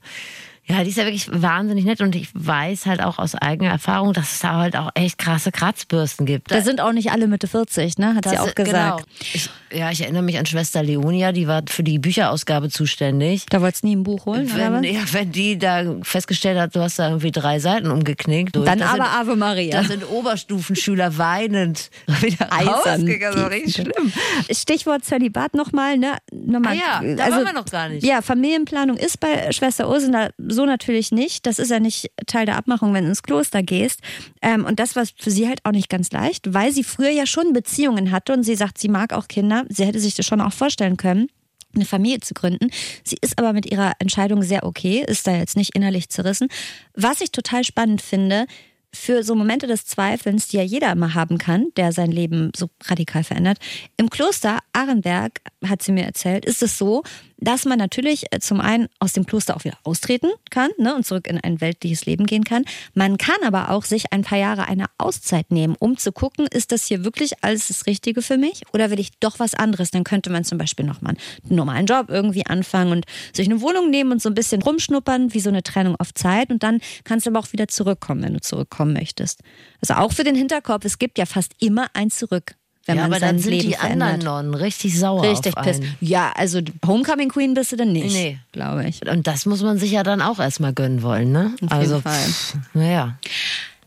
Ja, 0.70 0.84
die 0.84 0.90
ist 0.90 0.98
ja 0.98 1.06
wirklich 1.06 1.30
wahnsinnig 1.32 1.86
nett 1.86 2.02
und 2.02 2.14
ich 2.14 2.28
weiß 2.34 2.88
halt 2.88 3.02
auch 3.02 3.20
aus 3.20 3.36
eigener 3.36 3.70
Erfahrung, 3.70 4.12
dass 4.12 4.34
es 4.34 4.40
da 4.40 4.58
halt 4.58 4.76
auch 4.76 4.92
echt 4.96 5.18
krasse 5.18 5.54
Kratzbürsten 5.54 6.26
gibt. 6.26 6.52
Da 6.52 6.62
sind 6.62 6.82
auch 6.82 6.92
nicht 6.92 7.10
alle 7.10 7.28
Mitte 7.28 7.48
40, 7.48 7.98
ne? 7.98 8.16
Hat 8.16 8.26
das 8.26 8.34
sie 8.34 8.40
auch 8.40 8.54
gesagt. 8.54 8.66
Genau. 8.68 8.98
Ich, 9.34 9.50
ja, 9.72 9.92
ich 9.92 10.02
erinnere 10.02 10.24
mich 10.24 10.38
an 10.38 10.46
Schwester 10.46 10.84
Leonia, 10.84 11.32
die 11.32 11.48
war 11.48 11.64
für 11.68 11.84
die 11.84 12.00
Bücherausgabe 12.00 12.70
zuständig. 12.70 13.46
Da 13.50 13.62
wolltest 13.62 13.84
du 13.84 13.88
nie 13.88 13.96
ein 13.96 14.04
Buch 14.04 14.26
holen, 14.26 14.50
wenn, 14.54 14.76
oder? 14.76 14.84
Ja, 14.88 15.02
wenn 15.12 15.32
die 15.32 15.58
da 15.58 15.84
festgestellt 16.04 16.58
hat, 16.58 16.76
du 16.76 16.80
hast 16.80 17.00
da 17.00 17.08
irgendwie 17.08 17.32
drei 17.32 17.60
Seiten 17.60 17.92
umgeknickt. 17.92 18.56
Dann 18.56 18.82
aber 18.82 19.04
sind, 19.04 19.16
Ave 19.20 19.36
Maria. 19.36 19.82
Da 19.82 19.88
sind 19.88 20.10
Oberstufenschüler 20.10 21.18
weinend 21.18 21.90
wieder 22.22 22.48
rausgegangen. 22.48 23.42
Das 23.42 23.52
richtig 23.52 23.74
schlimm. 23.74 24.14
Stichwort 24.52 25.04
Zölibat 25.04 25.54
nochmal, 25.54 25.98
ne? 25.98 26.18
Nochmal, 26.32 26.78
ah 26.78 27.02
ja, 27.04 27.16
da 27.16 27.24
also, 27.26 27.38
waren 27.38 27.46
wir 27.46 27.54
noch 27.54 27.66
gar 27.66 27.90
nicht. 27.90 28.06
Ja, 28.06 28.22
Familienplanung 28.22 28.98
ist 28.98 29.20
bei 29.20 29.52
Schwester 29.52 29.90
Ursula 29.90 30.30
so 30.38 30.66
natürlich 30.66 31.12
nicht. 31.12 31.46
Das 31.46 31.60
ist 31.60 31.72
ja 31.72 31.80
nicht 31.80 32.12
Teil 32.26 32.46
der 32.46 32.58
Abmachung, 32.58 32.94
wenn 32.94 33.04
du 33.04 33.10
ins 33.10 33.24
Kloster 33.24 33.64
gehst. 33.64 34.02
Ähm, 34.42 34.66
und 34.66 34.80
das 34.80 34.96
war 34.96 35.04
für 35.18 35.32
sie 35.32 35.48
halt 35.48 35.60
auch 35.66 35.72
nicht 35.72 35.90
ganz 35.90 36.12
leicht, 36.12 36.54
weil 36.54 36.72
sie 36.72 36.84
früher 36.84 37.10
ja 37.10 37.26
schon 37.26 37.54
Beziehungen 37.54 38.12
hatte 38.12 38.34
und 38.34 38.44
sie 38.44 38.56
sagt, 38.56 38.78
sie 38.78 38.90
mag 38.90 39.14
auch 39.14 39.28
Kinder. 39.28 39.57
Sie 39.70 39.86
hätte 39.86 40.00
sich 40.00 40.16
das 40.16 40.26
schon 40.26 40.42
auch 40.42 40.54
vorstellen 40.54 40.98
können 40.98 41.28
eine 41.76 41.86
Familie 41.86 42.22
zu 42.22 42.34
gründen. 42.34 42.72
Sie 43.04 43.18
ist 43.22 43.38
aber 43.38 43.54
mit 43.54 43.70
ihrer 43.72 43.92
Entscheidung 44.00 44.42
sehr 44.42 44.64
okay, 44.64 45.04
ist 45.06 45.28
da 45.28 45.36
jetzt 45.36 45.58
nicht 45.58 45.76
innerlich 45.76 46.10
zerrissen. 46.10 46.48
Was 46.96 47.22
ich 47.22 47.32
total 47.32 47.64
spannend 47.64 48.02
finde, 48.02 48.48
für 48.94 49.24
so 49.24 49.36
Momente 49.36 49.68
des 49.68 49.86
Zweifelns, 49.86 50.48
die 50.48 50.58
ja 50.58 50.64
jeder 50.64 50.92
immer 50.92 51.14
haben 51.14 51.38
kann, 51.38 51.68
der 51.76 51.92
sein 51.92 52.12
Leben 52.12 52.52
so 52.56 52.70
radikal 52.86 53.24
verändert. 53.24 53.60
Im 53.98 54.10
Kloster 54.10 54.60
Arenberg, 54.74 55.42
hat 55.66 55.84
sie 55.84 55.92
mir 55.92 56.06
erzählt, 56.06 56.46
ist 56.46 56.64
es 56.64 56.78
so, 56.78 57.04
dass 57.38 57.66
man 57.66 57.78
natürlich 57.78 58.26
äh, 58.32 58.40
zum 58.40 58.60
einen 58.60 58.88
aus 59.00 59.14
dem 59.14 59.26
Kloster 59.26 59.56
auch 59.56 59.64
wieder 59.64 59.78
austreten 59.84 60.30
kann 60.50 60.70
ne, 60.78 60.96
und 60.96 61.06
zurück 61.06 61.28
in 61.28 61.40
ein 61.40 61.62
weltliches 61.62 62.06
Leben 62.06 62.26
gehen 62.26 62.44
kann. 62.44 62.66
Man 62.94 63.18
kann 63.18 63.36
aber 63.46 63.72
auch 63.72 63.86
sich 63.86 64.12
ein 64.12 64.24
paar 64.24 64.38
Jahre 64.38 64.68
eine 64.68 64.86
Auszeit 64.98 65.52
nehmen, 65.52 65.76
um 65.80 65.98
zu 65.98 66.12
gucken, 66.12 66.48
ist 66.48 66.72
das 66.72 66.86
hier 66.86 67.04
wirklich 67.04 67.44
alles 67.44 67.68
das 67.68 67.86
Richtige 67.86 68.22
für 68.22 68.38
mich 68.38 68.64
oder 68.74 68.90
will 68.90 69.00
ich 69.00 69.12
doch 69.20 69.40
was 69.40 69.54
anderes? 69.54 69.92
Dann 69.92 70.04
könnte 70.04 70.30
man 70.30 70.44
zum 70.44 70.58
Beispiel 70.58 70.86
nochmal 70.86 71.16
einen 71.44 71.56
normalen 71.56 71.86
Job 71.86 72.10
irgendwie 72.10 72.46
anfangen 72.46 72.92
und 72.92 73.06
sich 73.34 73.48
eine 73.48 73.62
Wohnung 73.62 73.90
nehmen 73.90 74.12
und 74.12 74.22
so 74.22 74.30
ein 74.30 74.36
bisschen 74.36 74.62
rumschnuppern, 74.62 75.34
wie 75.34 75.40
so 75.40 75.50
eine 75.50 75.64
Trennung 75.64 75.96
auf 76.00 76.14
Zeit. 76.14 76.50
Und 76.50 76.64
dann 76.64 76.80
kannst 77.04 77.26
du 77.26 77.30
aber 77.30 77.40
auch 77.40 77.54
wieder 77.54 77.68
zurückkommen, 77.68 78.24
wenn 78.24 78.34
du 78.34 78.42
zurückkommen 78.42 78.94
möchtest. 78.94 79.42
Also 79.82 79.96
auch 79.96 80.12
für 80.12 80.24
den 80.24 80.36
Hinterkopf, 80.36 80.86
es 80.86 81.00
gibt 81.00 81.18
ja 81.18 81.26
fast 81.26 81.54
immer 81.60 81.88
ein 81.94 82.10
Zurück 82.10 82.56
wenn 82.88 82.96
ja, 82.98 83.04
man 83.04 83.12
aber 83.12 83.20
sein 83.20 83.36
dann 83.36 83.40
sind 83.40 83.52
Leben 83.52 83.70
die 83.70 83.76
verändert. 83.76 84.14
anderen 84.14 84.26
Nonnen 84.26 84.54
richtig 84.54 84.98
sauer 84.98 85.24
Richtig 85.24 85.56
auf 85.58 85.64
piss. 85.64 85.82
Ja, 86.00 86.32
also 86.36 86.62
Homecoming 86.86 87.30
Queen 87.30 87.54
bist 87.54 87.72
du 87.72 87.76
dann 87.76 87.92
nicht. 87.92 88.14
Nee. 88.14 88.40
Glaube 88.52 88.88
ich. 88.88 89.08
Und 89.08 89.28
das 89.28 89.46
muss 89.46 89.62
man 89.62 89.78
sich 89.78 89.92
ja 89.92 90.04
dann 90.04 90.22
auch 90.22 90.40
erstmal 90.40 90.74
gönnen 90.74 91.02
wollen, 91.02 91.32
ne? 91.32 91.54
Auf 91.66 91.72
also, 91.72 91.96
jeden 91.96 92.04
Fall. 92.04 92.64
Naja. 92.74 93.18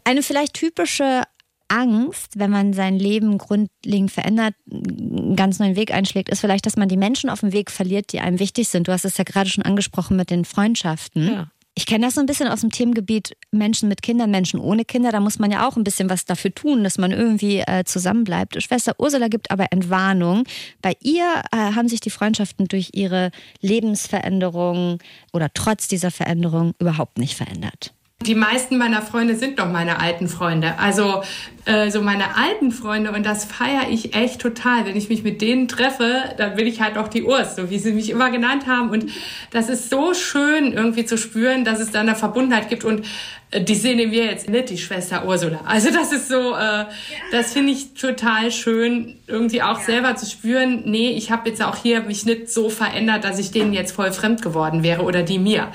Eine 0.04 0.22
vielleicht 0.22 0.54
typische 0.54 1.22
Angst, 1.68 2.38
wenn 2.38 2.50
man 2.50 2.72
sein 2.72 2.98
Leben 2.98 3.38
grundlegend 3.38 4.10
verändert, 4.10 4.54
einen 4.70 5.36
ganz 5.36 5.60
neuen 5.60 5.76
Weg 5.76 5.94
einschlägt, 5.94 6.28
ist 6.28 6.40
vielleicht, 6.40 6.66
dass 6.66 6.76
man 6.76 6.88
die 6.88 6.96
Menschen 6.96 7.30
auf 7.30 7.40
dem 7.40 7.52
Weg 7.52 7.70
verliert, 7.70 8.12
die 8.12 8.20
einem 8.20 8.38
wichtig 8.38 8.68
sind. 8.68 8.88
Du 8.88 8.92
hast 8.92 9.04
es 9.04 9.16
ja 9.16 9.24
gerade 9.24 9.48
schon 9.48 9.64
angesprochen 9.64 10.16
mit 10.16 10.30
den 10.30 10.44
Freundschaften. 10.44 11.32
Ja. 11.32 11.50
Ich 11.80 11.86
kenne 11.86 12.04
das 12.04 12.16
so 12.16 12.20
ein 12.20 12.26
bisschen 12.26 12.46
aus 12.46 12.60
dem 12.60 12.70
Themengebiet 12.70 13.38
Menschen 13.52 13.88
mit 13.88 14.02
Kindern, 14.02 14.30
Menschen 14.30 14.60
ohne 14.60 14.84
Kinder. 14.84 15.12
Da 15.12 15.18
muss 15.18 15.38
man 15.38 15.50
ja 15.50 15.66
auch 15.66 15.78
ein 15.78 15.82
bisschen 15.82 16.10
was 16.10 16.26
dafür 16.26 16.54
tun, 16.54 16.84
dass 16.84 16.98
man 16.98 17.10
irgendwie 17.10 17.60
äh, 17.60 17.84
zusammenbleibt. 17.84 18.62
Schwester 18.62 18.96
Ursula 18.98 19.28
gibt 19.28 19.50
aber 19.50 19.72
Entwarnung. 19.72 20.44
Bei 20.82 20.94
ihr 21.00 21.24
äh, 21.52 21.56
haben 21.56 21.88
sich 21.88 22.00
die 22.00 22.10
Freundschaften 22.10 22.68
durch 22.68 22.90
ihre 22.92 23.30
Lebensveränderung 23.62 24.98
oder 25.32 25.48
trotz 25.54 25.88
dieser 25.88 26.10
Veränderung 26.10 26.74
überhaupt 26.78 27.16
nicht 27.16 27.34
verändert. 27.34 27.94
Die 28.26 28.34
meisten 28.34 28.76
meiner 28.76 29.00
Freunde 29.00 29.34
sind 29.34 29.56
noch 29.56 29.72
meine 29.72 29.98
alten 29.98 30.28
Freunde. 30.28 30.78
Also 30.78 31.22
äh, 31.64 31.90
so 31.90 32.02
meine 32.02 32.36
alten 32.36 32.70
Freunde 32.70 33.12
und 33.12 33.24
das 33.24 33.46
feiere 33.46 33.88
ich 33.88 34.14
echt 34.14 34.42
total. 34.42 34.84
Wenn 34.84 34.94
ich 34.94 35.08
mich 35.08 35.22
mit 35.22 35.40
denen 35.40 35.68
treffe, 35.68 36.24
dann 36.36 36.54
bin 36.54 36.66
ich 36.66 36.82
halt 36.82 36.98
auch 36.98 37.08
die 37.08 37.22
Urs, 37.22 37.56
so 37.56 37.70
wie 37.70 37.78
sie 37.78 37.92
mich 37.92 38.10
immer 38.10 38.30
genannt 38.30 38.66
haben. 38.66 38.90
Und 38.90 39.06
das 39.52 39.70
ist 39.70 39.88
so 39.88 40.12
schön 40.12 40.74
irgendwie 40.74 41.06
zu 41.06 41.16
spüren, 41.16 41.64
dass 41.64 41.80
es 41.80 41.92
da 41.92 42.00
eine 42.00 42.14
Verbundenheit 42.14 42.68
gibt. 42.68 42.84
Und 42.84 43.06
äh, 43.52 43.64
die 43.64 43.74
sehen 43.74 43.96
mir 43.96 44.26
jetzt 44.26 44.50
nicht 44.50 44.68
die 44.68 44.78
Schwester 44.78 45.26
Ursula. 45.26 45.62
Also 45.64 45.90
das 45.90 46.12
ist 46.12 46.28
so, 46.28 46.54
äh, 46.54 46.84
das 47.32 47.54
finde 47.54 47.72
ich 47.72 47.94
total 47.94 48.50
schön, 48.50 49.16
irgendwie 49.28 49.62
auch 49.62 49.80
selber 49.80 50.14
zu 50.16 50.26
spüren. 50.26 50.82
Nee, 50.84 51.12
ich 51.12 51.30
habe 51.30 51.48
jetzt 51.48 51.62
auch 51.62 51.76
hier 51.76 52.02
mich 52.02 52.26
nicht 52.26 52.50
so 52.50 52.68
verändert, 52.68 53.24
dass 53.24 53.38
ich 53.38 53.50
denen 53.50 53.72
jetzt 53.72 53.92
voll 53.92 54.12
fremd 54.12 54.42
geworden 54.42 54.82
wäre 54.82 55.04
oder 55.04 55.22
die 55.22 55.38
mir. 55.38 55.72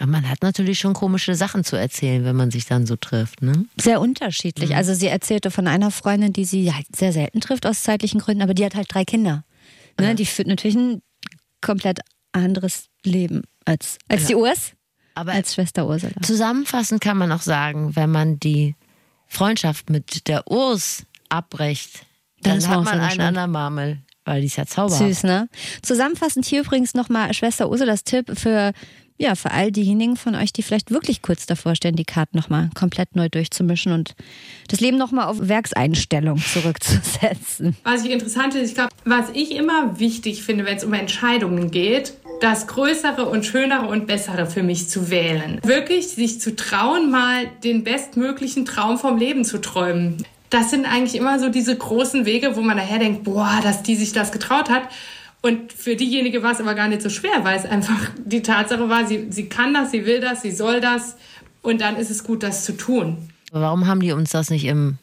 Aber 0.00 0.10
man 0.10 0.28
hat 0.28 0.42
natürlich 0.42 0.78
schon 0.78 0.94
komische 0.94 1.34
Sachen 1.34 1.62
zu 1.62 1.76
erzählen, 1.76 2.24
wenn 2.24 2.34
man 2.34 2.50
sich 2.50 2.64
dann 2.64 2.86
so 2.86 2.96
trifft. 2.96 3.42
Ne? 3.42 3.66
Sehr 3.78 4.00
unterschiedlich. 4.00 4.70
Mhm. 4.70 4.76
Also 4.76 4.94
sie 4.94 5.08
erzählte 5.08 5.50
von 5.50 5.68
einer 5.68 5.90
Freundin, 5.90 6.32
die 6.32 6.46
sie 6.46 6.72
halt 6.72 6.86
sehr 6.96 7.12
selten 7.12 7.40
trifft 7.40 7.66
aus 7.66 7.82
zeitlichen 7.82 8.18
Gründen, 8.18 8.42
aber 8.42 8.54
die 8.54 8.64
hat 8.64 8.74
halt 8.74 8.92
drei 8.92 9.04
Kinder. 9.04 9.44
Ne? 9.98 10.08
Ja. 10.08 10.14
Die 10.14 10.24
führt 10.24 10.48
natürlich 10.48 10.76
ein 10.76 11.02
komplett 11.60 12.00
anderes 12.32 12.86
Leben 13.04 13.42
als, 13.66 13.98
als 14.08 14.24
die 14.26 14.34
Urs, 14.34 14.72
Aber 15.14 15.32
als 15.32 15.54
Schwester 15.54 15.86
Ursula. 15.86 16.14
zusammenfassend 16.22 17.02
kann 17.02 17.18
man 17.18 17.30
auch 17.30 17.42
sagen, 17.42 17.94
wenn 17.94 18.10
man 18.10 18.40
die 18.40 18.76
Freundschaft 19.26 19.90
mit 19.90 20.28
der 20.28 20.50
Urs 20.50 21.04
abbricht, 21.28 22.06
Dann 22.42 22.58
dann, 22.60 22.68
hat 22.70 22.84
man 22.84 23.00
einen 23.00 23.20
anderen 23.20 23.50
Marmel, 23.50 23.98
weil 24.24 24.40
die 24.40 24.46
ist 24.46 24.56
ja 24.56 24.64
zauberhaft. 24.64 25.04
Süß, 25.04 25.24
ne? 25.24 25.48
Zusammenfassend 25.82 26.46
hier 26.46 26.62
übrigens 26.62 26.94
nochmal 26.94 27.34
Schwester 27.34 27.68
Ursulas 27.68 28.04
Tipp 28.04 28.38
für, 28.38 28.72
ja, 29.20 29.34
für 29.34 29.50
all 29.50 29.70
diejenigen 29.70 30.16
von 30.16 30.34
euch, 30.34 30.50
die 30.50 30.62
vielleicht 30.62 30.90
wirklich 30.90 31.20
kurz 31.20 31.44
davor 31.44 31.74
stehen, 31.74 31.94
die 31.94 32.04
Karten 32.04 32.38
nochmal 32.38 32.70
komplett 32.74 33.14
neu 33.16 33.28
durchzumischen 33.28 33.92
und 33.92 34.14
das 34.68 34.80
Leben 34.80 34.96
nochmal 34.96 35.26
auf 35.26 35.36
Werkseinstellung 35.40 36.38
zurückzusetzen. 36.38 37.76
Was 37.84 38.02
ich 38.02 38.12
interessant 38.12 38.54
finde, 38.54 38.66
ich 38.66 38.74
glaube, 38.74 38.90
was 39.04 39.26
ich 39.34 39.54
immer 39.54 39.98
wichtig 39.98 40.42
finde, 40.42 40.64
wenn 40.64 40.76
es 40.76 40.84
um 40.84 40.94
Entscheidungen 40.94 41.70
geht, 41.70 42.14
das 42.40 42.66
Größere 42.66 43.26
und 43.26 43.44
Schönere 43.44 43.86
und 43.86 44.06
Bessere 44.06 44.46
für 44.46 44.62
mich 44.62 44.88
zu 44.88 45.10
wählen. 45.10 45.60
Wirklich 45.62 46.08
sich 46.08 46.40
zu 46.40 46.56
trauen, 46.56 47.10
mal 47.10 47.46
den 47.62 47.84
bestmöglichen 47.84 48.64
Traum 48.64 48.98
vom 48.98 49.18
Leben 49.18 49.44
zu 49.44 49.58
träumen. 49.58 50.24
Das 50.48 50.70
sind 50.70 50.86
eigentlich 50.86 51.14
immer 51.14 51.38
so 51.38 51.48
diese 51.50 51.76
großen 51.76 52.24
Wege, 52.24 52.56
wo 52.56 52.62
man 52.62 52.76
nachher 52.76 52.98
denkt, 52.98 53.24
boah, 53.24 53.60
dass 53.62 53.82
die 53.82 53.96
sich 53.96 54.12
das 54.12 54.32
getraut 54.32 54.70
hat. 54.70 54.84
Und 55.42 55.72
für 55.72 55.96
diejenige 55.96 56.42
war 56.42 56.52
es 56.52 56.60
aber 56.60 56.74
gar 56.74 56.88
nicht 56.88 57.02
so 57.02 57.08
schwer, 57.08 57.44
weil 57.44 57.58
es 57.58 57.64
einfach 57.64 58.10
die 58.24 58.42
Tatsache 58.42 58.88
war, 58.88 59.06
sie, 59.06 59.28
sie 59.30 59.48
kann 59.48 59.72
das, 59.72 59.90
sie 59.90 60.04
will 60.04 60.20
das, 60.20 60.42
sie 60.42 60.50
soll 60.50 60.80
das. 60.80 61.16
Und 61.62 61.80
dann 61.80 61.96
ist 61.96 62.10
es 62.10 62.24
gut, 62.24 62.42
das 62.42 62.64
zu 62.64 62.76
tun. 62.76 63.30
Warum 63.52 63.86
haben 63.86 64.00
die 64.00 64.12
uns 64.12 64.30
das 64.30 64.50
nicht 64.50 64.64
im, 64.64 64.98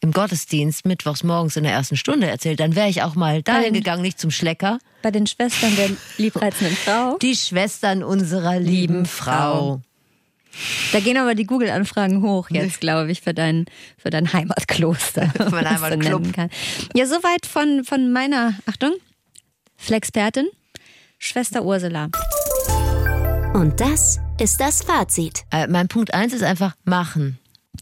im 0.00 0.12
Gottesdienst 0.12 0.86
mittwochs 0.86 1.24
morgens 1.24 1.56
in 1.56 1.64
der 1.64 1.72
ersten 1.72 1.96
Stunde 1.96 2.26
erzählt? 2.26 2.60
Dann 2.60 2.76
wäre 2.76 2.88
ich 2.88 3.02
auch 3.02 3.14
mal 3.14 3.42
dahin 3.42 3.64
Nein. 3.64 3.72
gegangen, 3.74 4.02
nicht 4.02 4.20
zum 4.20 4.30
Schlecker. 4.30 4.78
Bei 5.02 5.10
den 5.10 5.26
Schwestern 5.26 5.74
der 5.76 5.90
liebreizenden 6.18 6.76
Frau. 6.76 7.16
Die 7.18 7.34
Schwestern 7.34 8.02
unserer 8.02 8.60
lieben 8.60 9.06
Frau. 9.06 9.80
Da 10.92 11.00
gehen 11.00 11.16
aber 11.16 11.34
die 11.34 11.46
Google-Anfragen 11.46 12.22
hoch 12.22 12.50
jetzt, 12.50 12.80
glaube 12.80 13.10
ich, 13.12 13.20
für 13.20 13.32
dein, 13.32 13.66
für 13.96 14.10
dein 14.10 14.32
Heimatkloster. 14.32 15.28
Für 15.36 15.50
man 15.50 15.68
Heimatclub. 15.68 16.22
Ja, 16.94 17.06
soweit 17.06 17.46
von, 17.46 17.84
von 17.84 18.12
meiner, 18.12 18.54
Achtung, 18.66 18.92
Flexpertin, 19.80 20.46
Schwester 21.18 21.64
Ursula. 21.64 22.10
Und 23.54 23.80
das 23.80 24.20
ist 24.38 24.60
das 24.60 24.82
Fazit. 24.82 25.42
Äh, 25.50 25.68
mein 25.68 25.88
Punkt 25.88 26.12
eins 26.12 26.34
ist 26.34 26.42
einfach 26.42 26.76
machen. 26.84 27.38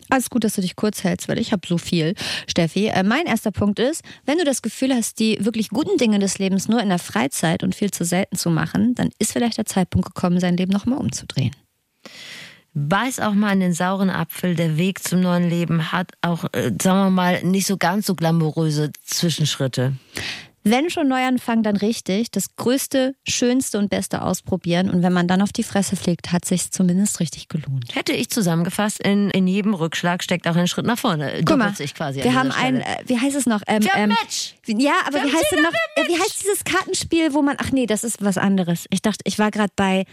Alles 0.08 0.30
gut, 0.30 0.44
dass 0.44 0.54
du 0.54 0.61
dich 0.61 0.76
kurz 0.76 1.02
hältst, 1.02 1.28
weil 1.28 1.38
ich 1.38 1.52
habe 1.52 1.66
so 1.66 1.76
viel, 1.76 2.14
Steffi. 2.46 2.87
Äh, 2.87 3.02
mein 3.02 3.26
erster 3.26 3.50
Punkt 3.50 3.80
ist, 3.80 4.02
wenn 4.24 4.38
du 4.38 4.44
das 4.44 4.62
Gefühl 4.62 4.94
hast, 4.94 5.18
die 5.18 5.44
wirklich 5.44 5.70
guten 5.70 5.98
Dinge 5.98 6.20
des 6.20 6.38
Lebens 6.38 6.68
nur 6.68 6.80
in 6.80 6.88
der 6.88 7.00
Freizeit 7.00 7.64
und 7.64 7.74
viel 7.74 7.90
zu 7.90 8.04
selten 8.04 8.37
zu 8.37 8.48
machen, 8.48 8.94
dann 8.94 9.11
ist 9.18 9.32
vielleicht 9.32 9.58
der 9.58 9.66
Zeitpunkt 9.66 10.06
gekommen, 10.06 10.38
sein 10.38 10.56
Leben 10.56 10.72
nochmal 10.72 11.00
umzudrehen. 11.00 11.54
Beiß 12.74 13.18
auch 13.18 13.34
mal 13.34 13.52
in 13.52 13.61
den 13.61 13.74
sauren 13.74 14.08
Apfel. 14.08 14.54
Der 14.54 14.76
Weg 14.76 15.02
zum 15.02 15.20
neuen 15.20 15.50
Leben 15.50 15.90
hat 15.90 16.12
auch, 16.22 16.44
äh, 16.52 16.70
sagen 16.80 17.06
wir 17.06 17.11
mal, 17.11 17.42
nicht 17.42 17.66
so 17.66 17.76
ganz 17.76 18.06
so 18.06 18.14
glamouröse 18.14 18.92
Zwischenschritte. 19.04 19.94
Wenn 20.70 20.90
schon 20.90 21.09
Neuanfang, 21.09 21.62
dann 21.62 21.76
richtig. 21.76 22.31
Das 22.31 22.57
Größte, 22.57 23.14
Schönste 23.26 23.78
und 23.78 23.90
Beste 23.90 24.22
ausprobieren. 24.22 24.90
Und 24.90 25.02
wenn 25.02 25.12
man 25.12 25.28
dann 25.28 25.40
auf 25.42 25.52
die 25.52 25.62
Fresse 25.62 25.96
fliegt, 25.96 26.33
hat 26.33 26.44
sich 26.44 26.70
zumindest 26.70 27.20
richtig 27.20 27.48
gelohnt. 27.48 27.94
Hätte 27.94 28.12
ich 28.12 28.31
zusammengefasst, 28.31 29.00
in, 29.00 29.31
in 29.31 29.46
jedem 29.46 29.74
Rückschlag 29.74 30.22
steckt 30.22 30.46
auch 30.48 30.57
ein 30.57 30.68
Schritt 30.68 30.87
nach 30.87 30.98
vorne. 30.98 31.33
Guck 31.44 31.57
mal, 31.57 31.64
Doppelt 31.66 31.76
sich 31.78 31.94
quasi. 31.94 32.22
wir 32.22 32.35
haben 32.35 32.50
ein, 32.52 32.81
äh, 32.81 32.96
wie 33.07 33.18
heißt 33.18 33.37
es 33.37 33.46
noch? 33.46 33.62
Ähm, 33.66 33.83
Wir 33.83 33.92
haben 33.92 34.02
ähm, 34.02 34.09
Match. 34.20 34.54
Ja, 34.66 34.92
aber 35.07 35.18
Wir 35.18 35.24
wie 35.24 35.28
haben 35.28 35.37
heißt 35.37 35.52
noch? 35.52 35.59
wir 35.59 35.66
haben 35.66 36.07
äh, 36.07 36.09
Wie 36.09 36.18
heißt 36.20 36.42
dieses 36.42 36.64
Kartenspiel, 36.64 37.33
wo 37.35 37.42
man, 37.42 37.57
ach 37.59 37.70
nee, 37.72 37.87
das 37.87 38.04
ist 38.04 38.22
was 38.24 38.38
anderes. 38.38 38.87
Ich 38.90 39.02
dachte, 39.02 39.20
ich 39.24 39.38
war 39.38 39.50
gerade 39.50 39.72
bei, 39.76 40.04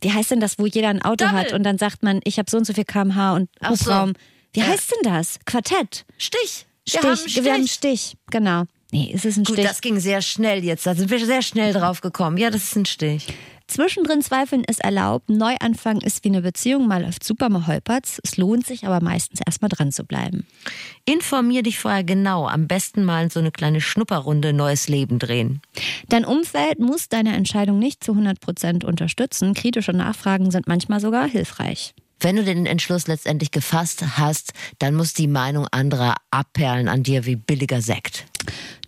wie 0.00 0.12
heißt 0.12 0.30
denn 0.30 0.40
das, 0.40 0.58
wo 0.58 0.66
jeder 0.66 0.88
ein 0.88 1.02
Auto 1.02 1.24
Double. 1.26 1.32
hat 1.38 1.52
und 1.52 1.62
dann 1.62 1.78
sagt 1.78 2.02
man, 2.02 2.20
ich 2.24 2.38
habe 2.38 2.50
so 2.50 2.56
und 2.56 2.66
so 2.66 2.72
viel 2.72 2.84
kmh 2.84 3.34
und 3.34 3.48
Ach 3.60 3.76
so. 3.76 4.12
Wie 4.54 4.60
Ja. 4.60 4.66
heißt 4.66 4.90
denn 4.92 5.12
das? 5.12 5.38
Quartett. 5.46 6.04
Stich. 6.18 6.66
Wir 6.84 6.90
Stich. 6.90 6.96
haben 7.02 7.08
einen 7.08 7.16
Stich. 7.28 7.44
Wir 7.44 7.52
haben 7.54 7.66
Stich. 7.68 8.16
Genau. 8.30 8.64
Nee, 8.92 9.10
ist 9.12 9.24
es 9.24 9.38
ein 9.38 9.44
Gut, 9.44 9.54
Stich? 9.54 9.66
das 9.66 9.80
ging 9.80 9.98
sehr 9.98 10.20
schnell 10.20 10.62
jetzt. 10.62 10.86
Da 10.86 10.94
sind 10.94 11.10
wir 11.10 11.24
sehr 11.24 11.40
schnell 11.40 11.72
drauf 11.72 12.02
gekommen. 12.02 12.36
Ja, 12.36 12.50
das 12.50 12.64
ist 12.64 12.76
ein 12.76 12.84
Stich. 12.84 13.26
Zwischendrin 13.66 14.20
zweifeln 14.20 14.64
ist 14.64 14.80
erlaubt. 14.84 15.30
Neuanfang 15.30 16.02
ist 16.02 16.22
wie 16.24 16.28
eine 16.28 16.42
Beziehung. 16.42 16.86
Mal 16.86 17.02
läuft 17.02 17.24
super, 17.24 17.48
mal 17.48 17.66
holpert's. 17.66 18.20
Es 18.22 18.36
lohnt 18.36 18.66
sich 18.66 18.84
aber 18.86 19.02
meistens 19.02 19.40
erstmal 19.46 19.70
dran 19.70 19.92
zu 19.92 20.04
bleiben. 20.04 20.46
Informier 21.06 21.62
dich 21.62 21.78
vorher 21.78 22.04
genau. 22.04 22.46
Am 22.46 22.66
besten 22.66 23.02
mal 23.02 23.30
so 23.30 23.40
eine 23.40 23.50
kleine 23.50 23.80
Schnupperrunde 23.80 24.52
neues 24.52 24.88
Leben 24.88 25.18
drehen. 25.18 25.62
Dein 26.10 26.26
Umfeld 26.26 26.80
muss 26.80 27.08
deine 27.08 27.34
Entscheidung 27.34 27.78
nicht 27.78 28.04
zu 28.04 28.12
100 28.12 28.40
Prozent 28.40 28.84
unterstützen. 28.84 29.54
Kritische 29.54 29.92
Nachfragen 29.92 30.50
sind 30.50 30.68
manchmal 30.68 31.00
sogar 31.00 31.26
hilfreich. 31.26 31.94
Wenn 32.22 32.36
du 32.36 32.44
den 32.44 32.66
Entschluss 32.66 33.08
letztendlich 33.08 33.50
gefasst 33.50 34.04
hast, 34.16 34.52
dann 34.78 34.94
muss 34.94 35.12
die 35.12 35.26
Meinung 35.26 35.66
anderer 35.72 36.14
abperlen 36.30 36.86
an 36.86 37.02
dir 37.02 37.26
wie 37.26 37.34
billiger 37.34 37.82
Sekt. 37.82 38.26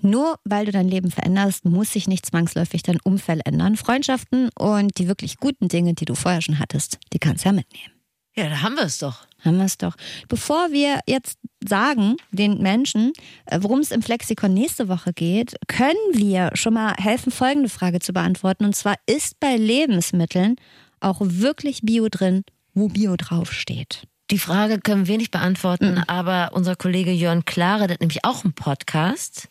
Nur 0.00 0.38
weil 0.44 0.66
du 0.66 0.70
dein 0.72 0.86
Leben 0.86 1.10
veränderst, 1.10 1.64
muss 1.64 1.92
sich 1.92 2.06
nicht 2.06 2.24
zwangsläufig 2.24 2.84
dein 2.84 3.00
Umfeld 3.02 3.44
ändern. 3.44 3.76
Freundschaften 3.76 4.50
und 4.56 4.98
die 4.98 5.08
wirklich 5.08 5.38
guten 5.38 5.66
Dinge, 5.66 5.94
die 5.94 6.04
du 6.04 6.14
vorher 6.14 6.42
schon 6.42 6.60
hattest, 6.60 6.98
die 7.12 7.18
kannst 7.18 7.44
du 7.44 7.48
ja 7.48 7.52
mitnehmen. 7.54 7.92
Ja, 8.36 8.48
da 8.48 8.62
haben 8.62 8.76
wir 8.76 8.84
es 8.84 8.98
doch. 8.98 9.26
Haben 9.44 9.56
wir 9.58 9.64
es 9.64 9.78
doch. 9.78 9.96
Bevor 10.28 10.70
wir 10.70 11.00
jetzt 11.06 11.38
sagen 11.66 12.16
den 12.30 12.58
Menschen, 12.58 13.12
äh, 13.46 13.58
worum 13.62 13.80
es 13.80 13.90
im 13.90 14.02
Flexikon 14.02 14.54
nächste 14.54 14.88
Woche 14.88 15.12
geht, 15.12 15.56
können 15.66 15.96
wir 16.12 16.50
schon 16.54 16.74
mal 16.74 16.94
helfen, 16.98 17.32
folgende 17.32 17.68
Frage 17.68 17.98
zu 17.98 18.12
beantworten. 18.12 18.64
Und 18.64 18.76
zwar, 18.76 18.94
ist 19.06 19.40
bei 19.40 19.56
Lebensmitteln 19.56 20.54
auch 21.00 21.18
wirklich 21.20 21.82
Bio 21.82 22.08
drin, 22.08 22.44
wo 22.74 22.88
Bio 22.88 23.16
draufsteht? 23.16 24.06
Die 24.30 24.38
Frage 24.38 24.78
können 24.80 25.06
wir 25.06 25.18
nicht 25.18 25.30
beantworten, 25.30 25.94
Mhm. 25.96 26.04
aber 26.06 26.50
unser 26.52 26.76
Kollege 26.76 27.12
Jörn 27.12 27.44
Klare, 27.44 27.86
der 27.86 27.94
hat 27.94 28.00
nämlich 28.00 28.24
auch 28.24 28.44
einen 28.44 28.54
Podcast. 28.54 29.48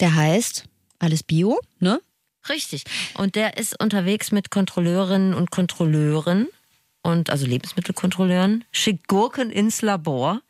Der 0.00 0.14
heißt, 0.14 0.64
alles 0.98 1.22
Bio, 1.22 1.60
ne? 1.78 2.00
Richtig. 2.48 2.84
Und 3.14 3.34
der 3.34 3.58
ist 3.58 3.80
unterwegs 3.80 4.32
mit 4.32 4.50
Kontrolleurinnen 4.50 5.34
und 5.34 5.50
Kontrolleuren 5.50 6.48
und 7.02 7.30
also 7.30 7.46
Lebensmittelkontrolleuren, 7.46 8.64
schickt 8.72 9.08
Gurken 9.08 9.50
ins 9.50 9.80
Labor 9.82 10.42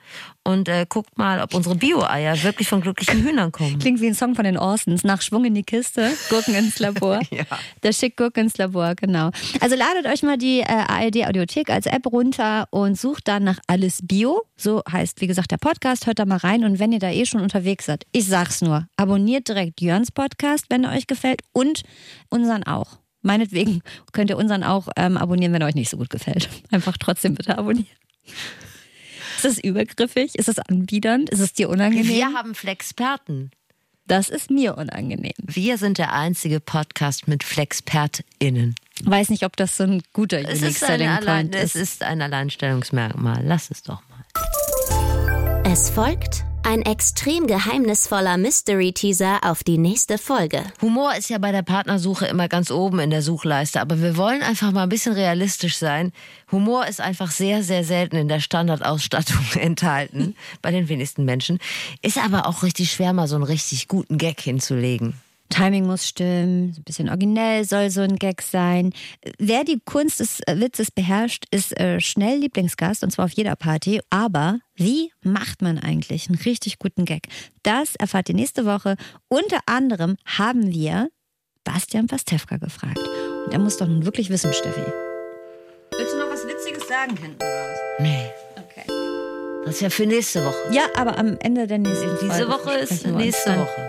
und 0.43 0.69
äh, 0.69 0.87
guckt 0.89 1.17
mal, 1.17 1.41
ob 1.43 1.55
unsere 1.55 1.77
Bio-Eier 1.77 2.43
wirklich 2.43 2.69
von 2.69 2.81
glücklichen 2.81 3.23
Hühnern 3.23 3.53
kommen. 3.53 3.79
Klingt 3.79 4.01
wie 4.01 4.09
ein 4.09 4.15
Song 4.15 4.35
von 4.35 4.45
den 4.45 4.59
Orsons. 4.59 5.05
Nach 5.05 5.23
Schwung 5.23 5.45
in 5.45 5.55
die 5.55 5.63
Kiste, 5.63 6.11
Gurken 6.29 6.55
ins 6.55 6.79
Labor. 6.79 7.21
Ja. 7.31 7.45
Der 7.85 7.93
schickt 7.93 8.17
Gurken 8.17 8.45
ins 8.45 8.59
Labor, 8.59 8.95
genau. 8.97 9.31
Also 9.61 9.77
ladet 9.77 10.07
euch 10.07 10.23
mal 10.23 10.37
die 10.37 10.61
äh, 10.61 10.65
ARD 10.65 11.29
Audiothek 11.29 11.71
als 11.71 11.87
App 11.87 12.07
runter 12.07 12.67
und 12.71 12.99
sucht 12.99 13.29
dann 13.29 13.45
nach 13.45 13.59
Alles 13.69 14.01
Bio. 14.03 14.43
So 14.57 14.83
heißt, 14.91 15.21
wie 15.21 15.29
gesagt, 15.29 15.53
der 15.53 15.59
Podcast. 15.59 16.07
Hört 16.07 16.19
da 16.19 16.27
mal 16.27 16.39
rein. 16.39 16.65
Und 16.65 16.81
wenn 16.81 16.93
ihr 16.93 16.99
da 16.99 17.11
eh 17.11 17.25
schon 17.27 17.41
unterwegs 17.41 17.87
seid, 17.87 18.05
ich 18.11 18.27
sag's 18.27 18.63
nur, 18.63 18.89
abonniert 18.97 19.49
direkt 19.49 19.81
Jörns 19.81 20.11
Podcast, 20.11 20.67
wenn 20.71 20.85
er 20.85 20.93
euch 20.93 21.07
gefällt 21.07 21.43
und 21.53 21.83
unseren 22.31 22.65
auch. 22.65 22.99
Meinetwegen 23.23 23.83
könnt 24.13 24.31
ihr 24.31 24.37
unseren 24.37 24.63
auch 24.63 24.89
ähm, 24.97 25.17
abonnieren, 25.17 25.53
wenn 25.53 25.63
er 25.63 25.69
euch 25.69 25.75
nicht 25.75 25.91
so 25.91 25.97
gut 25.97 26.11
gefällt. 26.11 26.49
Einfach 26.71 26.97
trotzdem 26.97 27.35
bitte 27.35 27.59
abonnieren. 27.59 27.87
Ist 29.37 29.45
das 29.45 29.59
übergriffig? 29.59 30.35
Ist 30.35 30.49
das 30.49 30.59
anbiedernd? 30.59 31.31
Ist 31.31 31.41
es 31.41 31.53
dir 31.53 31.69
unangenehm? 31.71 32.09
Wir 32.09 32.33
haben 32.33 32.55
Flexperten. 32.55 33.51
Das 34.07 34.29
ist 34.29 34.51
mir 34.51 34.77
unangenehm. 34.77 35.33
Wir 35.39 35.79
sind 35.79 35.99
der 35.99 36.13
einzige 36.13 36.59
Podcast 36.59 37.29
mit 37.29 37.45
FlexpertInnen. 37.45 38.75
Weiß 39.05 39.31
nicht, 39.31 39.45
ob 39.45 39.57
das 39.57 39.77
so 39.77 39.85
ein 39.85 40.03
guter 40.13 40.41
Es 40.41 40.59
Unique 40.61 40.71
ist, 40.71 40.81
Selling 40.81 41.17
Point 41.25 41.55
es 41.55 41.77
ist. 41.77 41.83
ist 41.83 42.03
ein 42.03 42.21
Alleinstellungsmerkmal. 42.21 43.43
Lass 43.45 43.71
es 43.71 43.83
doch 43.83 44.03
mal. 44.09 44.10
Es 45.73 45.89
folgt 45.89 46.45
ein 46.65 46.83
extrem 46.83 47.47
geheimnisvoller 47.47 48.39
Mystery-Teaser 48.39 49.39
auf 49.45 49.63
die 49.63 49.79
nächste 49.79 50.19
Folge. 50.19 50.65
Humor 50.83 51.15
ist 51.15 51.31
ja 51.31 51.39
bei 51.39 51.53
der 51.53 51.63
Partnersuche 51.63 52.27
immer 52.27 52.49
ganz 52.49 52.73
oben 52.73 52.99
in 52.99 53.11
der 53.11 53.23
Suchleiste, 53.23 53.81
aber 53.81 54.03
wir 54.03 54.17
wollen 54.17 54.43
einfach 54.43 54.73
mal 54.73 54.83
ein 54.83 54.89
bisschen 54.89 55.13
realistisch 55.13 55.77
sein. 55.77 56.11
Humor 56.51 56.89
ist 56.89 57.01
einfach 57.01 57.31
sehr, 57.31 57.63
sehr 57.63 57.85
selten 57.85 58.17
in 58.17 58.27
der 58.27 58.41
Standardausstattung 58.41 59.45
enthalten, 59.61 60.35
bei 60.61 60.73
den 60.73 60.89
wenigsten 60.89 61.25
Menschen. 61.25 61.61
Ist 62.03 62.19
aber 62.19 62.49
auch 62.49 62.65
richtig 62.65 62.91
schwer, 62.91 63.13
mal 63.13 63.29
so 63.29 63.37
einen 63.37 63.45
richtig 63.45 63.87
guten 63.87 64.19
Gag 64.19 64.41
hinzulegen. 64.41 65.15
Timing 65.51 65.87
muss 65.87 66.07
stimmen, 66.09 66.75
ein 66.77 66.83
bisschen 66.85 67.09
originell 67.09 67.65
soll 67.65 67.91
so 67.91 68.01
ein 68.01 68.17
Gag 68.17 68.41
sein. 68.41 68.93
Wer 69.39 69.65
die 69.65 69.81
Kunst 69.85 70.21
des 70.21 70.41
äh, 70.47 70.59
Witzes 70.59 70.91
beherrscht, 70.91 71.45
ist 71.51 71.79
äh, 71.79 72.01
schnell 72.01 72.39
Lieblingsgast 72.39 73.03
und 73.05 73.11
zwar 73.11 73.27
auf 73.27 73.33
jeder 73.33 73.57
Party. 73.57 74.01
Aber 74.11 74.61
wie 74.77 75.13
macht 75.23 75.61
man 75.61 75.79
eigentlich 75.79 76.29
einen 76.29 76.39
richtig 76.39 76.79
guten 76.79 77.05
Gag? 77.05 77.27
Das 77.63 77.97
erfahrt 77.97 78.29
ihr 78.29 78.35
nächste 78.37 78.65
Woche. 78.65 78.97
Unter 79.29 79.59
anderem 79.67 80.17
haben 80.25 80.71
wir 80.73 81.11
Bastian 81.65 82.07
Pastewka 82.07 82.57
gefragt. 82.57 82.99
Und 83.45 83.53
er 83.53 83.59
muss 83.59 83.77
doch 83.77 83.87
nun 83.89 84.05
wirklich 84.05 84.31
wissen, 84.31 84.53
Steffi. 84.55 84.81
Willst 85.97 86.15
du 86.15 86.19
noch 86.19 86.31
was 86.31 86.47
Witziges 86.47 86.89
sagen 86.89 87.17
hinten 87.17 87.43
raus? 87.43 87.79
Nee, 87.99 88.31
Okay. 88.57 88.87
das 89.65 89.75
ist 89.75 89.81
ja 89.83 89.91
für 89.91 90.07
nächste 90.07 90.45
Woche. 90.45 90.57
Ja, 90.73 90.85
aber 90.97 91.19
am 91.19 91.37
Ende 91.41 91.67
der 91.67 91.79
nächsten 91.79 92.09
Diese 92.23 92.47
Folge 92.47 92.49
Woche 92.53 92.73
ist 92.79 93.07
nächste. 93.07 93.59
Woche. 93.59 93.89